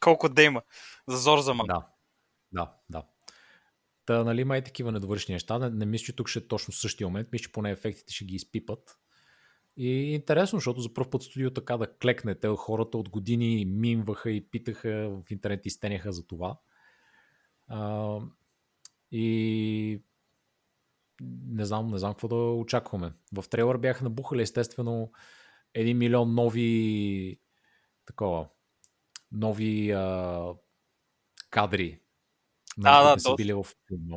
Колко 0.00 0.28
да 0.28 0.42
има. 0.42 0.62
За 1.08 1.16
зор 1.16 1.40
за 1.40 1.54
мън. 1.54 1.66
Да, 1.66 1.86
да, 2.52 2.72
да. 2.90 3.02
Та, 4.06 4.24
нали, 4.24 4.40
има 4.40 4.58
и 4.58 4.64
такива 4.64 4.92
недовършени 4.92 5.34
неща. 5.34 5.58
Не, 5.58 5.70
не 5.70 5.86
мисля, 5.86 6.04
че 6.04 6.16
тук 6.16 6.28
ще 6.28 6.38
е 6.38 6.48
точно 6.48 6.72
същия 6.72 7.06
момент. 7.06 7.28
Мисля, 7.32 7.42
че 7.42 7.52
поне 7.52 7.70
ефектите 7.70 8.12
ще 8.12 8.24
ги 8.24 8.34
изпипат. 8.34 8.98
И 9.76 10.14
интересно, 10.14 10.56
защото 10.56 10.80
за 10.80 10.94
първ 10.94 11.10
път 11.10 11.22
студио 11.22 11.50
така 11.50 11.76
да 11.76 11.94
клекне. 11.94 12.34
Те 12.34 12.48
хората 12.56 12.98
от 12.98 13.08
години 13.08 13.64
мимваха 13.64 14.30
и 14.30 14.50
питаха 14.50 15.10
в 15.10 15.30
интернет 15.30 15.66
и 15.66 15.70
стеняха 15.70 16.12
за 16.12 16.26
това. 16.26 16.58
А, 17.68 18.18
и 19.10 20.02
не 21.46 21.64
знам, 21.64 21.90
не 21.90 21.98
знам 21.98 22.12
какво 22.12 22.28
да 22.28 22.36
очакваме. 22.36 23.12
В 23.36 23.44
трейлър 23.50 23.76
бяха 23.76 24.04
набухали 24.04 24.42
естествено 24.42 25.12
един 25.74 25.98
милион 25.98 26.34
нови 26.34 27.40
такова 28.06 28.48
нови 29.32 29.90
а, 29.90 30.54
кадри, 31.50 32.00
Да, 32.78 32.92
нали, 32.92 33.04
да, 33.04 33.10
които 33.10 33.22
са 33.22 33.34
били 33.34 33.52
в 33.52 33.66
филма. 33.88 34.16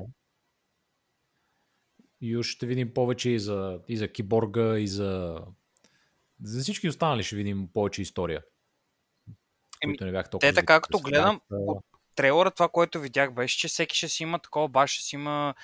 И 2.21 2.43
ще 2.43 2.65
видим 2.65 2.93
повече 2.93 3.29
и 3.29 3.39
за, 3.39 3.79
и 3.87 3.97
за 3.97 4.07
киборга, 4.07 4.79
и 4.79 4.87
за... 4.87 5.41
За 6.43 6.61
всички 6.61 6.89
останали 6.89 7.23
ще 7.23 7.35
видим 7.35 7.69
повече 7.73 8.01
история. 8.01 8.43
Еми, 9.83 9.97
не 10.01 10.11
бях 10.11 10.29
толкова 10.29 10.49
те 10.49 10.55
така, 10.55 10.81
като 10.81 10.99
гледам, 10.99 11.41
от 11.49 11.85
трейлера 12.15 12.51
това, 12.51 12.69
което 12.69 12.99
видях, 12.99 13.33
беше, 13.33 13.57
че 13.57 13.67
всеки 13.67 13.95
ще 13.95 14.09
си 14.09 14.23
има 14.23 14.39
такова, 14.39 14.67
баш 14.67 14.91
ще 14.91 15.03
си 15.03 15.15
има 15.15 15.55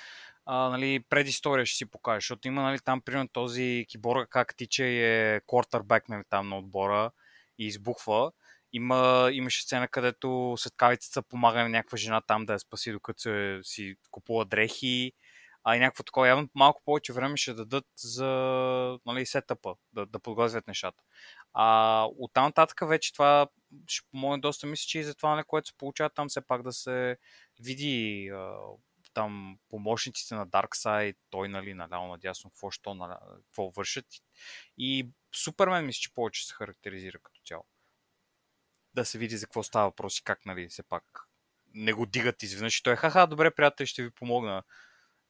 а, 0.46 0.68
нали, 0.68 1.00
предистория 1.08 1.66
ще 1.66 1.76
си 1.76 1.86
покаже, 1.86 2.16
защото 2.16 2.48
има 2.48 2.62
нали, 2.62 2.78
там, 2.84 3.00
примерно, 3.00 3.28
този 3.28 3.86
киборга 3.88 4.26
как 4.26 4.56
тича 4.56 4.84
и 4.84 5.02
е 5.02 5.40
квартърбек 5.48 6.08
нали, 6.08 6.22
там 6.30 6.48
на 6.48 6.58
отбора 6.58 7.10
и 7.58 7.66
избухва. 7.66 8.32
Има, 8.72 9.30
имаше 9.32 9.62
сцена, 9.62 9.88
където 9.88 10.54
светкавицата 10.58 11.22
помага 11.22 11.62
на 11.62 11.68
някаква 11.68 11.98
жена 11.98 12.20
там 12.20 12.46
да 12.46 12.52
я 12.52 12.58
спаси, 12.58 12.92
докато 12.92 13.20
се, 13.20 13.60
си 13.62 13.96
купува 14.10 14.44
дрехи. 14.44 15.12
А 15.64 15.76
и 15.76 15.78
някакво 15.78 16.02
такова, 16.02 16.28
явно 16.28 16.48
малко 16.54 16.82
повече 16.84 17.12
време 17.12 17.36
ще 17.36 17.54
дадат 17.54 17.86
за 17.96 18.28
нали, 19.06 19.26
сетъпа, 19.26 19.74
да, 19.92 20.06
да 20.06 20.18
подготвят 20.18 20.66
нещата. 20.66 21.02
А 21.52 22.04
от 22.18 22.32
там 22.32 22.44
нататък 22.44 22.88
вече 22.88 23.12
това 23.12 23.48
ще 23.86 24.08
помогне 24.10 24.40
доста. 24.40 24.66
Мисля, 24.66 24.84
че 24.86 24.98
и 24.98 25.04
за 25.04 25.14
това, 25.14 25.34
на 25.34 25.44
което 25.44 25.68
се 25.68 25.76
получава 25.78 26.10
там, 26.10 26.28
все 26.28 26.46
пак 26.46 26.62
да 26.62 26.72
се 26.72 27.16
види 27.60 28.30
там 29.14 29.58
помощниците 29.68 30.34
на 30.34 30.46
Darkseid, 30.46 31.16
той, 31.30 31.48
нали, 31.48 31.74
наляво 31.74 32.06
надясно, 32.06 32.50
какво, 32.50 32.70
що, 32.70 33.18
какво 33.44 33.70
вършат. 33.70 34.06
И 34.78 35.10
Супермен 35.34 35.86
мисля, 35.86 36.00
че 36.00 36.14
повече 36.14 36.46
се 36.46 36.54
характеризира 36.54 37.18
като 37.22 37.40
цяло. 37.46 37.64
Да 38.94 39.04
се 39.04 39.18
види 39.18 39.36
за 39.36 39.46
какво 39.46 39.62
става 39.62 39.88
въпрос 39.88 40.18
и 40.18 40.24
как, 40.24 40.46
нали, 40.46 40.68
все 40.68 40.82
пак 40.82 41.04
не 41.74 41.92
го 41.92 42.06
дигат 42.06 42.42
изведнъж 42.42 42.78
и 42.78 42.82
той 42.82 42.92
е, 42.92 42.96
ха-ха, 42.96 43.26
добре, 43.26 43.54
приятели, 43.54 43.86
ще 43.86 44.02
ви 44.02 44.10
помогна 44.10 44.62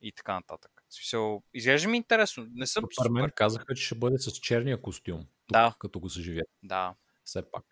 и 0.04 0.12
така 0.12 0.34
нататък. 0.34 0.70
Смисъл, 0.90 1.42
изглежда 1.54 1.88
ми 1.88 1.96
интересно. 1.96 2.46
Не 2.50 2.66
съм 2.66 2.84
Супермен 2.98 3.22
супер. 3.24 3.34
казаха, 3.34 3.74
че 3.74 3.84
ще 3.84 3.94
бъде 3.94 4.18
с 4.18 4.30
черния 4.32 4.82
костюм. 4.82 5.20
Тук, 5.20 5.52
Да. 5.52 5.74
Като 5.78 6.00
го 6.00 6.10
съживят. 6.10 6.48
Да. 6.62 6.94
Все 7.24 7.50
пак. 7.50 7.64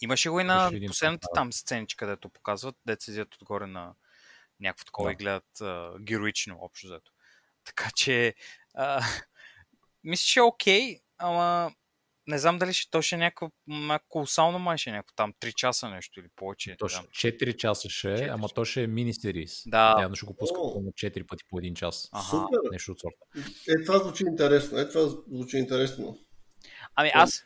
Имаше 0.00 0.30
го 0.30 0.40
и 0.40 0.44
на 0.44 0.68
видим 0.70 0.88
последната 0.88 1.28
там 1.34 1.52
сценичка, 1.52 2.06
където 2.06 2.28
показват, 2.28 2.76
седят 2.98 3.34
отгоре 3.34 3.66
на 3.66 3.94
някакво 4.60 4.84
такова 4.84 5.08
Да. 5.08 5.12
и 5.12 5.16
гледат 5.16 5.60
а, 5.60 5.94
героично 6.00 6.58
общо 6.60 6.86
взето. 6.86 7.12
Така 7.64 7.90
че, 7.96 8.34
а, 8.74 9.02
мисля, 10.04 10.24
че 10.24 10.38
е 10.40 10.42
окей, 10.42 11.00
ама 11.18 11.72
не 12.28 12.38
знам 12.38 12.58
дали 12.58 12.72
ще, 12.72 12.90
то 12.90 13.02
ще 13.02 13.14
е 13.14 13.18
някакво, 13.18 13.50
м, 13.66 13.98
колосално 14.08 14.58
май 14.58 14.78
ще 14.78 14.90
е 14.90 14.92
някакво 14.92 15.14
там 15.16 15.32
3 15.40 15.54
часа 15.54 15.88
нещо 15.88 16.20
или 16.20 16.28
повече. 16.36 16.76
То 16.78 16.84
не 16.84 16.88
ще 16.88 16.96
знам. 16.96 17.06
4 17.14 17.56
часа 17.56 17.88
ще 17.88 18.12
е, 18.12 18.16
Четири 18.16 18.30
ама 18.30 18.48
то 18.48 18.64
ще 18.64 18.82
е 18.82 18.86
мини 18.86 19.14
сериз. 19.14 19.62
Да. 19.66 19.96
Явно 20.00 20.16
ще 20.16 20.26
го 20.26 20.36
пускат 20.36 20.62
О. 20.62 20.80
на 20.80 20.90
4 20.90 21.26
пъти 21.26 21.44
по 21.50 21.58
един 21.58 21.74
час. 21.74 22.08
Аха. 22.12 22.30
Супер. 22.30 22.58
Нещо 22.72 22.92
от 22.92 23.00
сорта. 23.00 23.48
Е, 23.68 23.84
това 23.84 23.98
звучи 23.98 24.24
интересно. 24.28 24.78
Е, 24.78 24.88
това 24.88 25.08
звучи 25.08 25.56
интересно. 25.56 26.18
Ами 26.94 27.10
аз 27.14 27.42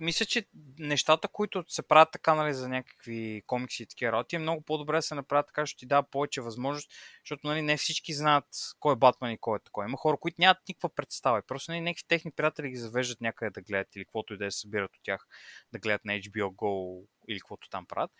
Мисля, 0.00 0.26
че 0.26 0.46
нещата, 0.78 1.28
които 1.28 1.64
се 1.68 1.82
правят 1.82 2.08
така, 2.12 2.34
нали, 2.34 2.54
за 2.54 2.68
някакви 2.68 3.42
комикси 3.46 3.82
и 3.82 3.86
такива 3.86 4.12
работи, 4.12 4.36
е 4.36 4.38
много 4.38 4.62
по-добре 4.62 4.96
да 4.96 5.02
се 5.02 5.14
направят 5.14 5.46
така, 5.46 5.62
защото 5.62 5.78
ти 5.78 5.86
дава 5.86 6.02
повече 6.10 6.40
възможност, 6.40 6.90
защото 7.24 7.46
нали, 7.46 7.62
не 7.62 7.76
всички 7.76 8.14
знаят 8.14 8.44
кой 8.80 8.92
е 8.92 8.96
Батман 8.96 9.32
и 9.32 9.38
кой 9.38 9.56
е 9.56 9.64
такой. 9.64 9.86
Има 9.86 9.96
хора, 9.96 10.16
които 10.16 10.36
нямат 10.38 10.58
никаква 10.68 10.88
представа. 10.88 11.42
Просто 11.46 11.70
нали, 11.70 11.80
някакви 11.80 12.04
техни 12.08 12.30
приятели 12.30 12.70
ги 12.70 12.76
завеждат 12.76 13.20
някъде 13.20 13.50
да 13.50 13.62
гледат 13.62 13.96
или 13.96 14.04
каквото 14.04 14.34
и 14.34 14.38
да 14.38 14.50
се 14.50 14.58
събират 14.58 14.96
от 14.96 15.02
тях 15.02 15.26
да 15.72 15.78
гледат 15.78 16.04
на 16.04 16.12
HBO 16.12 16.50
Go 16.54 17.04
или 17.28 17.40
каквото 17.40 17.68
там 17.68 17.86
правят. 17.86 18.10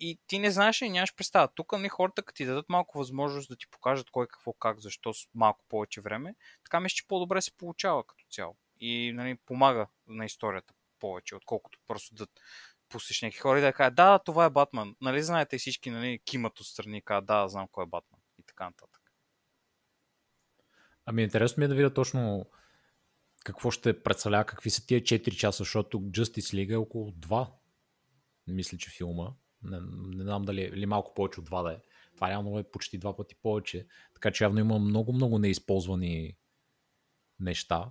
И 0.00 0.18
ти 0.26 0.38
не 0.38 0.50
знаеш 0.50 0.80
и 0.82 0.90
нямаш 0.90 1.14
представа. 1.14 1.48
Тук 1.54 1.72
нали, 1.72 1.88
хората, 1.88 2.22
като 2.22 2.36
ти 2.36 2.44
дадат 2.44 2.68
малко 2.68 2.98
възможност 2.98 3.48
да 3.48 3.56
ти 3.56 3.66
покажат 3.70 4.10
кой 4.10 4.26
какво, 4.26 4.52
как, 4.52 4.80
защо 4.80 5.14
с 5.14 5.28
малко 5.34 5.64
повече 5.68 6.00
време, 6.00 6.34
така 6.64 6.80
мисля, 6.80 6.94
че 6.94 7.06
по-добре 7.06 7.42
се 7.42 7.56
получава 7.56 8.04
като 8.04 8.24
цяло. 8.30 8.56
И 8.80 9.12
нали, 9.14 9.38
помага 9.46 9.86
на 10.06 10.24
историята 10.24 10.74
повече, 10.98 11.36
отколкото 11.36 11.78
просто 11.86 12.14
да 12.14 12.26
пуснеш 12.88 13.22
някакви 13.22 13.40
хора 13.40 13.58
и 13.58 13.62
да 13.62 13.72
кажат, 13.72 13.94
да, 13.94 14.18
това 14.18 14.44
е 14.44 14.50
Батман. 14.50 14.96
Нали 15.00 15.22
знаете 15.22 15.58
всички 15.58 15.90
нали, 15.90 16.18
кимат 16.24 16.60
отстрани 16.60 16.98
и 16.98 17.22
да, 17.22 17.48
знам 17.48 17.68
кой 17.72 17.84
е 17.84 17.86
Батман. 17.86 18.20
И 18.38 18.42
така 18.46 18.64
нататък. 18.64 19.02
Ами 21.06 21.22
интересно 21.22 21.60
ми 21.60 21.64
е 21.64 21.68
да 21.68 21.74
видя 21.74 21.94
точно 21.94 22.46
какво 23.44 23.70
ще 23.70 24.02
представлява, 24.02 24.44
какви 24.44 24.70
са 24.70 24.86
тия 24.86 25.00
4 25.00 25.36
часа, 25.36 25.58
защото 25.58 25.98
Justice 25.98 26.54
League 26.54 26.72
е 26.72 26.76
около 26.76 27.10
2. 27.10 27.50
Мисля, 28.46 28.78
че 28.78 28.90
филма. 28.90 29.28
Не, 29.62 29.78
не 30.16 30.24
знам 30.24 30.42
дали 30.42 30.60
или 30.60 30.86
малко 30.86 31.14
повече 31.14 31.40
от 31.40 31.50
2 31.50 31.62
да 31.62 31.72
е. 31.72 31.78
Това 32.14 32.28
реално 32.28 32.58
е 32.58 32.70
почти 32.70 32.98
два 32.98 33.16
пъти 33.16 33.34
повече. 33.34 33.86
Така 34.14 34.30
че 34.30 34.44
явно 34.44 34.60
има 34.60 34.78
много-много 34.78 35.38
неизползвани 35.38 36.36
неща. 37.40 37.90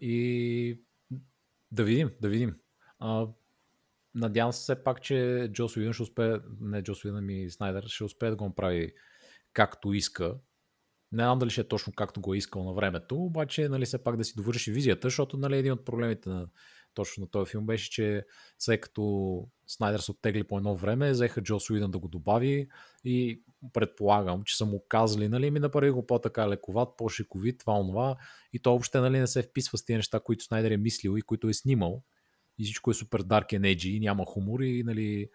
И 0.00 0.82
да 1.72 1.84
видим, 1.84 2.10
да 2.20 2.28
видим. 2.28 2.56
А, 2.98 3.26
надявам 4.14 4.52
се 4.52 4.60
все 4.60 4.84
пак, 4.84 5.02
че 5.02 5.48
Джос 5.52 5.76
Уидън 5.76 5.92
ще 5.92 6.02
успее, 6.02 6.36
не 6.60 6.82
Джос 6.82 7.04
Уидън, 7.04 7.24
ми 7.24 7.50
Снайдер, 7.50 7.84
ще 7.86 8.04
успее 8.04 8.30
да 8.30 8.36
го 8.36 8.44
направи 8.44 8.92
както 9.52 9.92
иска. 9.92 10.34
Не 11.12 11.22
знам 11.22 11.38
дали 11.38 11.50
ще 11.50 11.60
е 11.60 11.68
точно 11.68 11.92
както 11.96 12.20
го 12.20 12.34
е 12.34 12.36
искал 12.36 12.64
на 12.64 12.72
времето, 12.72 13.16
обаче 13.16 13.68
нали, 13.68 13.84
все 13.84 14.02
пак 14.02 14.16
да 14.16 14.24
си 14.24 14.32
довърши 14.36 14.72
визията, 14.72 15.06
защото 15.06 15.36
нали, 15.36 15.56
един 15.56 15.72
от 15.72 15.84
проблемите 15.84 16.28
на 16.28 16.48
точно 16.98 17.20
на 17.20 17.30
този 17.30 17.50
филм 17.50 17.66
беше, 17.66 17.90
че 17.90 18.26
след 18.58 18.80
като 18.80 19.44
Снайдер 19.66 19.98
се 19.98 20.10
оттегли 20.10 20.44
по 20.44 20.56
едно 20.56 20.76
време, 20.76 21.10
взеха 21.10 21.42
Джос 21.42 21.70
Уидън 21.70 21.90
да 21.90 21.98
го 21.98 22.08
добави 22.08 22.68
и 23.04 23.42
предполагам, 23.72 24.42
че 24.44 24.56
са 24.56 24.66
му 24.66 24.84
казали, 24.88 25.28
нали, 25.28 25.50
ми 25.50 25.60
направи 25.60 25.90
го 25.90 26.06
по-така 26.06 26.48
лековат, 26.48 26.88
по-шиковит, 26.96 27.58
това, 27.58 27.72
онова, 27.80 28.16
и 28.52 28.58
то 28.58 28.70
въобще 28.70 29.00
нали, 29.00 29.18
не 29.18 29.26
се 29.26 29.42
вписва 29.42 29.78
с 29.78 29.84
тези 29.84 29.96
неща, 29.96 30.20
които 30.20 30.44
Снайдер 30.44 30.70
е 30.70 30.76
мислил 30.76 31.18
и 31.18 31.22
които 31.22 31.48
е 31.48 31.54
снимал. 31.54 32.02
И 32.58 32.64
всичко 32.64 32.90
е 32.90 32.94
супер 32.94 33.22
dark 33.22 33.58
and 33.58 33.76
edgy, 33.76 34.00
няма 34.00 34.24
хумор 34.26 34.60
и 34.60 34.82
нали, 34.82 35.28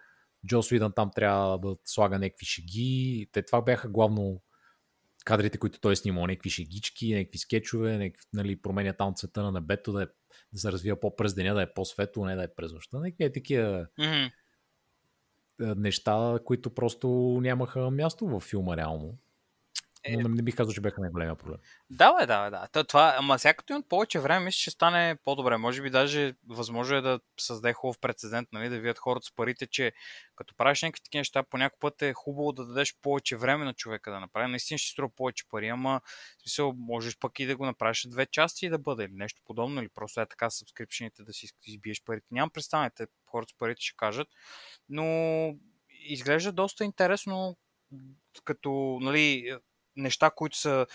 Джос 0.47 0.71
Уидън 0.71 0.91
там 0.95 1.11
трябва 1.15 1.59
да 1.59 1.75
слага 1.85 2.19
някакви 2.19 2.45
шеги. 2.45 3.29
Те 3.31 3.41
това 3.45 3.61
бяха 3.61 3.89
главно 3.89 4.41
кадрите, 5.23 5.57
които 5.57 5.79
той 5.79 5.93
е 5.93 5.95
снимал, 5.95 6.27
някакви 6.27 6.49
шегички, 6.49 7.15
някакви 7.15 7.37
скетчове, 7.37 7.97
някакви, 7.97 8.25
нали, 8.33 8.61
променя 8.61 8.93
там 8.93 9.15
цвета 9.15 9.43
на 9.43 9.51
небето, 9.51 9.91
да, 9.91 10.03
е, 10.03 10.07
да 10.53 10.59
се 10.59 10.71
развива 10.71 10.99
по-през 10.99 11.33
деня, 11.33 11.53
да 11.53 11.61
е 11.61 11.73
по-светло, 11.73 12.25
не 12.25 12.35
да 12.35 12.43
е 12.43 12.55
през 12.55 12.73
нощта. 12.73 12.99
Някакви 12.99 13.33
такива 13.33 13.87
Mm-hmm. 13.99 14.31
неща, 15.59 16.39
които 16.45 16.75
просто 16.75 17.07
нямаха 17.41 17.91
място 17.91 18.27
във 18.27 18.43
филма 18.43 18.77
реално. 18.77 19.17
Е. 20.03 20.17
Но 20.17 20.29
не, 20.29 20.41
бих 20.41 20.55
казал, 20.55 20.73
че 20.73 20.81
бяха 20.81 21.01
най-големия 21.01 21.35
проблем. 21.35 21.57
Да, 21.89 22.13
бе, 22.13 22.25
да, 22.25 22.43
бе, 22.43 22.49
да. 22.49 22.67
То, 22.71 22.83
това, 22.83 23.15
ама 23.17 23.39
сега 23.39 23.53
като 23.53 23.73
имат 23.73 23.89
повече 23.89 24.19
време, 24.19 24.45
мисля, 24.45 24.57
че 24.57 24.71
стане 24.71 25.17
по-добре. 25.23 25.57
Може 25.57 25.81
би 25.81 25.89
даже 25.89 26.35
възможно 26.47 26.97
е 26.97 27.01
да 27.01 27.19
създаде 27.39 27.73
хубав 27.73 27.99
прецедент, 27.99 28.49
нали, 28.51 28.69
да 28.69 28.79
видят 28.79 28.97
хората 28.97 29.25
с 29.25 29.35
парите, 29.35 29.67
че 29.67 29.91
като 30.35 30.55
правиш 30.55 30.81
някакви 30.81 31.03
такива 31.03 31.19
неща, 31.19 31.43
по 31.43 31.57
някой 31.57 31.77
път 31.79 32.01
е 32.01 32.13
хубаво 32.13 32.51
да 32.51 32.65
дадеш 32.65 32.95
повече 33.01 33.37
време 33.37 33.65
на 33.65 33.73
човека 33.73 34.11
да 34.11 34.19
направи. 34.19 34.51
Наистина 34.51 34.77
ще 34.77 34.91
струва 34.91 35.09
повече 35.15 35.43
пари, 35.49 35.67
ама 35.67 36.01
в 36.37 36.41
смисъл, 36.41 36.73
можеш 36.77 37.17
пък 37.19 37.39
и 37.39 37.45
да 37.45 37.57
го 37.57 37.65
направиш 37.65 38.07
две 38.07 38.25
части 38.25 38.65
и 38.65 38.69
да 38.69 38.77
бъде 38.77 39.03
или 39.03 39.13
нещо 39.13 39.41
подобно, 39.45 39.81
или 39.81 39.89
просто 39.89 40.21
е 40.21 40.25
така 40.25 40.49
сабскрипшените 40.49 41.23
да 41.23 41.33
си 41.33 41.47
избиеш 41.65 42.03
парите. 42.03 42.27
Нямам 42.31 42.49
представете, 42.49 43.07
хората 43.25 43.49
с 43.49 43.57
парите 43.57 43.81
ще 43.81 43.97
кажат, 43.97 44.27
но 44.89 45.05
изглежда 45.89 46.51
доста 46.51 46.83
интересно 46.83 47.57
като 48.43 48.99
нали, 49.01 49.57
неща, 49.95 50.31
които 50.35 50.57
са 50.57 50.87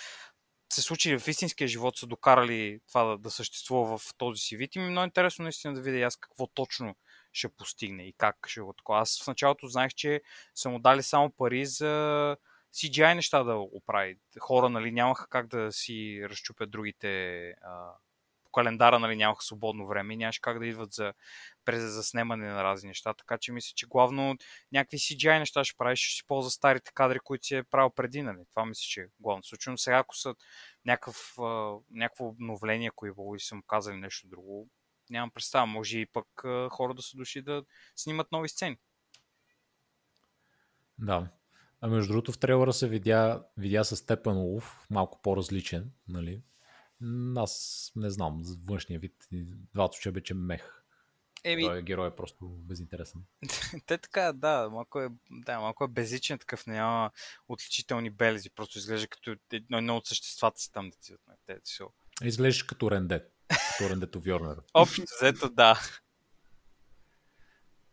се 0.72 0.82
случили 0.82 1.18
в 1.18 1.28
истинския 1.28 1.68
живот, 1.68 1.96
са 1.96 2.06
докарали 2.06 2.80
това 2.88 3.04
да, 3.04 3.18
да 3.18 3.30
съществува 3.30 3.98
в 3.98 4.14
този 4.18 4.40
си 4.40 4.56
вид. 4.56 4.76
И 4.76 4.78
ми 4.78 4.86
е 4.86 4.90
много 4.90 5.04
интересно 5.04 5.42
наистина 5.42 5.74
да 5.74 5.80
видя 5.80 5.98
аз 5.98 6.16
какво 6.16 6.46
точно 6.46 6.96
ще 7.32 7.48
постигне 7.48 8.02
и 8.02 8.12
как 8.12 8.36
ще 8.46 8.60
го 8.60 8.72
такова. 8.72 9.00
Аз 9.00 9.22
в 9.22 9.26
началото 9.26 9.66
знаех, 9.66 9.94
че 9.94 10.22
са 10.54 10.68
му 10.68 10.78
дали 10.78 11.02
само 11.02 11.30
пари 11.30 11.66
за 11.66 12.36
CGI 12.74 13.14
неща 13.14 13.42
да 13.42 13.54
оправи. 13.54 14.18
Хора, 14.40 14.68
нали, 14.68 14.92
нямаха 14.92 15.26
как 15.28 15.46
да 15.46 15.72
си 15.72 16.20
разчупят 16.30 16.70
другите 16.70 17.44
а, 17.48 17.92
календара, 18.58 18.98
нали, 18.98 19.16
нямаха 19.16 19.42
свободно 19.42 19.86
време 19.86 20.14
и 20.14 20.16
нямаше 20.16 20.40
как 20.40 20.58
да 20.58 20.66
идват 20.66 20.92
за, 20.92 21.12
през 21.64 21.82
за 21.82 22.02
снимане 22.02 22.48
на 22.48 22.64
разни 22.64 22.88
неща. 22.88 23.14
Така 23.14 23.38
че 23.38 23.52
мисля, 23.52 23.72
че 23.74 23.86
главно 23.86 24.36
някакви 24.72 24.98
CGI 24.98 25.38
неща 25.38 25.64
ще 25.64 25.76
правиш, 25.76 26.00
ще 26.00 26.16
си 26.16 26.26
ползва 26.26 26.50
старите 26.50 26.92
кадри, 26.94 27.20
които 27.20 27.46
си 27.46 27.56
е 27.56 27.62
правил 27.62 27.90
преди. 27.90 28.22
Нали. 28.22 28.38
Това 28.50 28.66
мисля, 28.66 28.82
че 28.82 29.00
е 29.00 29.06
главно 29.20 29.44
случай. 29.44 29.70
Но 29.70 29.78
сега, 29.78 29.98
ако 29.98 30.16
са 30.16 30.34
някакъв, 30.84 31.34
някакво 31.90 32.24
обновление, 32.24 32.88
ако 32.88 33.06
е 33.06 33.14
било 33.14 33.34
и 33.34 33.40
са 33.40 33.54
му 33.54 33.62
казали 33.62 33.96
нещо 33.96 34.28
друго, 34.28 34.68
нямам 35.10 35.30
представа. 35.30 35.66
Може 35.66 35.98
и 35.98 36.06
пък 36.06 36.26
хора 36.70 36.94
да 36.94 37.02
са 37.02 37.16
дошли 37.16 37.42
да 37.42 37.64
снимат 37.96 38.32
нови 38.32 38.48
сцени. 38.48 38.76
Да. 40.98 41.28
А 41.80 41.88
между 41.88 42.12
другото 42.12 42.32
в 42.32 42.38
трейлера 42.38 42.72
се 42.72 42.88
видя, 42.88 43.44
видя 43.56 43.84
с 43.84 43.96
Степан 43.96 44.36
Улов, 44.36 44.86
малко 44.90 45.22
по-различен, 45.22 45.90
нали? 46.08 46.42
Аз 47.36 47.92
не 47.96 48.10
знам, 48.10 48.42
външния 48.68 49.00
вид, 49.00 49.14
двата 49.74 49.98
че 50.00 50.12
беше 50.12 50.34
мех. 50.34 50.78
Еми, 51.44 51.62
Той 51.62 51.82
герой 51.82 52.08
е 52.08 52.16
просто 52.16 52.48
безинтересен. 52.48 53.20
те 53.86 53.98
така, 53.98 54.32
да, 54.32 54.68
малко 54.72 55.00
е, 55.00 55.08
да, 55.30 55.60
малко 55.60 55.84
е 55.84 55.88
безичен 55.88 56.38
такъв, 56.38 56.66
няма 56.66 57.10
отличителни 57.48 58.10
белези, 58.10 58.50
просто 58.50 58.78
изглежда 58.78 59.08
като 59.08 59.36
едно, 59.52 59.78
едно 59.78 59.96
от 59.96 60.06
съществата 60.06 60.60
си 60.60 60.72
там 60.72 60.90
те, 61.46 61.60
си. 61.64 61.82
Изглеждаш 62.24 62.62
като 62.62 62.90
Рендет, 62.90 63.32
като 63.48 63.90
Рендето 63.90 64.20
Вьорнер. 64.20 64.56
Общо 64.74 65.02
взето, 65.20 65.48
да. 65.50 65.80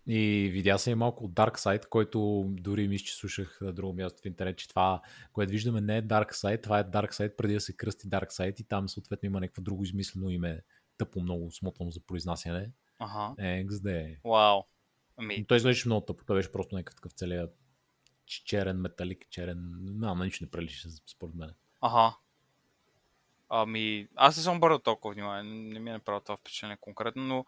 И 0.08 0.50
видя 0.54 0.78
се 0.78 0.92
и 0.92 0.96
малко 0.96 1.24
от 1.24 1.32
Dark 1.32 1.58
Side, 1.58 1.88
който 1.90 2.46
дори 2.48 2.88
мисля, 2.88 3.06
че 3.06 3.16
слушах 3.16 3.58
на 3.62 3.74
друго 3.74 3.94
място 3.94 4.22
в 4.22 4.26
интернет, 4.26 4.58
че 4.58 4.70
това, 4.70 5.02
което 5.34 5.52
виждаме 5.52 5.82
не 5.82 5.98
е 5.98 6.04
Dark 6.04 6.34
Side, 6.34 6.64
това 6.64 6.80
е 6.80 6.84
Dark 6.84 7.12
Side 7.12 7.36
преди 7.36 7.54
да 7.54 7.62
се 7.62 7.78
кръсти 7.78 8.08
Dark 8.08 8.30
Side 8.30 8.62
и 8.62 8.64
там 8.64 8.90
съответно 8.90 9.28
има 9.28 9.40
някакво 9.40 9.62
друго 9.62 9.84
измислено 9.84 10.30
име, 10.30 10.62
тъпо 10.98 11.22
много 11.22 11.52
смотано 11.52 11.92
за 11.92 12.00
произнасяне. 12.00 12.72
Ага. 13.00 13.36
XD. 13.40 14.18
Вау. 14.24 14.64
Ами, 15.18 15.46
той 15.48 15.58
изглеждаше 15.58 15.88
много 15.88 16.06
тъпо, 16.06 16.26
той 16.26 16.38
беше 16.38 16.52
просто 16.52 16.76
някакъв 16.76 16.96
такъв 16.96 17.12
целият 17.12 17.56
черен 18.26 18.78
металик, 18.78 19.30
черен, 19.30 19.60
на 19.82 20.16
нищо 20.16 20.44
не 20.44 20.52
прилича 20.52 20.90
според 21.06 21.36
мен. 21.36 21.54
ага. 21.82 22.16
Ами, 23.50 24.08
аз 24.16 24.38
не 24.38 24.44
съм 24.44 24.58
обърнал 24.58 24.80
толкова 24.80 25.14
внимание, 25.14 25.44
не 25.44 25.80
ми 25.80 25.90
е 25.90 25.94
направил 25.94 26.20
това 26.20 26.38
впечатление 26.38 26.78
конкретно, 26.82 27.24
но... 27.24 27.46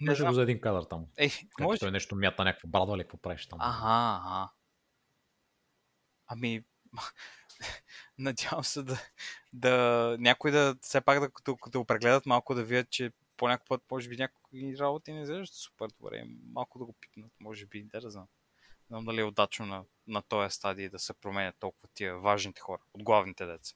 Може 0.00 0.24
го 0.24 0.32
за 0.32 0.42
един 0.42 0.60
кадър 0.60 0.82
там. 0.82 1.06
Как 1.16 1.60
може. 1.60 1.78
той 1.78 1.90
нещо 1.90 2.16
мята 2.16 2.44
някаква 2.44 2.68
брадва 2.68 2.96
или 2.96 3.02
какво 3.02 3.16
правиш 3.16 3.46
там. 3.46 3.58
Ага, 3.62 4.20
ага. 4.24 4.50
Ами, 6.26 6.64
надявам 8.18 8.64
се 8.64 8.82
да, 8.82 8.98
да 9.52 10.16
някой 10.20 10.50
да 10.50 10.76
все 10.80 11.00
пак 11.00 11.20
да, 11.20 11.28
да 11.70 11.78
го 11.78 11.84
прегледат 11.84 12.26
малко, 12.26 12.54
да 12.54 12.64
видят, 12.64 12.90
че 12.90 13.12
по 13.36 13.48
някой 13.48 13.64
път, 13.68 13.82
може 13.90 14.08
би, 14.08 14.16
някои 14.16 14.78
работи 14.78 15.12
не 15.12 15.22
изглеждат 15.22 15.54
супер 15.54 15.88
добре. 16.00 16.24
Малко 16.52 16.78
да 16.78 16.84
го 16.84 16.94
пипнат, 17.00 17.32
може 17.40 17.66
би, 17.66 17.82
да, 17.82 18.00
да 18.00 18.10
знам. 18.10 18.26
Не 18.90 18.94
знам 18.94 19.04
дали 19.04 19.20
е 19.20 19.24
удачно 19.24 19.66
на, 19.66 19.84
на 20.06 20.22
този 20.22 20.54
стадий 20.54 20.88
да 20.88 20.98
се 20.98 21.14
променят 21.14 21.56
толкова 21.60 21.88
тия 21.94 22.18
важните 22.18 22.60
хора, 22.60 22.82
от 22.94 23.02
главните 23.02 23.46
деца. 23.46 23.74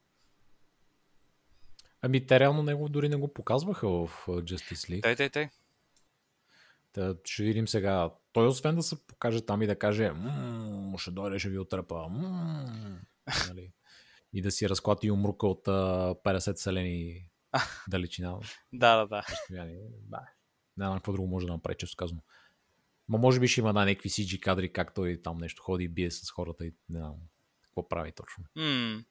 Ами 2.02 2.26
те 2.26 2.40
реално 2.40 2.62
него 2.62 2.88
дори 2.88 3.08
не 3.08 3.16
го 3.16 3.32
показваха 3.34 3.88
в 3.88 4.26
Justice 4.26 4.90
League. 4.90 5.02
Тай, 5.02 5.16
тай, 5.16 5.30
тай. 5.30 5.48
Та, 6.92 7.14
ще 7.24 7.42
видим 7.42 7.68
сега. 7.68 8.10
Той 8.32 8.46
освен 8.46 8.76
да 8.76 8.82
се 8.82 9.06
покаже 9.06 9.46
там 9.46 9.62
и 9.62 9.66
да 9.66 9.78
каже 9.78 10.12
«Мм, 10.12 10.98
ще 10.98 11.10
дойде, 11.10 11.38
ще 11.38 11.48
ви 11.48 11.58
отръпа. 11.58 12.08
Мм», 12.08 13.00
нали? 13.48 13.72
И 14.32 14.42
да 14.42 14.50
си 14.50 14.68
разклати 14.68 15.10
умрука 15.10 15.46
от 15.46 15.68
а, 15.68 16.14
50 16.24 16.54
селени 16.54 17.26
далечина. 17.88 18.38
Да, 18.72 18.96
да, 18.96 19.06
да. 19.06 19.22
разстояние. 19.30 19.78
Да. 20.02 20.20
Не 20.76 20.84
знам 20.84 20.94
какво 20.94 21.12
друго 21.12 21.28
може 21.28 21.46
да 21.46 21.52
направи, 21.52 21.76
често 21.78 21.96
казано. 21.96 22.20
Ма 23.08 23.18
може 23.18 23.40
би 23.40 23.48
ще 23.48 23.60
има 23.60 23.72
да, 23.72 23.84
някакви 23.84 24.08
CG 24.08 24.40
кадри, 24.40 24.72
как 24.72 24.94
той 24.94 25.20
там 25.22 25.38
нещо 25.38 25.62
ходи 25.62 25.84
и 25.84 25.88
бие 25.88 26.10
с 26.10 26.30
хората 26.30 26.66
и 26.66 26.74
не 26.88 26.98
знам 26.98 27.16
какво 27.62 27.88
прави 27.88 28.12
точно. 28.12 28.44
М, 28.56 29.04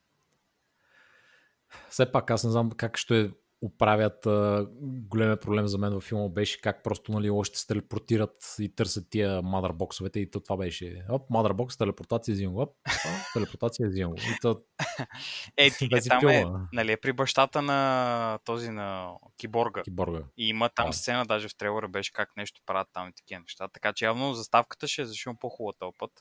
Все 1.90 2.12
пак 2.12 2.32
аз 2.32 2.44
не 2.44 2.50
знам 2.50 2.72
как 2.72 2.98
ще 2.98 3.32
оправят. 3.62 4.26
а, 4.26 4.68
Големия 4.82 5.40
проблем 5.40 5.68
за 5.68 5.78
мен 5.78 5.94
във 5.94 6.04
филма 6.04 6.30
беше 6.30 6.62
как 6.62 6.84
просто 6.84 7.12
нали, 7.12 7.30
още 7.30 7.60
се 7.60 7.68
телепортират 7.68 8.56
и 8.60 8.76
търсят 8.76 9.10
тия 9.10 9.42
мадрбоксовете 9.42 10.20
и 10.20 10.32
то 10.32 10.40
това 10.40 10.58
беше. 10.58 11.06
Оп, 11.10 11.30
мадрбокс, 11.30 11.78
телепортация, 11.78 12.34
взимам 12.34 12.54
го. 12.54 12.62
Оп, 12.62 12.76
а, 12.88 13.10
телепортация, 13.34 13.90
взимам 13.90 14.12
го. 14.12 14.18
То, 14.42 14.62
Е, 15.58 15.72
ти, 15.72 15.86
е, 15.94 16.02
там 16.02 16.28
е, 16.28 16.46
нали, 16.74 16.92
е 16.92 16.98
при 16.98 17.14
бащата 17.14 17.62
на 17.62 18.40
този 18.46 18.70
на 18.70 19.12
киборга. 19.38 19.82
киборга. 19.84 20.24
И 20.38 20.48
има 20.50 20.70
там 20.70 20.86
Да. 20.90 20.94
сцена, 20.94 21.26
даже 21.26 21.48
в 21.48 21.56
трейлера 21.58 21.88
беше 21.88 22.14
как 22.14 22.30
нещо 22.38 22.62
правят 22.66 22.88
там 22.94 23.08
и 23.08 23.14
такива 23.14 23.40
неща. 23.42 23.68
Така 23.68 23.94
че 23.94 24.06
явно 24.06 24.34
заставката 24.34 24.88
ще 24.88 25.02
е 25.02 25.06
защо 25.06 25.36
по-хубава 25.40 25.74
този 25.80 25.96
път. 25.98 26.12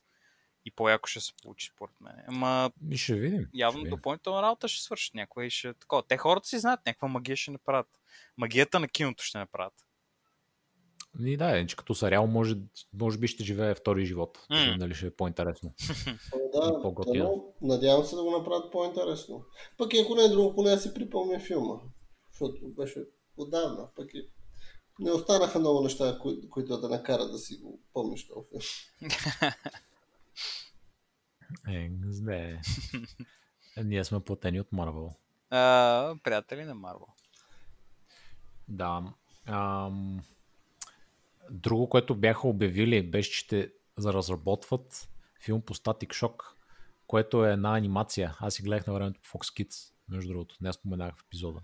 И 0.69 0.71
по-яко 0.71 1.07
ще 1.07 1.21
се 1.21 1.33
получи 1.43 1.71
според 1.75 2.01
мен. 2.01 2.15
Ама 2.29 2.71
И 2.91 2.97
ще 2.99 3.15
видим. 3.15 3.47
явно 3.55 3.73
ще 3.73 3.85
видим. 3.85 3.97
допълнителна 3.97 4.43
работа 4.43 4.69
ще 4.69 4.83
свършат 4.85 5.15
някой 5.15 5.47
и 5.47 5.51
ще 5.51 5.75
такова. 5.75 6.03
Те 6.03 6.17
хората 6.17 6.49
си 6.49 6.59
знаят, 6.59 6.81
някаква 6.87 7.09
магия 7.09 7.37
ще 7.37 7.51
направят. 7.51 7.87
Магията 8.37 8.81
на 8.81 8.89
киното 8.89 9.25
ще 9.25 9.39
направят. 9.39 9.75
И 11.21 11.37
да, 11.37 11.59
е, 11.59 11.67
че 11.67 11.77
като 11.77 11.95
сериал 11.95 12.27
може, 12.27 12.55
може 12.93 13.19
би 13.19 13.29
ще 13.29 13.45
живее 13.45 13.75
втори 13.75 14.07
живот. 14.07 14.39
Дали 14.79 14.95
ще 14.95 15.07
е 15.07 15.11
по-интересно. 15.11 15.75
Да, 16.53 16.75
И 16.79 16.83
по-готино. 16.83 17.55
но 17.63 17.69
надявам 17.69 18.05
се 18.05 18.17
да 18.17 18.23
го 18.23 18.31
направят 18.31 18.73
по-интересно. 18.73 19.45
Пък 19.79 19.95
и 19.95 19.99
ако 19.99 20.15
не 20.15 20.23
е 20.23 20.29
друго, 20.29 20.55
поне 20.55 20.71
да 20.71 20.79
си 20.79 20.95
припомня 20.95 21.41
филма. 21.41 21.75
защото 22.31 22.69
беше 22.69 23.05
отдавна. 23.37 23.89
Пък 23.97 24.15
и 24.15 24.29
не 25.01 25.13
останаха 25.13 25.59
много 25.59 25.83
неща, 25.83 26.19
кои, 26.23 26.49
които 26.49 26.81
да 26.81 26.89
накарат 26.89 27.33
да 27.33 27.39
си 27.39 27.57
го 27.57 27.81
помниш 27.93 28.27
този 28.29 28.47
филм. 28.51 28.61
Е, 31.69 31.91
не. 32.23 32.61
Ние 33.85 34.05
сме 34.05 34.21
платени 34.21 34.61
от 34.61 34.73
Марвел. 34.73 35.11
Приятели 36.25 36.65
на 36.65 36.75
Марвел. 36.75 37.07
Да. 38.69 39.03
Ам... 39.47 40.23
Друго, 41.51 41.89
което 41.89 42.15
бяха 42.15 42.49
обявили, 42.49 43.11
беше, 43.11 43.31
че 43.31 43.39
ще 43.39 43.73
разработват 43.99 45.09
филм 45.45 45.63
по 45.63 45.75
Static 45.75 46.09
Shock, 46.09 46.43
което 47.07 47.47
е 47.47 47.53
една 47.53 47.77
анимация. 47.77 48.37
Аз 48.41 48.55
си 48.55 48.63
гледах 48.63 48.87
на 48.87 48.95
времето 48.95 49.21
по 49.21 49.29
Fox 49.29 49.63
Kids, 49.63 49.93
между 50.09 50.33
другото. 50.33 50.57
Не 50.61 50.73
споменах 50.73 51.17
в 51.17 51.23
епизода. 51.27 51.61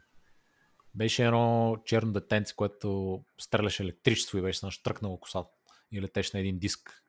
Беше 0.95 1.25
едно 1.25 1.77
черно 1.85 2.13
детенце, 2.13 2.55
което 2.57 3.21
стреляше 3.41 3.83
електричество 3.83 4.39
и 4.39 4.43
беше 4.43 4.59
се 4.59 4.67
наштръкнало 4.67 5.21
косата 5.21 5.51
и 5.93 6.03
летеше 6.03 6.31
на 6.35 6.41
един 6.41 6.59
диск. 6.59 7.04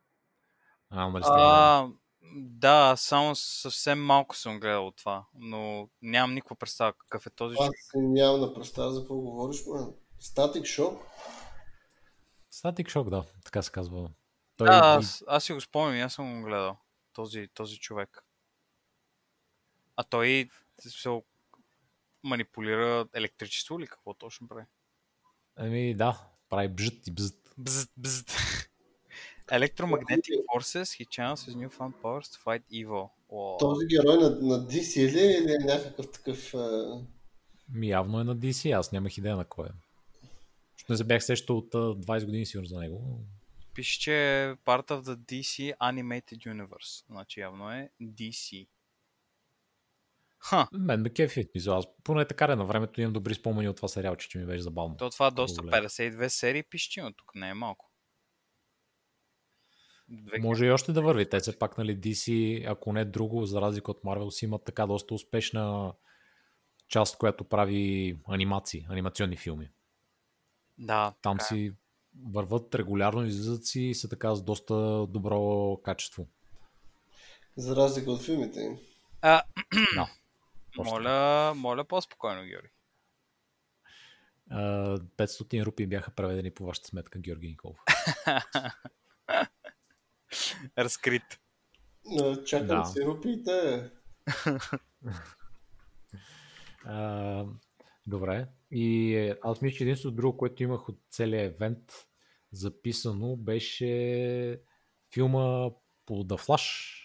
А, 0.90 1.22
а, 1.24 1.90
да, 2.36 2.96
само 2.98 3.36
съвсем 3.36 4.06
малко 4.06 4.36
съм 4.36 4.60
гледал 4.60 4.92
това, 4.92 5.26
но 5.34 5.90
нямам 6.02 6.34
никаква 6.34 6.56
представа 6.56 6.94
какъв 6.94 7.26
е 7.26 7.30
този 7.30 7.56
Аз 7.60 7.70
нямам 7.96 8.42
на 8.42 8.54
представа 8.54 8.92
за 8.92 9.00
какво 9.00 9.16
говориш, 9.16 9.58
man. 9.58 9.96
Static 10.22 10.62
Shock? 10.62 11.00
Static 12.54 12.86
Shock, 12.86 13.10
да, 13.10 13.24
така 13.46 13.62
се 13.62 13.72
казва. 13.72 14.10
Той... 14.58 14.68
Да, 14.68 14.82
аз, 14.84 15.24
аз 15.28 15.44
си 15.44 15.54
го 15.54 15.62
спомням, 15.62 16.06
аз 16.06 16.14
съм 16.14 16.42
го 16.42 16.48
гледал, 16.48 16.78
този, 17.14 17.48
този 17.54 17.78
човек. 17.78 18.26
А 19.96 20.04
той 20.04 20.50
се 20.80 21.22
манипулира 22.24 23.08
електричество 23.14 23.80
или 23.80 23.88
какво 23.88 24.14
точно 24.14 24.48
прави? 24.48 24.66
Ами 25.56 25.96
да, 25.96 26.30
прави 26.50 26.70
бжът 26.70 27.08
и 27.08 27.12
бзът. 27.12 27.54
Бзът, 27.58 27.92
бзът. 27.98 28.32
Electromagnetic 29.52 30.34
forces, 30.52 30.92
he 30.92 31.06
channels 31.06 31.46
his 31.46 31.56
newfound 31.56 31.94
powers 32.02 32.28
to 32.30 32.38
fight 32.46 32.64
evil. 32.72 33.10
Wow. 33.30 33.58
Този 33.60 33.86
герой 33.88 34.18
на, 34.18 34.30
на 34.30 34.68
DC 34.68 35.00
или, 35.00 35.20
или 35.20 35.52
е 35.52 35.66
някакъв 35.66 36.12
такъв... 36.12 36.52
Uh... 36.52 37.02
Ми 37.70 37.90
явно 37.90 38.20
е 38.20 38.24
на 38.24 38.38
DC, 38.38 38.80
аз 38.80 38.92
нямах 38.92 39.18
идея 39.18 39.36
на 39.36 39.46
кой 39.46 39.66
е. 39.68 39.72
Ще 40.78 40.92
не 40.94 40.98
се 40.98 41.04
бях 41.04 41.24
сещал 41.24 41.58
от 41.58 41.74
20 41.74 42.26
години 42.26 42.46
сигурно 42.46 42.68
за 42.68 42.80
него. 42.80 43.20
Пише, 43.74 44.00
че 44.00 44.44
е 44.44 44.56
part 44.56 44.92
of 44.92 45.02
the 45.02 45.16
DC 45.16 45.78
Animated 45.78 46.38
Universe. 46.38 47.06
Значи 47.10 47.40
явно 47.40 47.72
е 47.72 47.90
DC. 48.02 48.68
Ха. 50.40 50.68
Мен 50.74 51.02
ме 51.02 51.10
кефи 51.10 51.48
Аз 51.68 51.86
поне 52.04 52.26
така 52.26 52.56
на 52.56 52.66
времето 52.66 53.02
имам 53.02 53.14
добри 53.14 53.34
спомени 53.34 53.70
от 53.70 53.76
това 53.76 53.88
сериал, 53.88 54.16
че 54.16 54.38
ми 54.38 54.46
беше 54.46 54.62
забавно. 54.62 54.98
То 54.98 55.10
това 55.10 55.32
доста 55.32 55.62
52 55.62 56.28
серии 56.28 56.64
пише, 56.64 57.02
но 57.02 57.14
тук 57.14 57.32
не 57.36 57.50
е 57.50 57.54
малко. 57.54 57.92
Може 60.40 60.66
и 60.66 60.72
още 60.72 60.92
да 60.92 61.02
върви. 61.02 61.30
Те 61.30 61.40
се 61.40 61.60
пак, 61.60 61.78
нали, 61.78 61.98
DC, 62.00 62.64
ако 62.72 62.94
не 62.94 63.06
друго, 63.06 63.46
за 63.46 63.62
разлика 63.62 63.92
от 63.92 64.04
Marvel, 64.04 64.30
си 64.30 64.46
имат 64.46 64.64
така 64.66 64.86
доста 64.86 65.14
успешна 65.14 65.94
част, 66.88 67.18
която 67.18 67.44
прави 67.44 68.18
анимации, 68.28 68.86
анимационни 68.90 69.38
филми. 69.38 69.70
Да. 70.78 71.14
Там 71.22 71.38
така. 71.38 71.56
Е. 71.56 71.58
си 71.58 71.74
върват 72.34 72.76
регулярно, 72.76 73.26
излизат 73.26 73.66
си 73.66 73.82
и 73.82 73.96
са 73.96 74.10
така 74.10 74.36
с 74.36 74.44
доста 74.44 75.08
добро 75.08 75.78
качество. 75.84 76.28
За 77.58 77.76
разлика 77.76 78.12
от 78.12 78.22
филмите 78.22 78.60
им. 78.60 78.78
А, 79.22 79.44
да. 79.96 80.10
Моля, 80.84 81.54
моля 81.56 81.84
по-спокойно, 81.84 82.44
Георги. 82.44 82.70
500 84.52 85.66
рупии 85.66 85.88
бяха 85.88 86.12
преведени 86.12 86.52
по 86.52 86.66
вашата 86.66 86.88
сметка, 86.88 87.20
Георги 87.20 87.48
Николов. 87.48 87.78
Разкрит. 90.78 91.40
Чакам 92.46 92.68
да. 92.68 92.86
си 92.86 93.06
рупиите. 93.06 93.90
а, 96.86 97.46
добре. 98.08 98.48
И 98.72 99.16
е, 99.16 99.38
аз 99.44 99.62
мисля, 99.62 99.78
че 99.78 99.84
единството 99.84 100.16
друго, 100.16 100.38
което 100.38 100.64
имах 100.64 100.90
от 100.90 101.00
целия 101.10 101.44
евент 101.44 101.80
записано, 102.52 103.36
беше 103.36 104.62
филма 105.14 105.70
по 106.06 106.14
The 106.14 106.48
Flash. 106.48 107.02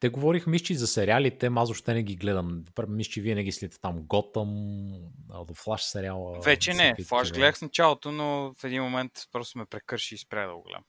Те 0.00 0.08
говорих, 0.08 0.46
мисля, 0.46 0.74
за 0.74 0.86
сериалите, 0.86 1.50
аз 1.56 1.70
още 1.70 1.94
не 1.94 2.02
ги 2.02 2.16
гледам. 2.16 2.64
Мисля, 2.88 3.10
че 3.10 3.20
вие 3.20 3.34
не 3.34 3.44
ги 3.44 3.52
следите 3.52 3.80
там. 3.80 4.02
Готъм, 4.02 4.48
The 5.28 5.64
Flash 5.64 5.90
сериала. 5.90 6.40
Вече 6.40 6.74
не. 6.74 6.94
Flash 6.94 7.34
гледах 7.34 7.58
с 7.58 7.62
началото, 7.62 8.12
но 8.12 8.54
в 8.58 8.64
един 8.64 8.82
момент 8.82 9.12
просто 9.32 9.58
ме 9.58 9.66
прекърши 9.66 10.14
и 10.14 10.18
спря 10.18 10.46
да 10.46 10.54
го 10.54 10.62
гледам. 10.62 10.84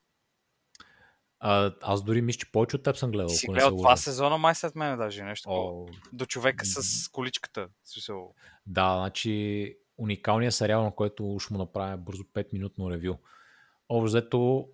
А, 1.40 1.72
аз 1.82 2.04
дори 2.04 2.22
мисля, 2.22 2.40
че 2.40 2.52
повече 2.52 2.76
от 2.76 2.84
теб 2.84 2.98
съм 2.98 3.12
гледал. 3.12 3.30
Си 3.30 3.48
гледал 3.48 3.78
два 3.78 3.98
сезона 3.98 4.38
май 4.38 4.56
след 4.56 4.76
мен 4.76 4.98
даже 4.98 5.24
нещо. 5.24 5.50
О, 5.52 5.86
до 6.14 6.26
човека 6.26 6.66
с 6.66 7.08
количката. 7.10 7.68
Смисъл. 7.84 8.34
Да, 8.68 8.98
значи 8.98 9.78
уникалният 9.98 10.54
сериал, 10.54 10.84
на 10.84 10.92
който 10.92 11.34
уж 11.34 11.50
му 11.50 11.58
направя 11.58 11.98
бързо 11.98 12.24
5 12.24 12.54
минутно 12.54 12.92
ревю. 12.92 13.14
Общо 13.90 14.06
взето, 14.06 14.68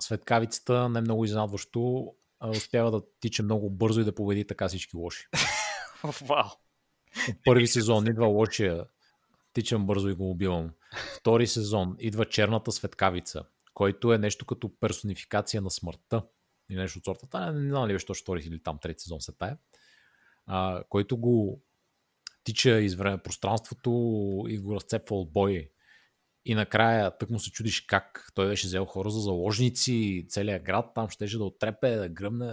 светкавицата, 0.00 0.88
не 0.88 1.00
много 1.00 1.24
изненадващо, 1.24 2.14
успява 2.46 2.90
да 2.90 3.02
тича 3.20 3.42
много 3.42 3.70
бързо 3.70 4.00
и 4.00 4.04
да 4.04 4.14
победи 4.14 4.46
така 4.46 4.68
всички 4.68 4.96
лоши. 4.96 5.26
Вау. 6.22 6.48
Първи 7.44 7.66
сезон 7.66 8.06
идва 8.06 8.26
лошия, 8.26 8.84
тичам 9.52 9.86
бързо 9.86 10.08
и 10.08 10.14
го 10.14 10.30
убивам. 10.30 10.70
Втори 11.16 11.46
сезон 11.46 11.96
идва 11.98 12.24
черната 12.24 12.72
светкавица 12.72 13.44
който 13.78 14.12
е 14.12 14.18
нещо 14.18 14.46
като 14.46 14.78
персонификация 14.80 15.62
на 15.62 15.70
смъртта 15.70 16.26
и 16.70 16.76
нещо 16.76 16.98
от 16.98 17.04
сорта. 17.04 17.52
Не 17.52 17.68
знам 17.68 17.88
ли 17.88 17.92
беше 17.92 18.06
точно 18.06 18.22
втори 18.22 18.40
или 18.40 18.62
там 18.62 18.78
трети 18.82 19.02
сезон 19.02 19.20
се 19.20 19.32
тая. 19.32 19.58
А, 20.46 20.84
който 20.88 21.16
го 21.16 21.62
тича 22.44 22.80
из 22.80 22.94
време 22.94 23.18
пространството 23.18 23.90
и 24.48 24.58
го 24.58 24.74
разцепва 24.74 25.16
от 25.16 25.32
бой. 25.32 25.70
И 26.44 26.54
накрая 26.54 27.18
тък 27.18 27.30
му 27.30 27.38
се 27.38 27.50
чудиш 27.50 27.80
как 27.80 28.30
той 28.34 28.48
беше 28.48 28.66
взел 28.66 28.84
хора 28.84 29.10
за 29.10 29.20
заложници, 29.20 30.26
целият 30.28 30.62
град 30.62 30.90
там 30.94 31.08
щеше 31.08 31.38
да 31.38 31.44
отрепе, 31.44 31.90
да 31.90 32.08
гръмне 32.08 32.52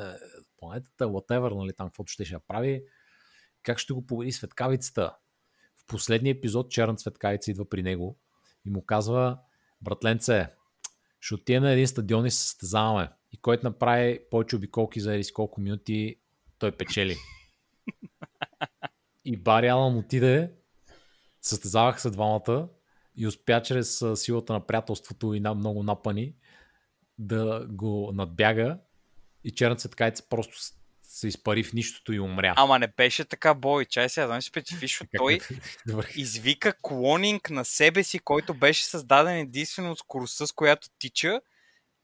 планетата, 0.57 1.05
whatever, 1.05 1.55
нали, 1.55 1.73
там 1.73 1.87
каквото 1.87 2.11
ще, 2.11 2.25
ще 2.25 2.37
прави. 2.47 2.83
Как 3.63 3.79
ще 3.79 3.93
го 3.93 4.05
победи 4.05 4.31
светкавицата? 4.31 5.15
В 5.77 5.85
последния 5.87 6.31
епизод 6.31 6.71
черна 6.71 6.99
светкавица 6.99 7.51
идва 7.51 7.69
при 7.69 7.83
него 7.83 8.19
и 8.65 8.69
му 8.69 8.85
казва, 8.85 9.39
братленце, 9.81 10.49
ще 11.25 11.35
отидем 11.35 11.63
на 11.63 11.71
един 11.71 11.87
стадион 11.87 12.25
и 12.25 12.31
се 12.31 12.41
състезаваме. 12.41 13.09
И 13.31 13.37
който 13.37 13.67
направи 13.67 14.19
повече 14.31 14.55
обиколки 14.55 14.99
за 14.99 15.15
еди 15.15 15.33
колко 15.33 15.61
минути, 15.61 16.15
той 16.59 16.71
печели. 16.71 17.15
И 19.25 19.37
Бари 19.37 19.67
Алън 19.67 19.97
отиде, 19.97 20.51
състезавах 21.41 22.01
се 22.01 22.09
двамата 22.09 22.69
и 23.15 23.27
успя 23.27 23.61
чрез 23.61 24.03
силата 24.15 24.53
на 24.53 24.67
приятелството 24.67 25.33
и 25.33 25.39
на 25.39 25.53
много 25.53 25.83
напани 25.83 26.35
да 27.17 27.67
го 27.69 28.11
надбяга 28.13 28.79
и 29.43 29.51
черната 29.51 29.81
светкайца 29.81 30.23
просто 30.29 30.57
се 31.15 31.27
изпари 31.27 31.63
в 31.63 31.73
нищото 31.73 32.13
и 32.13 32.19
умря. 32.19 32.53
Ама 32.57 32.79
не 32.79 32.87
беше 32.87 33.25
така 33.25 33.53
бой. 33.53 33.85
Чай 33.85 34.09
сега, 34.09 34.27
знам 34.27 34.41
специфично. 34.41 35.07
Той 35.17 35.39
извика 36.15 36.73
клонинг 36.81 37.49
на 37.49 37.65
себе 37.65 38.03
си, 38.03 38.19
който 38.19 38.53
беше 38.53 38.85
създаден 38.85 39.37
единствено 39.37 39.91
от 39.91 39.99
скоростта, 39.99 40.47
с 40.47 40.51
която 40.51 40.87
тича. 40.99 41.41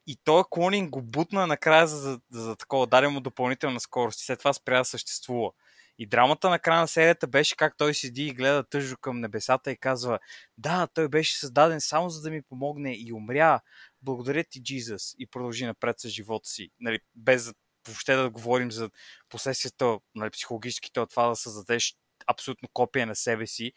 И 0.07 0.17
той 0.23 0.43
клонинг 0.49 0.89
го 0.89 1.01
бутна 1.01 1.47
накрая 1.47 1.87
за, 1.87 1.97
за, 1.97 2.19
за 2.31 2.55
такова, 2.55 2.87
даде 2.87 3.07
му 3.07 3.19
допълнителна 3.19 3.79
скорост 3.79 4.21
и 4.21 4.25
след 4.25 4.39
това 4.39 4.53
спря 4.53 4.77
да 4.77 4.85
съществува. 4.85 5.51
И 5.97 6.05
драмата 6.05 6.49
на 6.49 6.59
края 6.59 6.81
на 6.81 6.87
серията 6.87 7.27
беше 7.27 7.55
как 7.55 7.77
той 7.77 7.93
седи 7.93 8.23
и 8.23 8.33
гледа 8.33 8.63
тъжо 8.63 8.97
към 8.97 9.19
небесата 9.19 9.71
и 9.71 9.77
казва 9.77 10.19
да, 10.57 10.87
той 10.93 11.07
беше 11.07 11.39
създаден 11.39 11.81
само 11.81 12.09
за 12.09 12.21
да 12.21 12.31
ми 12.31 12.41
помогне 12.41 12.93
и 12.93 13.13
умря. 13.13 13.59
Благодаря 14.01 14.43
ти, 14.43 14.63
Джизъс. 14.63 15.15
И 15.19 15.27
продължи 15.27 15.65
напред 15.65 15.99
с 15.99 16.09
живота 16.09 16.49
си. 16.49 16.69
Нали, 16.79 16.99
без 17.15 17.53
въобще 17.87 18.15
да 18.15 18.29
говорим 18.29 18.71
за 18.71 18.89
последствията 19.29 19.99
нали, 20.15 20.29
психологическите 20.29 20.99
от 20.99 21.09
това 21.09 21.27
да 21.27 21.35
създадеш 21.35 21.95
абсолютно 22.27 22.69
копия 22.73 23.07
на 23.07 23.15
себе 23.15 23.47
си 23.47 23.71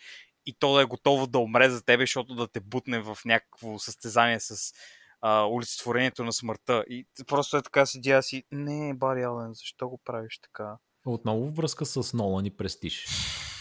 и 0.46 0.55
то 0.59 0.74
да 0.74 0.82
е 0.82 0.84
готово 0.84 1.26
да 1.26 1.38
умре 1.38 1.70
за 1.70 1.84
тебе, 1.84 2.02
защото 2.02 2.34
да 2.34 2.48
те 2.48 2.61
бутне 2.61 3.00
в 3.00 3.18
някакво 3.24 3.78
състезание 3.78 4.40
с 4.40 4.72
а, 5.20 5.46
олицетворението 5.46 6.24
на 6.24 6.32
смъртта. 6.32 6.84
И 6.88 7.07
просто 7.26 7.57
е 7.57 7.62
така 7.62 7.86
седи 7.86 8.11
аз 8.11 8.32
и 8.32 8.44
не, 8.52 8.94
Бари 8.94 9.22
Ален, 9.22 9.55
защо 9.55 9.88
го 9.88 10.00
правиш 10.05 10.38
така? 10.42 10.76
Отново 11.07 11.50
връзка 11.50 11.86
с 11.86 12.12
Нолан 12.12 12.46
и 12.46 12.57
Престиж. 12.57 13.07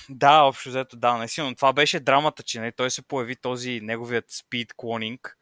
Да, 0.09 0.41
общо 0.41 0.69
взето, 0.69 0.97
да, 0.97 1.17
наистина. 1.17 1.55
Това 1.55 1.73
беше 1.73 1.99
драмата, 1.99 2.43
че 2.43 2.59
не, 2.59 2.71
той 2.71 2.91
се 2.91 3.01
появи 3.01 3.35
този 3.35 3.79
неговият 3.83 4.25
спид 4.31 4.73
клонинг, 4.77 5.37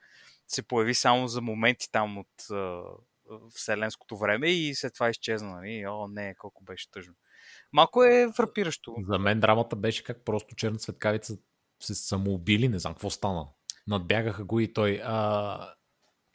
се 0.48 0.62
появи 0.62 0.96
само 0.96 1.28
за 1.28 1.42
моменти 1.42 1.92
там 1.92 2.18
от 2.18 2.28
вселенското 3.56 4.18
време 4.18 4.50
и 4.50 4.76
след 4.76 4.94
това 4.94 5.10
изчезна. 5.10 5.50
Нали? 5.50 5.86
О, 5.88 6.08
не, 6.08 6.36
колко 6.38 6.64
беше 6.64 6.92
тъжно. 6.92 7.14
Малко 7.74 8.04
е 8.04 8.32
фрапиращо. 8.36 8.96
За 9.08 9.20
мен 9.20 9.40
драмата 9.40 9.76
беше 9.76 10.04
как 10.04 10.26
просто 10.26 10.56
черна 10.56 10.80
светкавица 10.80 11.38
се 11.84 11.96
самоубили, 11.96 12.68
не 12.68 12.80
знам 12.80 12.94
какво 12.94 13.10
стана. 13.10 13.48
Надбягаха 13.88 14.44
го 14.44 14.60
и 14.60 14.74
той 14.74 15.02
а, 15.04 15.74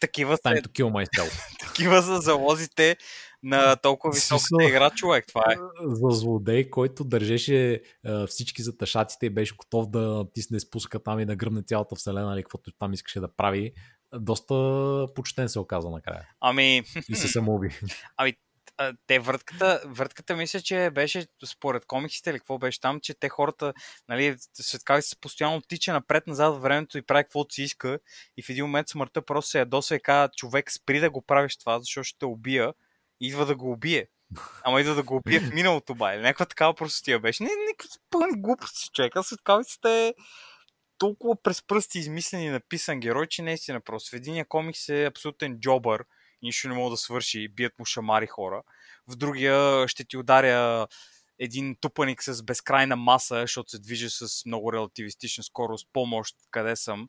Такива 0.01 0.37
са, 0.37 0.43
to 0.43 0.69
kill 0.69 0.91
myself. 0.91 1.59
такива 1.67 2.03
са 2.03 2.21
залозите 2.21 2.97
на 3.43 3.77
толкова 3.77 4.15
високата 4.15 4.65
игра, 4.69 4.91
човек. 4.91 5.25
Това 5.29 5.45
е. 5.53 5.57
за 5.83 6.11
злодей, 6.11 6.71
който 6.71 7.05
държеше 7.05 7.83
а, 8.05 8.27
всички 8.27 8.63
за 8.63 8.77
тъшаците 8.77 9.27
и 9.27 9.31
беше 9.31 9.57
готов 9.57 9.91
да 9.91 10.01
натисне 10.01 10.61
спуска 10.61 11.03
там 11.03 11.21
и 11.21 11.27
да 11.27 11.37
гръмне 11.37 11.63
цялата 11.63 11.95
вселена, 11.95 12.35
или 12.35 12.43
каквото 12.43 12.73
там 12.79 12.93
искаше 12.93 13.21
да 13.21 13.37
прави. 13.37 13.73
Доста 14.15 14.55
почтен 15.15 15.49
се 15.49 15.59
оказа 15.59 15.91
накрая. 15.91 16.29
Ами, 16.41 16.83
И 17.09 17.17
се 17.17 17.29
самоуби. 17.29 17.81
а, 18.79 18.93
те 19.07 19.19
въртката, 19.19 19.83
въртката 19.85 20.37
мисля, 20.37 20.61
че 20.61 20.91
беше 20.91 21.27
според 21.47 21.87
комиксите 21.87 22.31
или 22.31 22.39
какво 22.39 22.59
беше 22.59 22.81
там, 22.81 23.01
че 23.01 23.15
те 23.15 23.29
хората, 23.29 23.75
нали, 24.09 24.37
светкавицата 24.55 25.09
се 25.09 25.21
постоянно 25.21 25.61
тича 25.61 25.93
напред-назад 25.93 26.53
във 26.55 26.63
времето 26.63 26.99
и 26.99 27.03
прави 27.03 27.25
каквото 27.25 27.55
си 27.55 27.63
иска 27.63 27.99
и 28.37 28.43
в 28.43 28.49
един 28.49 28.65
момент 28.65 28.89
смъртта 28.89 29.23
просто 29.23 29.51
се 29.51 29.59
ядоса 29.59 29.95
и 29.95 30.01
казва, 30.01 30.29
човек 30.37 30.73
спри 30.73 31.01
да 31.01 31.11
го 31.11 31.23
правиш 31.23 31.57
това, 31.57 31.79
защото 31.79 32.05
ще 32.05 32.19
те 32.19 32.25
убия. 32.25 32.75
И 33.21 33.27
идва 33.27 33.47
да 33.47 33.57
го 33.57 33.73
убие. 33.73 34.07
Ама 34.65 34.81
идва 34.81 34.95
да 34.95 35.03
го 35.03 35.17
убие 35.17 35.41
в 35.41 35.55
миналото, 35.55 35.95
ба. 35.95 36.15
Или 36.15 36.23
някаква 36.23 36.47
такава 36.47 36.75
простотия 36.75 37.21
беше. 37.21 37.43
Не, 37.43 37.51
никакви 37.69 37.99
пълни 38.11 38.43
глупости, 38.43 38.91
човек. 38.93 39.17
А 39.17 39.23
светкавицата 39.23 39.91
е 39.91 40.15
толкова 40.99 41.43
през 41.43 41.63
пръсти 41.67 41.99
измислен 41.99 42.43
и 42.43 42.51
написан 42.51 43.01
герой, 43.01 43.27
че 43.27 43.43
наистина 43.43 43.81
просто. 43.81 44.11
В 44.11 44.17
единия 44.17 44.49
комикс 44.49 44.89
е 44.89 45.05
абсолютен 45.05 45.59
джобър 45.61 46.05
нищо 46.43 46.69
не 46.69 46.75
мога 46.75 46.91
да 46.91 46.97
свърши, 46.97 47.49
бият 47.49 47.79
му 47.79 47.85
шамари 47.85 48.27
хора. 48.27 48.63
В 49.09 49.17
другия 49.17 49.89
ще 49.89 50.05
ти 50.05 50.17
ударя 50.17 50.87
един 51.39 51.77
тупаник 51.81 52.23
с 52.23 52.43
безкрайна 52.43 52.97
маса, 52.97 53.41
защото 53.41 53.71
се 53.71 53.79
движи 53.79 54.11
с 54.11 54.47
много 54.47 54.73
релативистична 54.73 55.45
скорост, 55.45 55.89
помощ, 55.93 56.37
къде 56.51 56.77
съм. 56.77 57.09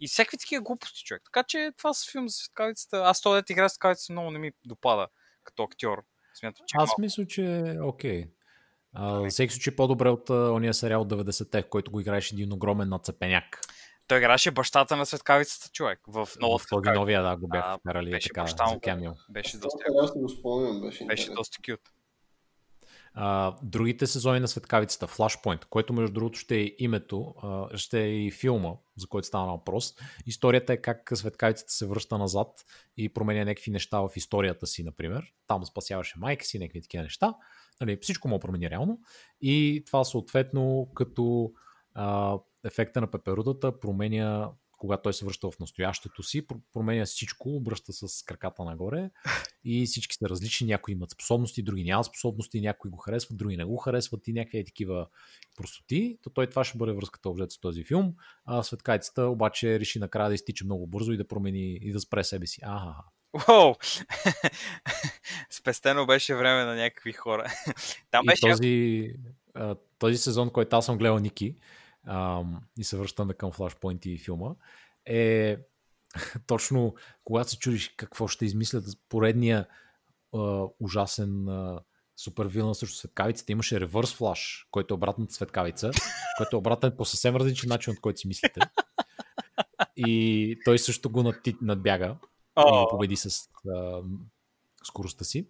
И 0.00 0.08
всякакви 0.08 0.38
такива 0.38 0.62
глупости, 0.62 1.04
човек. 1.04 1.22
Така 1.24 1.42
че 1.48 1.72
това 1.78 1.94
са 1.94 2.10
филм 2.10 2.28
за 2.28 2.34
светкавицата. 2.34 3.02
Аз 3.04 3.20
този 3.20 3.34
дете 3.34 3.52
игра 3.52 3.68
с 3.68 3.72
светкавицата 3.72 4.12
много 4.12 4.30
не 4.30 4.38
ми 4.38 4.50
допада 4.64 5.06
като 5.44 5.62
актьор. 5.62 6.04
Смятам, 6.34 6.64
че 6.66 6.74
Аз 6.76 6.88
малко- 6.88 7.00
мисля, 7.00 7.26
че 7.26 7.44
е 7.44 7.80
окей. 7.80 8.24
А, 8.92 9.12
във 9.12 9.30
всеки 9.30 9.54
случай 9.54 9.76
по-добре 9.76 10.08
от 10.08 10.30
а, 10.30 10.34
ония 10.34 10.74
сериал 10.74 11.00
от 11.00 11.08
90-те, 11.08 11.62
в 11.62 11.68
който 11.68 11.90
го 11.90 12.00
играеше 12.00 12.34
един 12.34 12.52
огромен 12.52 12.88
нацепеняк. 12.88 13.60
той 14.06 14.18
играше 14.18 14.50
бащата 14.50 14.96
на 14.96 15.06
светкавицата, 15.06 15.68
човек. 15.72 16.00
В 16.06 16.26
В 16.26 16.36
новата 16.40 16.64
този 16.64 16.68
светкавица. 16.68 17.00
новия, 17.00 17.22
да, 17.22 17.36
го 17.36 17.48
бях 17.48 17.78
вкарали 17.78 18.10
беше 18.10 18.28
така 18.28 18.42
баща 18.42 18.64
му. 18.64 18.70
за 18.74 18.80
камио. 18.80 19.12
Беше 19.30 19.58
доста, 19.58 19.84
беше 21.06 21.30
доста 21.30 21.58
кют. 21.62 21.80
А, 23.14 23.56
другите 23.62 24.06
сезони 24.06 24.40
на 24.40 24.48
Светкавицата, 24.48 25.06
Flashpoint, 25.06 25.64
което 25.64 25.92
между 25.92 26.14
другото 26.14 26.38
ще 26.38 26.60
е 26.60 26.70
името, 26.78 27.34
а, 27.42 27.78
ще 27.78 28.00
е 28.00 28.08
и 28.08 28.30
филма, 28.30 28.72
за 28.96 29.06
който 29.06 29.26
стана 29.26 29.52
въпрос. 29.52 29.94
Историята 30.26 30.72
е 30.72 30.76
как 30.76 31.10
Светкавицата 31.14 31.72
се 31.72 31.86
връща 31.86 32.18
назад 32.18 32.64
и 32.96 33.14
променя 33.14 33.44
някакви 33.44 33.70
неща 33.70 34.00
в 34.00 34.10
историята 34.16 34.66
си, 34.66 34.82
например. 34.82 35.24
Там 35.46 35.66
спасяваше 35.66 36.14
майка 36.18 36.44
си, 36.44 36.58
някакви 36.58 36.82
такива 36.82 37.02
неща. 37.02 37.34
Нали, 37.80 37.98
всичко 38.02 38.28
му 38.28 38.38
промени 38.38 38.70
реално. 38.70 39.00
И 39.40 39.82
това 39.86 40.04
съответно 40.04 40.88
като 40.94 41.52
а, 41.94 42.38
ефекта 42.64 43.00
на 43.00 43.10
пеперудата 43.10 43.80
променя 43.80 44.50
когато 44.78 45.02
той 45.02 45.12
се 45.12 45.24
връща 45.24 45.50
в 45.50 45.58
настоящето 45.58 46.22
си, 46.22 46.46
про- 46.46 46.60
променя 46.72 47.04
всичко, 47.04 47.56
обръща 47.56 47.92
с 47.92 48.22
краката 48.22 48.64
нагоре 48.64 49.10
и 49.64 49.86
всички 49.86 50.16
са 50.16 50.28
различни. 50.28 50.66
Някои 50.66 50.92
имат 50.92 51.10
способности, 51.10 51.62
други 51.62 51.84
нямат 51.84 52.06
способности, 52.06 52.60
някои 52.60 52.90
го 52.90 52.96
харесват, 52.96 53.38
други 53.38 53.56
не 53.56 53.64
го 53.64 53.76
харесват 53.76 54.28
и 54.28 54.32
някакви 54.32 54.58
е 54.58 54.64
такива 54.64 55.06
простоти. 55.56 56.18
То 56.22 56.30
той 56.30 56.46
това 56.46 56.64
ще 56.64 56.78
бъде 56.78 56.92
връзката 56.92 57.28
обжет 57.28 57.50
с 57.52 57.60
този 57.60 57.84
филм. 57.84 58.14
А 58.44 58.62
светкайцата 58.62 59.22
обаче 59.22 59.80
реши 59.80 59.98
накрая 59.98 60.28
да 60.28 60.34
изтича 60.34 60.64
много 60.64 60.86
бързо 60.86 61.12
и 61.12 61.16
да 61.16 61.28
промени 61.28 61.78
и 61.82 61.92
да 61.92 62.00
спре 62.00 62.24
себе 62.24 62.46
си. 62.46 62.60
Ага. 62.64 62.94
Уоу! 63.32 63.74
Спестено 65.50 66.06
беше 66.06 66.34
време 66.34 66.64
на 66.64 66.74
някакви 66.74 67.12
хора. 67.12 67.52
Там 68.10 68.24
И 68.24 68.26
беше... 68.26 68.40
този, 68.40 69.12
а, 69.54 69.76
този 69.98 70.18
сезон, 70.18 70.50
който 70.50 70.76
аз 70.76 70.86
съм 70.86 70.98
гледал 70.98 71.18
Ники 71.18 71.56
ам, 72.06 72.60
и 72.78 72.84
се 72.84 72.96
връщаме 72.96 73.34
към 73.34 73.52
Flashpoint 73.52 74.06
и 74.06 74.18
филма, 74.18 74.50
е 75.06 75.56
точно 76.46 76.94
когато 77.24 77.50
се 77.50 77.58
чудиш 77.58 77.94
какво 77.96 78.28
ще 78.28 78.44
измислят 78.44 78.84
поредния 79.08 79.66
а, 80.34 80.64
ужасен 80.80 81.48
а, 81.48 81.80
супервилна 82.16 82.74
срещу 82.74 82.96
светкавицата, 82.96 83.52
имаше 83.52 83.80
ревърс 83.80 84.14
флаш, 84.14 84.66
който 84.70 84.94
е 84.94 84.96
обратната 84.96 85.34
светкавица, 85.34 85.90
който 86.36 86.56
е 86.56 86.58
обратен 86.58 86.96
по 86.96 87.04
съвсем 87.04 87.36
различен 87.36 87.68
начин, 87.68 87.92
от 87.92 88.00
който 88.00 88.20
си 88.20 88.28
мислите. 88.28 88.60
И 89.96 90.58
той 90.64 90.78
също 90.78 91.10
го 91.10 91.32
надбяга 91.62 92.16
и 92.58 92.70
О, 92.70 92.84
го 92.84 92.90
победи 92.90 93.16
с 93.16 93.48
а, 93.74 94.02
скоростта 94.84 95.24
си. 95.24 95.48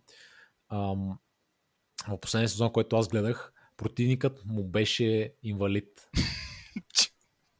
В 2.09 2.19
последния 2.21 2.49
сезон, 2.49 2.73
който 2.73 2.97
аз 2.97 3.09
гледах, 3.09 3.53
противникът 3.77 4.43
му 4.47 4.65
беше 4.65 5.35
инвалид, 5.43 6.09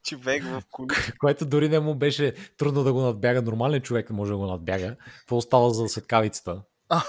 човек 0.03 0.45
в 0.45 0.63
коли. 0.71 0.89
което 1.19 1.47
дори 1.47 1.69
не 1.69 1.81
му 1.81 1.95
беше 1.95 2.35
трудно 2.57 2.85
да 2.85 2.93
го 2.93 3.01
надбяга. 3.01 3.43
Нормален 3.43 3.83
човек 3.83 4.11
не 4.11 4.17
може 4.17 4.31
да 4.31 4.37
го 4.39 4.47
надбяга. 4.47 4.97
Какво 5.19 5.37
остава 5.37 5.71
за 5.71 5.89
светкавицата? 5.89 6.63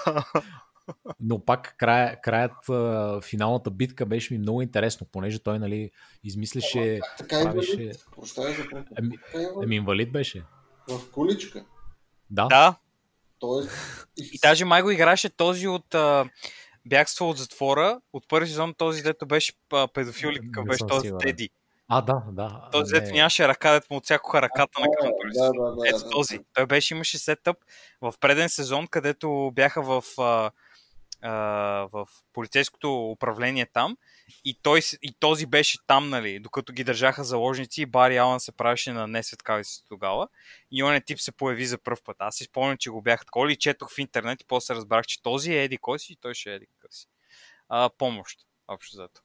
Но 1.19 1.45
пак 1.45 1.75
края, 1.77 2.21
краят, 2.21 2.55
финалната 3.23 3.71
битка 3.71 4.05
беше 4.05 4.33
ми 4.33 4.39
много 4.39 4.61
интересно, 4.61 5.07
понеже 5.11 5.39
той 5.39 5.59
нали, 5.59 5.91
измисляше... 6.23 6.99
Така 7.17 7.35
правеше- 7.43 7.71
инвалид. 7.71 8.05
Прощай 8.11 8.53
за. 8.53 8.63
Ами, 8.97 9.17
инвалид. 9.33 9.57
ами 9.63 9.75
инвалид 9.75 10.11
беше. 10.11 10.43
В 10.89 11.11
количка. 11.11 11.65
Да. 12.29 12.47
да, 12.47 12.75
Тоест, 13.39 14.07
и 14.17 14.39
даже 14.41 14.65
май 14.65 14.81
го 14.81 14.91
играше 14.91 15.29
този 15.29 15.67
от 15.67 15.95
а, 15.95 16.29
бягство 16.85 17.29
от 17.29 17.37
затвора, 17.37 18.01
от 18.13 18.27
първи 18.27 18.47
сезон 18.47 18.73
този, 18.73 19.03
дето 19.03 19.25
беше 19.25 19.53
а, 19.73 19.87
педофил, 19.87 20.29
какъв 20.45 20.65
беше 20.65 20.87
този 20.87 21.07
сигурен. 21.07 21.27
Теди. 21.27 21.49
А, 21.87 22.01
да, 22.01 22.23
да. 22.31 22.69
Този, 22.71 22.91
дето 22.91 23.13
нямаше 23.13 23.47
ръка, 23.47 23.71
дето 23.71 23.87
му 23.91 23.97
отсякоха 23.97 24.41
ръката 24.41 24.79
на 24.79 24.85
А, 24.85 24.97
кръвното 24.97 25.27
ли 25.27 25.31
да, 25.33 25.51
да, 25.51 25.75
да, 25.75 25.89
Ето 25.89 26.03
да, 26.03 26.09
този. 26.09 26.37
да. 26.37 26.43
Той 26.53 26.65
беше, 26.65 26.93
имаше 26.93 27.17
сетъп 27.17 27.57
в 28.01 28.13
преден 28.19 28.49
сезон, 28.49 28.87
където 28.87 29.51
бяха 29.55 29.81
в, 29.81 30.03
а, 30.17 30.51
а, 31.21 31.31
в 31.91 32.07
полицейското 32.33 33.11
управление 33.11 33.65
там 33.65 33.97
и, 34.45 34.59
той, 34.61 34.81
и 35.01 35.13
този 35.19 35.45
беше 35.45 35.77
там, 35.87 36.09
нали, 36.09 36.39
докато 36.39 36.73
ги 36.73 36.83
държаха 36.83 37.23
заложници 37.23 37.81
и 37.81 37.85
Бари 37.85 38.17
Алън 38.17 38.39
се 38.39 38.51
правеше 38.51 38.91
на 38.91 39.07
несветкавицата 39.07 39.87
тогава 39.87 40.27
и 40.71 40.83
он 40.83 41.01
тип 41.05 41.19
се 41.19 41.31
появи 41.31 41.65
за 41.65 41.77
първ 41.77 41.97
път. 42.05 42.17
Аз 42.19 42.35
си 42.35 42.43
спомням, 42.43 42.77
че 42.77 42.89
го 42.89 43.01
бях 43.01 43.25
такова 43.25 43.51
и 43.51 43.55
четох 43.55 43.91
в 43.91 43.97
интернет 43.97 44.41
и 44.41 44.45
после 44.47 44.75
разбрах, 44.75 45.05
че 45.05 45.21
този 45.21 45.53
е 45.53 45.63
Еди 45.63 45.77
кой 45.77 45.99
си 45.99 46.13
и 46.13 46.15
той 46.15 46.33
ще 46.33 46.51
е 46.51 46.55
Еди 46.55 46.65
какъв 46.65 46.95
си. 46.95 47.07
А, 47.69 47.89
помощ, 47.97 48.39
общо 48.67 48.95
зато. 48.95 49.21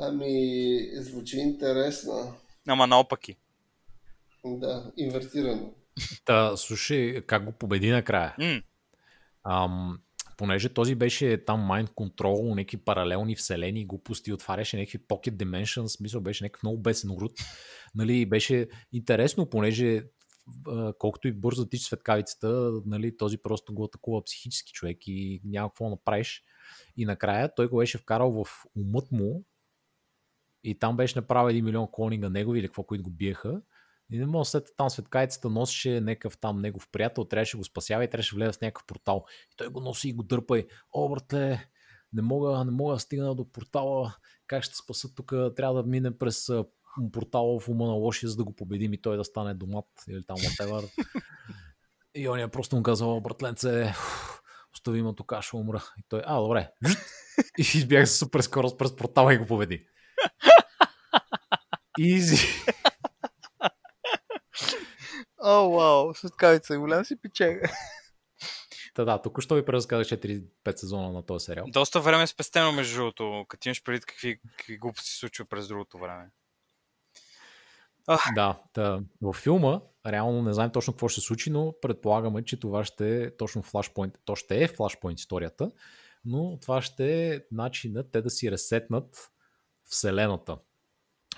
Ами, 0.00 0.80
звучи 0.94 1.38
интересно. 1.38 2.36
Ама 2.68 2.86
наопаки. 2.86 3.36
Да, 4.44 4.92
инвертирано. 4.96 5.74
Та, 6.24 6.56
слушай, 6.56 7.22
как 7.26 7.44
го 7.44 7.52
победи 7.52 7.90
накрая? 7.90 8.34
М, 8.38 8.62
Ам, 9.44 10.00
понеже 10.36 10.68
този 10.68 10.94
беше 10.94 11.44
там 11.44 11.60
mind 11.60 11.90
control, 11.90 12.54
някакви 12.54 12.76
паралелни 12.76 13.36
вселени, 13.36 13.86
глупости, 13.86 14.32
отваряше 14.32 14.76
някакви 14.76 14.98
pocket 14.98 15.36
dimensions, 15.36 15.86
смисъл 15.86 16.20
беше 16.20 16.44
някакъв 16.44 16.62
много 16.62 16.78
бесен 16.78 17.16
груд. 17.16 17.32
Нали, 17.94 18.26
беше 18.26 18.68
интересно, 18.92 19.50
понеже 19.50 20.02
колкото 20.98 21.28
и 21.28 21.32
бързо 21.32 21.68
тича 21.68 21.84
светкавицата, 21.84 22.72
нали, 22.86 23.16
този 23.16 23.38
просто 23.38 23.74
го 23.74 23.84
атакува 23.84 24.24
психически 24.24 24.72
човек 24.72 24.98
и 25.06 25.40
няма 25.44 25.68
какво 25.68 25.90
направиш. 25.90 26.44
И 26.96 27.04
накрая 27.04 27.54
той 27.54 27.68
го 27.68 27.76
беше 27.76 27.98
вкарал 27.98 28.44
в 28.44 28.46
умът 28.76 29.12
му 29.12 29.44
и 30.64 30.78
там 30.78 30.96
беше 30.96 31.18
направил 31.18 31.50
един 31.50 31.64
милион 31.64 31.88
клонинга 31.92 32.28
негови 32.28 32.58
или 32.58 32.66
какво, 32.66 32.82
които 32.82 33.04
го 33.04 33.10
биеха. 33.10 33.62
И 34.12 34.18
не 34.18 34.26
мога 34.26 34.44
след 34.44 34.68
там 34.76 34.90
светкайцата 34.90 35.50
носеше 35.50 36.00
някакъв 36.00 36.38
там 36.38 36.60
негов 36.60 36.88
приятел, 36.92 37.24
трябваше 37.24 37.56
го 37.56 37.64
спасява 37.64 38.04
и 38.04 38.10
трябваше 38.10 38.34
да 38.34 38.36
влезе 38.36 38.58
в 38.58 38.60
някакъв 38.60 38.86
портал. 38.86 39.24
И 39.52 39.56
той 39.56 39.68
го 39.68 39.80
носи 39.80 40.08
и 40.08 40.12
го 40.12 40.22
дърпа 40.22 40.58
и, 40.58 40.66
о, 40.92 41.08
братле, 41.08 41.68
не 42.12 42.22
мога, 42.22 42.64
не 42.64 42.70
мога 42.70 42.94
да 42.94 43.00
стигна 43.00 43.34
до 43.34 43.52
портала, 43.52 44.14
как 44.46 44.62
ще 44.62 44.76
спаса 44.76 45.14
тук, 45.14 45.32
трябва 45.56 45.82
да 45.82 45.88
мине 45.88 46.18
през 46.18 46.50
портала 47.12 47.60
в 47.60 47.68
ума 47.68 47.86
на 47.86 47.92
лошия, 47.92 48.28
за 48.28 48.36
да 48.36 48.44
го 48.44 48.56
победим 48.56 48.92
и 48.92 49.02
той 49.02 49.16
да 49.16 49.24
стане 49.24 49.54
домат 49.54 49.86
или 50.08 50.24
там 50.26 50.36
whatever. 50.36 50.90
и 52.14 52.28
он 52.28 52.38
е 52.38 52.48
просто 52.48 52.76
му 52.76 52.82
казал, 52.82 53.20
братленце, 53.20 53.94
остави 54.74 55.02
ме 55.02 55.14
тук, 55.14 55.32
ще 55.40 55.56
умра. 55.56 55.84
И 55.98 56.02
той, 56.08 56.22
а, 56.24 56.40
добре. 56.40 56.70
и 57.58 57.62
избяга 57.74 58.06
с 58.06 58.18
супер 58.18 58.40
скорост 58.40 58.78
през 58.78 58.96
портала 58.96 59.34
и 59.34 59.38
го 59.38 59.46
победи. 59.46 59.86
Изи. 61.98 62.38
О, 65.48 65.70
вау, 65.70 66.14
светкавица, 66.14 66.78
голям 66.78 67.04
си 67.04 67.16
печега. 67.16 67.68
Та 68.94 69.04
да, 69.04 69.22
току-що 69.22 69.54
ви 69.54 69.64
преразказах 69.64 70.06
4-5 70.06 70.76
сезона 70.76 71.12
на 71.12 71.22
този 71.22 71.44
сериал. 71.44 71.66
Доста 71.68 72.00
време 72.00 72.22
е 72.22 72.26
спестено, 72.26 72.72
между 72.72 72.96
другото, 72.96 73.44
като 73.48 73.68
имаш 73.68 73.82
предвид 73.82 74.06
какви, 74.06 74.40
какви 74.56 74.78
глупости 74.78 75.10
се 75.10 75.18
случва 75.18 75.44
през 75.44 75.68
другото 75.68 75.98
време. 75.98 76.30
Да, 78.34 78.62
да, 78.74 79.00
във 79.22 79.36
филма 79.36 79.80
реално 80.06 80.42
не 80.42 80.52
знаем 80.52 80.70
точно 80.70 80.92
какво 80.92 81.08
ще 81.08 81.20
се 81.20 81.26
случи, 81.26 81.50
но 81.50 81.74
предполагаме, 81.82 82.44
че 82.44 82.60
това 82.60 82.84
ще 82.84 83.22
е 83.22 83.36
точно 83.36 83.62
флашпоинт. 83.62 84.14
То 84.24 84.36
ще 84.36 84.64
е 84.64 84.68
флашпоинт 84.68 85.20
историята, 85.20 85.70
но 86.24 86.58
това 86.60 86.82
ще 86.82 87.34
е 87.34 87.40
начинът 87.52 88.12
те 88.12 88.22
да 88.22 88.30
си 88.30 88.50
ресетнат 88.50 89.30
вселената. 89.84 90.58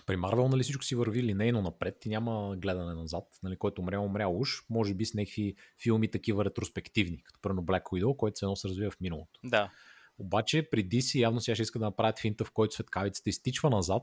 При 0.09 0.17
Марвел, 0.17 0.49
нали, 0.49 0.63
всичко 0.63 0.85
си 0.85 0.95
върви 0.95 1.23
линейно 1.23 1.63
напред 1.63 2.07
и 2.07 2.09
няма 2.09 2.57
гледане 2.57 2.95
назад. 2.95 3.25
Нали, 3.43 3.57
който 3.57 3.83
умрял, 3.83 4.05
умрял 4.05 4.41
уж. 4.41 4.51
Може 4.71 4.95
би 4.95 5.07
с 5.07 5.15
някакви 5.15 5.55
филми 5.83 6.11
такива 6.11 6.45
ретроспективни, 6.45 7.23
като 7.23 7.41
примерно 7.41 7.63
Black 7.63 7.83
Widow, 7.83 8.17
който 8.17 8.39
се 8.39 8.45
едно 8.45 8.57
се 8.57 8.69
развива 8.69 8.91
в 8.91 9.01
миналото. 9.01 9.41
Да. 9.45 9.71
Обаче 10.19 10.71
при 10.71 10.89
DC 10.89 11.19
явно 11.19 11.41
сега 11.41 11.55
ще 11.55 11.63
иска 11.63 11.79
да 11.79 11.85
направят 11.85 12.19
финта, 12.19 12.45
в 12.45 12.51
който 12.51 12.75
светкавицата 12.75 13.31
изтичва 13.31 13.71
назад, 13.71 14.03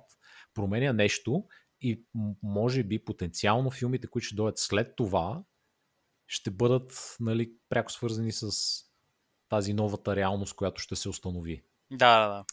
променя 0.54 0.94
нещо 0.94 1.44
и 1.82 2.04
може 2.44 2.84
би 2.84 3.06
потенциално 3.06 3.72
филмите, 3.72 4.08
които 4.08 4.26
ще 4.26 4.36
дойдат 4.36 4.60
след 4.60 4.96
това, 4.96 5.44
ще 6.28 6.52
бъдат 6.52 7.16
нали, 7.20 7.52
пряко 7.70 7.92
свързани 7.92 8.32
с 8.32 8.52
тази 9.50 9.74
новата 9.74 10.16
реалност, 10.16 10.56
която 10.56 10.82
ще 10.82 10.96
се 10.96 11.10
установи. 11.10 11.64
Да, 11.92 12.20
да, 12.20 12.34
да. 12.34 12.46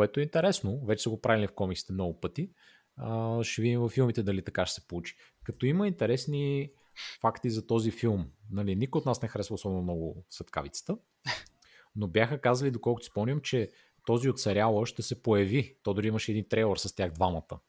Което 0.00 0.20
е 0.20 0.22
интересно. 0.22 0.80
Вече 0.86 1.02
са 1.02 1.10
го 1.10 1.20
правили 1.20 1.46
в 1.46 1.52
комиксите 1.52 1.92
много 1.92 2.20
пъти. 2.20 2.50
А, 2.96 3.42
ще 3.44 3.62
видим 3.62 3.80
във 3.80 3.92
филмите 3.92 4.22
дали 4.22 4.44
така 4.44 4.66
ще 4.66 4.80
се 4.80 4.86
получи. 4.88 5.16
Като 5.44 5.66
има 5.66 5.88
интересни 5.88 6.70
факти 7.20 7.50
за 7.50 7.66
този 7.66 7.90
филм. 7.90 8.26
Нали, 8.50 8.76
никой 8.76 8.98
от 8.98 9.06
нас 9.06 9.22
не 9.22 9.28
харесва 9.28 9.54
особено 9.54 9.82
много 9.82 10.24
светкавицата, 10.30 10.96
но 11.96 12.08
бяха 12.08 12.40
казали, 12.40 12.70
доколкото 12.70 13.06
спомням, 13.06 13.40
че 13.40 13.70
този 14.06 14.28
от 14.28 14.40
сериала 14.40 14.86
ще 14.86 15.02
се 15.02 15.22
появи. 15.22 15.76
То 15.82 15.94
дори 15.94 16.06
имаше 16.06 16.32
един 16.32 16.48
трейлър 16.48 16.76
с 16.76 16.94
тях 16.94 17.12
двамата. 17.12 17.60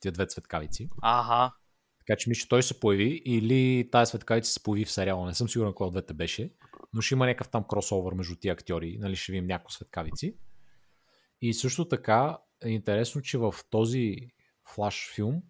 Тия 0.00 0.12
две 0.12 0.26
цветкавици. 0.26 0.88
Ага. 1.02 1.54
Така 1.98 2.16
че 2.18 2.28
мисля, 2.28 2.40
че 2.40 2.48
той 2.48 2.62
се 2.62 2.80
появи 2.80 3.22
или 3.24 3.88
тая 3.92 4.06
светкавица 4.06 4.52
се 4.52 4.62
появи 4.62 4.84
в 4.84 4.90
сериала. 4.90 5.26
Не 5.26 5.34
съм 5.34 5.48
сигурен 5.48 5.72
кой 5.72 5.86
от 5.86 5.92
двете 5.92 6.14
беше, 6.14 6.52
но 6.92 7.00
ще 7.00 7.14
има 7.14 7.26
някакъв 7.26 7.48
там 7.48 7.64
кросовър 7.64 8.14
между 8.14 8.36
тия 8.36 8.52
актьори. 8.52 8.96
Нали, 9.00 9.16
ще 9.16 9.32
видим 9.32 9.46
някои 9.46 9.72
светкавици. 9.72 10.36
И 11.42 11.54
също 11.54 11.88
така 11.88 12.38
е 12.64 12.68
интересно, 12.68 13.22
че 13.22 13.38
в 13.38 13.54
този 13.70 14.16
флаш 14.64 15.12
филм 15.14 15.42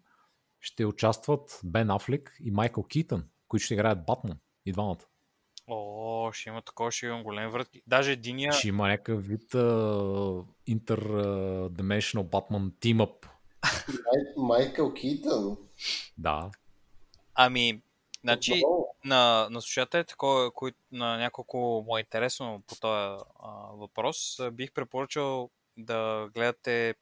ще 0.59 0.85
участват 0.85 1.59
Бен 1.63 1.89
Афлек 1.91 2.37
и 2.39 2.51
Майкъл 2.51 2.83
Китън, 2.83 3.23
които 3.47 3.65
ще 3.65 3.73
играят 3.73 4.05
Батман 4.05 4.37
и 4.65 4.71
двамата. 4.71 5.05
О, 5.67 6.31
ще 6.31 6.49
има 6.49 6.61
такова, 6.61 6.91
ще 6.91 7.05
имам 7.05 7.23
големи 7.23 7.51
врътки. 7.51 7.81
Даже 7.87 8.11
единия... 8.11 8.51
Ще 8.51 8.67
има 8.67 8.87
някакъв 8.87 9.27
вид 9.27 9.51
uh, 9.51 10.45
interdimensional 10.69 12.23
Batman 12.23 12.71
team 12.71 12.97
up. 12.97 13.27
Майкъл 14.37 14.93
Китън? 14.93 15.57
Да. 16.17 16.51
Ами, 17.35 17.81
значи, 18.21 18.63
на, 19.05 19.47
на 19.51 19.61
слушателите, 19.61 20.13
които 20.53 20.77
на 20.91 21.17
няколко 21.17 21.83
му 21.87 21.97
е 21.97 21.99
интересно 21.99 22.63
по 22.67 22.75
този 22.75 23.23
а, 23.39 23.49
въпрос, 23.73 24.39
бих 24.51 24.71
препоръчал 24.71 25.49
да 25.85 26.29
гледате 26.33 26.95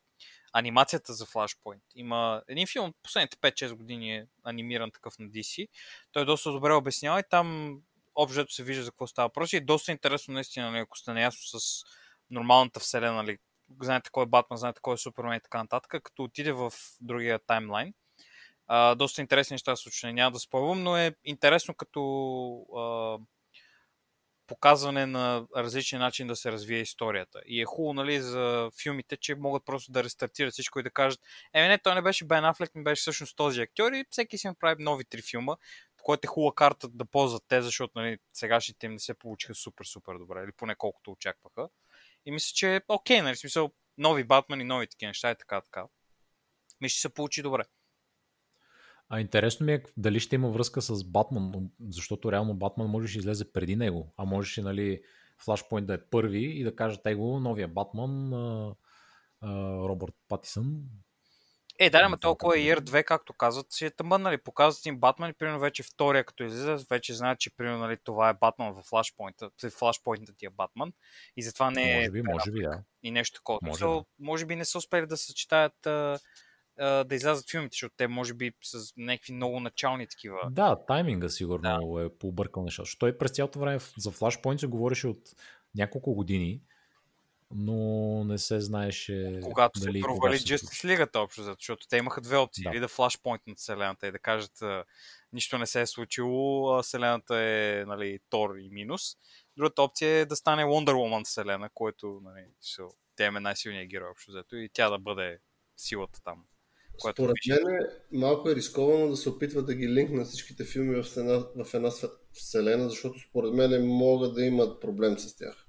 анимацията 0.54 1.14
за 1.14 1.26
Flashpoint. 1.26 1.82
Има 1.96 2.42
един 2.48 2.68
филм 2.68 2.94
последните 3.04 3.38
5-6 3.38 3.74
години 3.74 4.16
е 4.16 4.28
анимиран 4.44 4.92
такъв 4.92 5.20
на 5.20 5.28
DC. 5.28 5.68
Той 6.12 6.22
е 6.22 6.26
доста 6.26 6.52
добре 6.52 6.74
обяснява 6.74 7.20
и 7.20 7.24
там 7.30 7.78
общо 8.16 8.54
се 8.54 8.64
вижда 8.64 8.84
за 8.84 8.92
какво 8.92 9.08
става 9.08 9.28
въпрос 9.28 9.54
и 9.54 9.58
е 9.58 9.62
доста 9.62 9.92
интересно 9.92 10.34
наистина, 10.34 10.72
нали, 10.72 10.82
ако 10.82 10.98
сте 10.98 11.14
наясно 11.14 11.60
с 11.60 11.84
нормалната 12.32 12.80
вселена, 12.80 13.14
нали, 13.14 13.38
знаете 13.82 14.10
кой 14.12 14.24
е 14.24 14.28
Батман, 14.28 14.58
знаете 14.58 14.82
кой 14.82 14.94
е 14.94 14.98
Супермен 14.98 15.38
и 15.38 15.42
така 15.42 15.58
нататък, 15.58 16.04
като 16.04 16.24
отиде 16.24 16.52
в 16.52 16.74
другия 17.02 17.40
таймлайн. 17.40 17.94
А, 18.68 18.96
доста 18.96 19.22
интересни 19.22 19.54
неща 19.54 19.76
се 19.76 20.14
няма 20.14 20.32
да 20.32 20.40
спойвам, 20.40 20.84
но 20.84 20.98
е 20.98 21.16
интересно 21.24 21.74
като 21.74 22.02
а, 22.78 23.18
показване 24.50 25.06
на 25.06 25.46
различни 25.56 25.98
начин 25.98 26.28
да 26.28 26.36
се 26.36 26.52
развие 26.52 26.80
историята. 26.80 27.42
И 27.46 27.62
е 27.62 27.66
хубаво, 27.66 27.94
нали, 27.94 28.22
за 28.22 28.70
филмите, 28.84 29.18
че 29.18 29.36
могат 29.36 29.66
просто 29.66 29.92
да 29.92 30.04
рестартират 30.04 30.54
всичко 30.54 30.80
и 30.80 30.84
да 30.84 30.90
кажат, 30.90 31.20
еми 31.54 31.68
не, 31.68 31.78
той 31.78 31.96
не 31.96 32.02
беше 32.02 32.26
Бен 32.26 32.46
Афлек, 32.46 32.76
не 32.76 32.84
беше 32.84 33.02
всъщност 33.02 33.38
този 33.38 33.62
актьор 33.62 33.92
и 33.92 34.06
всеки 34.10 34.38
си 34.38 34.48
направи 34.48 34.84
нови 34.84 35.06
три 35.06 35.22
филма, 35.22 35.56
което 36.04 36.26
е 36.26 36.28
хубава 36.28 36.56
карта 36.56 36.88
да 36.88 37.06
ползват 37.06 37.44
те, 37.48 37.62
защото 37.62 37.92
нали, 37.96 38.18
сегашните 38.34 38.86
им 38.86 38.92
не 38.92 39.00
се 39.00 39.14
получиха 39.14 39.56
супер, 39.56 39.86
супер 39.86 40.14
добре, 40.14 40.44
или 40.44 40.52
поне 40.52 40.76
колкото 40.76 41.12
очакваха. 41.12 41.70
И 42.26 42.32
мисля, 42.32 42.52
че 42.56 42.76
е 42.76 42.82
окей, 42.88 43.22
нали, 43.22 43.36
смисъл, 43.36 43.72
нови 43.98 44.24
Батман 44.24 44.68
нови 44.68 44.88
такива 44.88 45.10
неща 45.10 45.32
и 45.32 45.36
така, 45.36 45.62
така. 45.62 45.86
Мисля, 46.82 46.94
че 46.94 47.02
се 47.02 47.14
получи 47.14 47.42
добре. 47.42 47.64
А 49.10 49.20
интересно 49.20 49.66
ми 49.66 49.74
е 49.74 49.84
дали 49.98 50.20
ще 50.20 50.36
има 50.36 50.50
връзка 50.50 50.82
с 50.82 51.04
Батман, 51.04 51.70
защото 51.90 52.32
реално 52.32 52.54
Батман 52.54 52.88
може 52.88 53.14
да 53.14 53.20
излезе 53.20 53.52
преди 53.52 53.76
него, 53.76 54.14
а 54.18 54.26
можеше, 54.26 54.62
нали, 54.62 55.02
Flashpoint 55.46 55.86
да 55.86 55.94
е 55.94 56.02
първи 56.02 56.44
и 56.44 56.64
да 56.64 56.76
кажат 56.76 57.06
его, 57.06 57.40
новия 57.40 57.68
Батман, 57.68 58.34
Робърт 59.84 60.16
Патисън. 60.28 60.82
Е, 61.82 61.90
да, 61.90 62.00
ама 62.04 62.18
толкова 62.18 62.58
е 62.58 62.62
Year 62.62 62.80
2, 62.80 63.04
както 63.04 63.34
казват, 63.34 63.72
си 63.72 63.86
е 63.86 63.90
тъмън, 63.90 64.22
нали, 64.22 64.38
показват 64.38 64.86
им 64.86 65.00
Батман 65.00 65.30
и 65.30 65.34
примерно 65.34 65.60
вече 65.60 65.84
втория, 65.84 66.24
като 66.24 66.44
излиза, 66.44 66.86
вече 66.90 67.14
знаят, 67.14 67.40
че 67.40 67.56
примерно 67.56 67.80
нали, 67.80 67.98
това 68.04 68.30
е 68.30 68.34
Батман 68.34 68.74
в 68.74 68.84
Flashpoint, 68.84 69.42
в 69.42 69.72
Flashpoint 69.72 70.38
ти 70.38 70.46
е 70.46 70.50
Батман 70.50 70.94
и 71.38 71.44
затова 71.44 71.72
не 71.72 71.92
е... 71.92 71.98
Може 71.98 72.12
би, 72.12 72.22
може 72.22 72.52
би, 72.52 72.62
да. 72.62 72.84
И 73.04 73.12
нещо 73.12 73.40
такова. 73.40 73.60
Може, 73.64 73.84
so, 73.84 74.06
може 74.20 74.46
би 74.46 74.56
не 74.56 74.66
са 74.66 74.78
успели 74.78 75.06
да 75.06 75.18
съчетаят 75.18 75.88
а, 76.80 77.04
да 77.04 77.16
излязат 77.16 77.50
филмите, 77.50 77.74
защото 77.74 77.96
те 77.98 78.08
може 78.08 78.34
би 78.34 78.52
с 78.64 78.94
някакви 78.98 79.34
много 79.34 79.60
начални 79.60 80.08
такива. 80.08 80.38
Да, 80.52 80.86
тайминга 80.88 81.30
сигурно 81.30 81.94
да. 81.94 82.06
е 82.06 82.10
побъркал 82.10 82.64
неща. 82.64 82.82
Защото 82.82 83.00
той 83.00 83.18
през 83.18 83.32
цялото 83.32 83.60
време 83.60 83.80
за 83.98 84.12
Flashpoint 84.12 84.58
се 84.58 84.68
говореше 84.68 85.08
от 85.08 85.22
няколко 85.76 86.14
години, 86.14 86.62
но 87.52 88.24
не 88.24 88.38
се 88.38 88.60
знаеше. 88.60 89.40
Когато 89.44 89.80
дали, 89.80 90.00
се 90.00 90.04
провали 90.04 90.38
Justice 90.38 90.98
League 90.98 91.16
общо, 91.16 91.44
защото 91.44 91.88
те 91.88 91.98
имаха 91.98 92.22
две 92.22 92.38
опции. 92.38 92.64
Да. 92.64 92.70
Или 92.70 92.80
да 92.80 92.88
флашпойнт 92.88 93.48
на 93.48 93.56
Вселената 93.56 94.08
и 94.08 94.12
да 94.12 94.20
кажат 94.20 94.64
нищо 95.34 95.58
не 95.58 95.66
се 95.66 95.82
е 95.82 95.86
случило, 95.86 96.82
Вселената 96.82 97.36
е 97.38 97.84
нали, 97.88 98.20
Тор 98.30 98.56
и 98.56 98.70
минус. 98.70 99.02
Другата 99.58 99.82
опция 99.82 100.10
е 100.10 100.26
да 100.26 100.36
стане 100.36 100.64
Wonder 100.64 100.94
Woman 100.94 101.26
Вселена, 101.26 101.70
което 101.74 102.22
нали, 102.24 102.46
тя 103.16 103.26
е 103.26 103.32
най-силният 103.32 103.90
герой 103.90 104.10
общо 104.10 104.32
взето 104.32 104.56
и 104.56 104.70
тя 104.74 104.90
да 104.90 105.00
бъде 105.00 105.40
силата 105.78 106.22
там. 106.24 106.46
Което 107.02 107.24
Според 107.24 107.36
мен 107.50 107.76
е 107.76 107.80
малко 108.12 108.50
е 108.50 108.56
рисковано 108.56 109.10
да 109.10 109.18
се 109.18 109.30
опитва 109.30 109.64
да 109.64 109.76
ги 109.76 109.90
линкнат 109.90 110.28
всичките 110.28 110.66
филми 110.66 111.04
в 111.04 111.18
една, 111.18 111.46
в 111.64 111.74
една 111.74 111.92
вселена, 112.34 112.90
защото 112.90 113.20
според 113.30 113.54
мен 113.54 113.88
могат 113.88 114.36
да 114.36 114.46
имат 114.46 114.82
проблем 114.82 115.20
с 115.20 115.36
тях. 115.36 115.66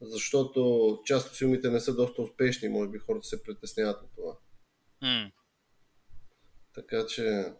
Защото 0.00 1.00
част 1.04 1.28
от 1.28 1.36
филмите 1.36 1.70
не 1.70 1.80
са 1.80 1.94
доста 1.94 2.22
успешни, 2.22 2.68
може 2.68 2.90
би 2.90 2.98
хората 2.98 3.26
се 3.26 3.42
притесняват 3.42 4.02
от 4.02 4.10
това. 4.16 4.36
Mm. 5.02 5.32
Така 6.74 7.06
че, 7.06 7.52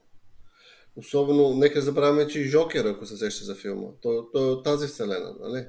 особено, 0.96 1.54
нека 1.54 1.82
забравяме, 1.82 2.28
че 2.28 2.40
и 2.40 2.48
Жокер, 2.48 2.84
ако 2.84 3.06
се 3.06 3.16
сеща 3.16 3.44
за 3.44 3.54
филма, 3.54 3.88
той, 4.02 4.22
той 4.32 4.48
е 4.48 4.52
от 4.52 4.64
тази 4.64 4.86
вселена, 4.86 5.36
нали? 5.40 5.66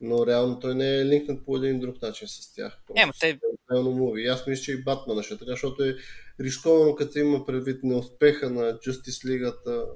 Но 0.00 0.26
реално 0.26 0.60
той 0.60 0.74
не 0.74 1.00
е 1.00 1.04
линкнат 1.04 1.44
по 1.44 1.56
един 1.56 1.80
друг 1.80 2.02
начин 2.02 2.28
с 2.28 2.54
тях. 2.54 2.78
Е, 2.96 3.06
но 3.06 3.12
те... 3.20 3.40
Реално 3.72 3.90
муви. 3.90 4.26
Аз 4.26 4.46
мисля, 4.46 4.62
че 4.62 4.72
и 4.72 4.82
Батмана 4.82 5.22
ще 5.22 5.34
е 5.34 5.38
така, 5.38 5.50
защото 5.50 5.84
е 5.84 5.96
рисковано, 6.40 6.94
като 6.94 7.18
има 7.18 7.46
предвид 7.46 7.84
неуспеха 7.84 8.50
на 8.50 8.60
Justice 8.62 9.26
League 9.26 9.86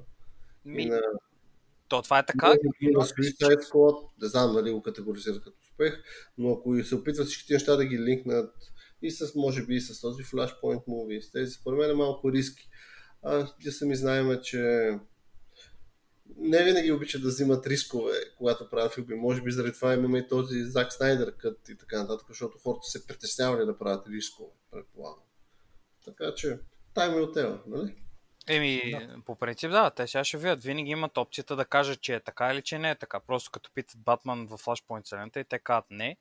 Ми... 0.65 0.83
и 0.83 0.85
на... 0.85 1.01
То 1.87 2.01
това 2.01 2.19
е 2.19 2.25
така. 2.25 2.53
И 2.81 2.91
на 2.91 2.99
Suicide 2.99 3.71
Squad, 3.71 4.09
не 4.21 4.27
знам 4.27 4.53
дали 4.53 4.71
го 4.71 4.81
категоризират 4.81 5.43
като 5.43 5.57
успех, 5.61 6.03
но 6.37 6.51
ако 6.51 6.83
се 6.83 6.95
опитват 6.95 7.27
всички 7.27 7.53
неща 7.53 7.75
да 7.75 7.85
ги 7.85 7.99
линкнат 7.99 8.53
и 9.01 9.11
с, 9.11 9.35
може 9.35 9.65
би, 9.65 9.75
и 9.75 9.81
с 9.81 10.01
този 10.01 10.23
Flashpoint 10.23 10.85
movie, 10.87 11.21
с 11.21 11.31
тези, 11.31 11.51
според 11.51 11.79
мен 11.79 11.91
е 11.91 11.93
малко 11.93 12.31
риски. 12.31 12.69
А 13.23 13.47
ние 13.63 13.71
сами 13.71 13.95
знаем, 13.95 14.39
че 14.43 14.89
не 16.37 16.63
винаги 16.63 16.91
обичат 16.91 17.21
да 17.21 17.27
взимат 17.27 17.67
рискове, 17.67 18.13
когато 18.37 18.69
правят 18.69 18.93
филми. 18.93 19.15
Може 19.15 19.41
би 19.41 19.51
заради 19.51 19.73
това 19.73 19.93
имаме 19.93 20.19
и 20.19 20.27
този 20.27 20.63
Зак 20.63 20.93
Снайдер 20.93 21.37
кът 21.37 21.69
и 21.69 21.77
така 21.77 22.01
нататък, 22.01 22.27
защото 22.29 22.57
хората 22.57 22.87
се 22.87 23.07
притеснявали 23.07 23.65
да 23.65 23.77
правят 23.77 24.07
рискове, 24.07 24.49
предполагам. 24.71 25.23
Така 26.05 26.35
че, 26.35 26.59
тайм 26.93 27.13
е 27.13 27.21
отева, 27.21 27.59
нали? 27.67 27.95
Еми, 28.47 28.91
да. 28.91 29.21
по 29.25 29.35
принцип 29.35 29.71
да, 29.71 29.89
те 29.89 30.07
сега 30.07 30.23
ще 30.23 30.37
видят. 30.37 30.63
Винаги 30.63 30.91
имат 30.91 31.17
опцията 31.17 31.55
да 31.55 31.65
кажат, 31.65 32.01
че 32.01 32.15
е 32.15 32.19
така 32.19 32.53
или 32.53 32.61
че 32.61 32.79
не 32.79 32.89
е 32.89 32.95
така. 32.95 33.19
Просто 33.19 33.51
като 33.51 33.71
питат 33.73 34.01
Батман 34.01 34.47
в 34.47 34.57
Flashpoint 34.57 35.07
Селента 35.07 35.39
и 35.39 35.45
те 35.45 35.59
казват 35.59 35.85
не. 35.89 36.17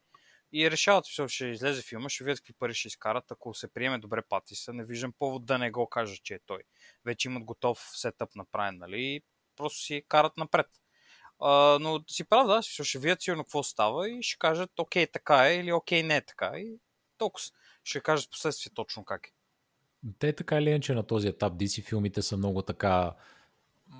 И 0.52 0.70
решават, 0.70 1.04
че 1.04 1.28
ще 1.28 1.46
излезе 1.46 1.82
филма, 1.82 2.08
ще 2.08 2.24
видят 2.24 2.38
какви 2.38 2.52
пари 2.52 2.74
ще 2.74 2.88
изкарат. 2.88 3.30
Ако 3.30 3.54
се 3.54 3.72
приеме 3.72 3.98
добре 3.98 4.22
Патиса, 4.28 4.72
не 4.72 4.84
виждам 4.84 5.12
повод 5.18 5.46
да 5.46 5.58
не 5.58 5.70
го 5.70 5.86
кажа, 5.86 6.16
че 6.22 6.34
е 6.34 6.38
той. 6.46 6.62
Вече 7.04 7.28
имат 7.28 7.44
готов 7.44 7.90
сетъп 7.94 8.34
направен, 8.36 8.78
нали? 8.78 9.22
Просто 9.56 9.78
си 9.78 10.04
карат 10.08 10.36
напред. 10.36 10.66
А, 11.40 11.78
но 11.80 12.04
си 12.08 12.24
прав, 12.24 12.46
да, 12.46 12.62
ще 12.62 12.98
видят 12.98 13.22
сигурно 13.22 13.44
какво 13.44 13.62
става 13.62 14.10
и 14.10 14.22
ще 14.22 14.38
кажат 14.38 14.78
окей 14.78 15.06
така 15.06 15.48
е 15.48 15.56
или 15.56 15.72
окей 15.72 16.02
не 16.02 16.16
е 16.16 16.26
така 16.26 16.52
и 16.56 16.78
толкова. 17.18 17.44
Ще 17.84 18.00
кажат 18.00 18.30
последствие 18.30 18.72
точно 18.74 19.04
как 19.04 19.26
е. 19.26 19.30
те 20.18 20.32
така 20.32 20.58
или 20.58 20.70
иначе 20.70 20.94
на 20.94 21.02
този 21.02 21.28
етап 21.28 21.52
DC 21.52 21.84
филмите 21.84 22.22
са 22.22 22.36
много 22.36 22.62
така 22.62 23.14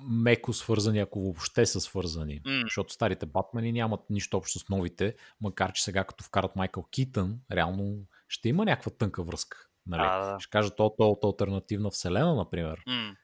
меко 0.03 0.53
свързани, 0.53 0.99
ако 0.99 1.21
въобще 1.21 1.65
са 1.65 1.81
свързани. 1.81 2.41
М. 2.45 2.61
Защото 2.63 2.93
старите 2.93 3.25
Батмани 3.25 3.71
нямат 3.71 4.09
нищо 4.09 4.37
общо 4.37 4.59
с 4.59 4.69
новите, 4.69 5.15
макар 5.41 5.73
че 5.73 5.83
сега 5.83 6.03
като 6.03 6.23
вкарат 6.23 6.55
Майкъл 6.55 6.83
Китън, 6.83 7.39
реално 7.51 7.97
ще 8.27 8.49
има 8.49 8.65
някаква 8.65 8.91
тънка 8.91 9.23
връзка. 9.23 9.57
Нали? 9.87 10.01
Да, 10.01 10.31
да. 10.31 10.39
Ще 10.39 10.49
кажа, 10.49 10.75
то, 10.75 10.95
то 10.97 11.09
от 11.09 11.23
альтернативна 11.23 11.89
вселена, 11.89 12.35
например. 12.35 12.83
М. 12.87 13.15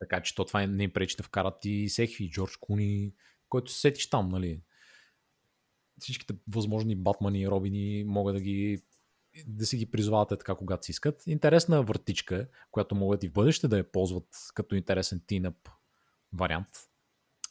Така 0.00 0.22
че 0.22 0.34
то 0.34 0.44
това 0.44 0.66
не 0.66 0.84
им 0.84 0.92
пречи 0.92 1.16
да 1.16 1.22
вкарат 1.22 1.64
и 1.64 1.86
всеки, 1.88 2.24
и 2.24 2.30
Джордж 2.30 2.56
Куни, 2.56 3.12
който 3.48 3.72
се 3.72 3.80
сетиш 3.80 4.10
там, 4.10 4.28
нали? 4.28 4.62
Всичките 5.98 6.34
възможни 6.48 6.96
Батмани 6.96 7.40
и 7.40 7.48
Робини 7.48 8.04
могат 8.04 8.34
да 8.34 8.40
ги 8.40 8.82
да 9.46 9.66
си 9.66 9.76
ги 9.76 9.90
призвавате 9.90 10.36
така, 10.36 10.54
когато 10.54 10.86
си 10.86 10.90
искат. 10.90 11.26
Интересна 11.26 11.82
въртичка, 11.82 12.36
е, 12.36 12.46
която 12.70 12.94
могат 12.94 13.24
и 13.24 13.28
в 13.28 13.32
бъдеще 13.32 13.68
да 13.68 13.78
я 13.78 13.92
ползват 13.92 14.28
като 14.54 14.74
интересен 14.74 15.22
тинъп 15.26 15.68
вариант. 16.32 16.68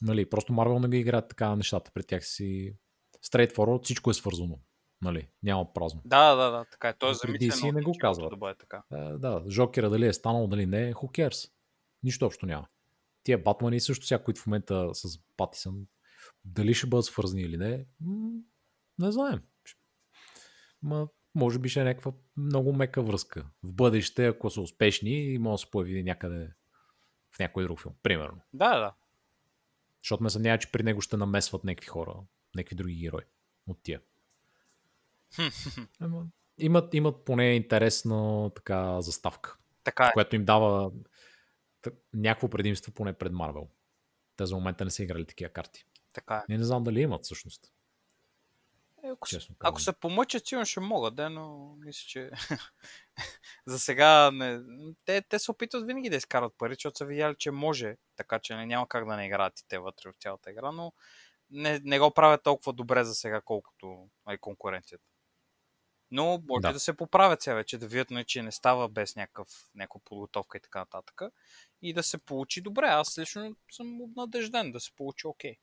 Нали, 0.02 0.30
просто 0.30 0.54
Марвел 0.54 0.80
не 0.80 0.90
ги 0.90 0.98
играят 0.98 1.30
така 1.30 1.56
нещата. 1.56 1.92
При 1.94 2.04
тях 2.04 2.26
си 2.26 2.76
straightforward, 3.26 3.84
всичко 3.84 4.10
е 4.10 4.14
свързано. 4.14 4.60
Нали, 5.02 5.28
няма 5.44 5.74
празно. 5.74 6.02
Да, 6.06 6.36
да, 6.36 6.52
да, 6.52 6.66
така 6.72 6.90
е. 6.90 6.94
Той 6.94 7.12
е 7.12 7.14
замислено 7.14 7.72
DC 7.72 7.76
не 7.76 7.82
го 7.82 7.94
казват. 8.00 8.30
Да 8.30 8.38
бъде 8.38 8.56
така. 8.56 8.84
А, 8.92 9.18
да, 9.18 9.44
Жокера 9.50 9.90
дали 9.90 10.08
е 10.08 10.14
станал, 10.14 10.48
дали 10.48 10.66
не, 10.66 10.94
who 10.94 11.30
cares? 11.30 11.52
Нищо 12.04 12.26
общо 12.26 12.46
няма. 12.46 12.68
Тия 13.24 13.38
Батмани 13.38 13.80
също 13.80 14.06
сега, 14.06 14.24
които 14.24 14.42
в 14.42 14.48
момента 14.48 14.90
с 14.94 15.20
Патисън, 15.38 15.88
дали 16.46 16.74
ще 16.74 16.88
бъдат 16.88 17.06
свързани 17.06 17.42
или 17.42 17.58
не, 17.58 17.86
не 19.00 19.12
знаем. 19.12 19.42
Ма, 20.82 21.08
може 21.36 21.60
би 21.60 21.70
ще 21.70 21.82
е 21.82 21.84
някаква 21.84 22.12
много 22.38 22.74
мека 22.74 23.02
връзка. 23.02 23.46
В 23.64 23.74
бъдеще, 23.74 24.28
ако 24.28 24.50
са 24.50 24.62
успешни, 24.62 25.38
може 25.40 25.54
да 25.54 25.58
се 25.58 25.72
появи 25.72 26.04
някъде 26.04 26.50
в 27.36 27.40
някой 27.40 27.64
друг 27.64 27.82
филм, 27.82 27.96
примерно. 28.04 28.42
Да, 28.54 28.80
да. 28.80 28.94
Защото 30.04 30.24
ме 30.24 30.30
съмнява, 30.30 30.58
че 30.58 30.72
при 30.72 30.84
него 30.84 31.02
ще 31.02 31.18
намесват 31.18 31.64
някакви 31.64 31.88
хора, 31.88 32.16
някакви 32.56 32.76
други 32.76 32.96
герои 32.96 33.24
от 33.68 33.84
тия. 33.84 34.02
Имат, 36.62 36.94
имат 36.94 37.26
поне 37.26 37.56
интересна 37.56 38.52
така 38.56 39.02
заставка, 39.02 39.58
Така 39.84 40.06
е. 40.06 40.12
която 40.14 40.36
им 40.36 40.46
дава 40.46 40.92
някакво 42.14 42.50
предимство 42.50 42.92
поне 42.92 43.14
пред 43.14 43.34
Марвел. 43.34 43.68
Те 44.36 44.46
за 44.46 44.56
момента 44.56 44.86
не 44.86 44.92
са 44.92 45.04
играли 45.04 45.26
такива 45.26 45.50
карти. 45.50 45.86
Така 46.14 46.36
е. 46.36 46.52
Не, 46.52 46.58
не 46.58 46.64
знам 46.64 46.84
дали 46.84 47.02
имат 47.02 47.24
всъщност. 47.26 47.74
Е, 49.04 49.08
Ако, 49.10 49.28
се- 49.28 49.36
Честно 49.36 49.56
ако 49.60 49.82
се 49.82 49.94
помъчат, 49.94 50.48
сигурно 50.48 50.66
ще 50.66 50.80
могат, 50.80 51.16
да, 51.16 51.30
но 51.30 51.76
мисля, 51.80 52.04
че 52.08 52.32
за 53.66 53.80
сега 53.80 54.32
не... 54.32 54.60
те, 55.06 55.22
те 55.22 55.40
се 55.40 55.52
опитват 55.52 55.88
винаги 55.88 56.10
да 56.10 56.16
изкарат 56.16 56.54
пари, 56.58 56.74
защото 56.74 56.98
са 56.98 57.06
видяли, 57.06 57.36
че 57.38 57.52
може, 57.52 57.98
така 58.16 58.40
че 58.40 58.56
не, 58.56 58.66
няма 58.66 58.88
как 58.88 59.06
да 59.06 59.16
не 59.16 59.26
играят 59.26 59.60
и 59.60 59.68
те 59.68 59.80
вътре 59.80 60.10
в 60.10 60.22
цялата 60.22 60.52
игра, 60.52 60.72
но 60.72 60.94
не, 61.50 61.80
не 61.84 62.00
го 62.00 62.12
правят 62.14 62.44
толкова 62.44 62.74
добре 62.74 63.04
за 63.04 63.16
сега, 63.16 63.42
колкото 63.42 64.10
е 64.30 64.38
конкуренцията. 64.38 65.09
Но 66.12 66.44
може 66.48 66.62
Да. 66.62 66.74
да. 66.74 66.80
се 66.80 66.98
поправят 66.98 67.42
сега 67.42 67.56
вече, 67.56 67.78
да 67.78 67.88
видят, 67.88 68.12
нали, 68.12 68.26
че 68.26 68.42
не 68.42 68.52
става 68.52 68.90
без 68.90 69.16
някакъв, 69.16 69.48
някаква 69.76 70.00
подготовка 70.06 70.58
и 70.58 70.62
така 70.62 70.80
нататък. 70.80 71.22
И 71.82 71.94
да 71.94 72.04
се 72.04 72.18
получи 72.18 72.62
добре. 72.62 72.86
Аз 72.86 73.18
лично 73.18 73.56
съм 73.72 74.02
обнадежден 74.02 74.72
да 74.72 74.80
се 74.80 74.92
получи 74.96 75.28
окей. 75.28 75.56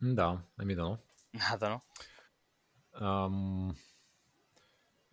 М, 0.00 0.14
Да, 0.14 0.38
ами 0.58 0.74
дано. 0.74 0.98
А, 1.40 1.56
да, 1.56 1.68
но. 1.68 1.80
Ам... 3.06 3.76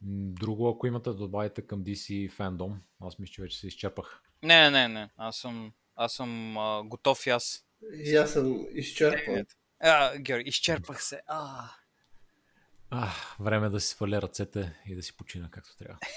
Друго, 0.07 0.69
ако 0.69 0.87
имате 0.87 1.09
да 1.09 1.15
добавите 1.15 1.61
към 1.61 1.83
DC 1.83 2.31
фандом, 2.31 2.81
аз 3.01 3.19
мисля, 3.19 3.33
че 3.33 3.41
вече 3.41 3.59
се 3.59 3.67
изчерпах. 3.67 4.21
Не, 4.43 4.69
не, 4.69 4.87
не. 4.87 5.09
Аз 5.17 5.37
съм, 5.37 5.73
аз 5.95 6.13
съм 6.13 6.57
а, 6.57 6.83
готов 6.83 7.27
и 7.27 7.29
аз. 7.29 7.65
И 7.93 8.15
аз 8.15 8.33
съм 8.33 8.67
изчерпан. 8.71 9.45
А, 9.79 10.17
Георги, 10.17 10.49
изчерпах 10.49 11.03
се. 11.03 11.21
А. 11.27 11.69
А, 12.89 13.11
време 13.39 13.69
да 13.69 13.79
си 13.79 13.87
сваля 13.87 14.21
ръцете 14.21 14.81
и 14.85 14.95
да 14.95 15.03
си 15.03 15.17
почина 15.17 15.49
както 15.51 15.77
трябва. 15.77 15.97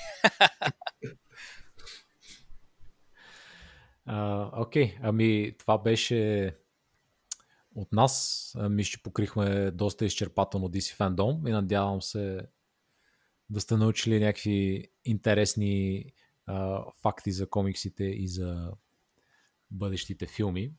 А, 4.10 4.50
Окей, 4.60 4.98
ами 5.02 5.54
това 5.58 5.78
беше 5.78 6.54
от 7.74 7.92
нас. 7.92 8.54
Мисля, 8.70 8.90
че 8.90 9.02
покрихме 9.02 9.70
доста 9.70 10.04
изчерпателно 10.04 10.68
DC 10.68 10.94
фандом 10.94 11.46
и 11.46 11.50
надявам 11.50 12.02
се 12.02 12.40
да 13.50 13.60
сте 13.60 13.76
научили 13.76 14.20
някакви 14.20 14.90
интересни 15.04 16.04
а, 16.46 16.84
факти 17.02 17.32
за 17.32 17.50
комиксите 17.50 18.04
и 18.04 18.28
за 18.28 18.72
бъдещите 19.70 20.26
филми. 20.26 20.72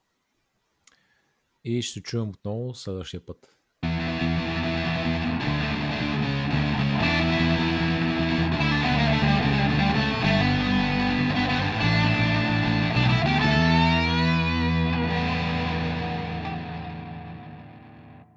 И 1.63 1.81
ще 1.81 1.93
се 1.93 2.03
чуем 2.03 2.29
отново 2.29 2.75
следващия 2.75 3.25
път. 3.25 3.59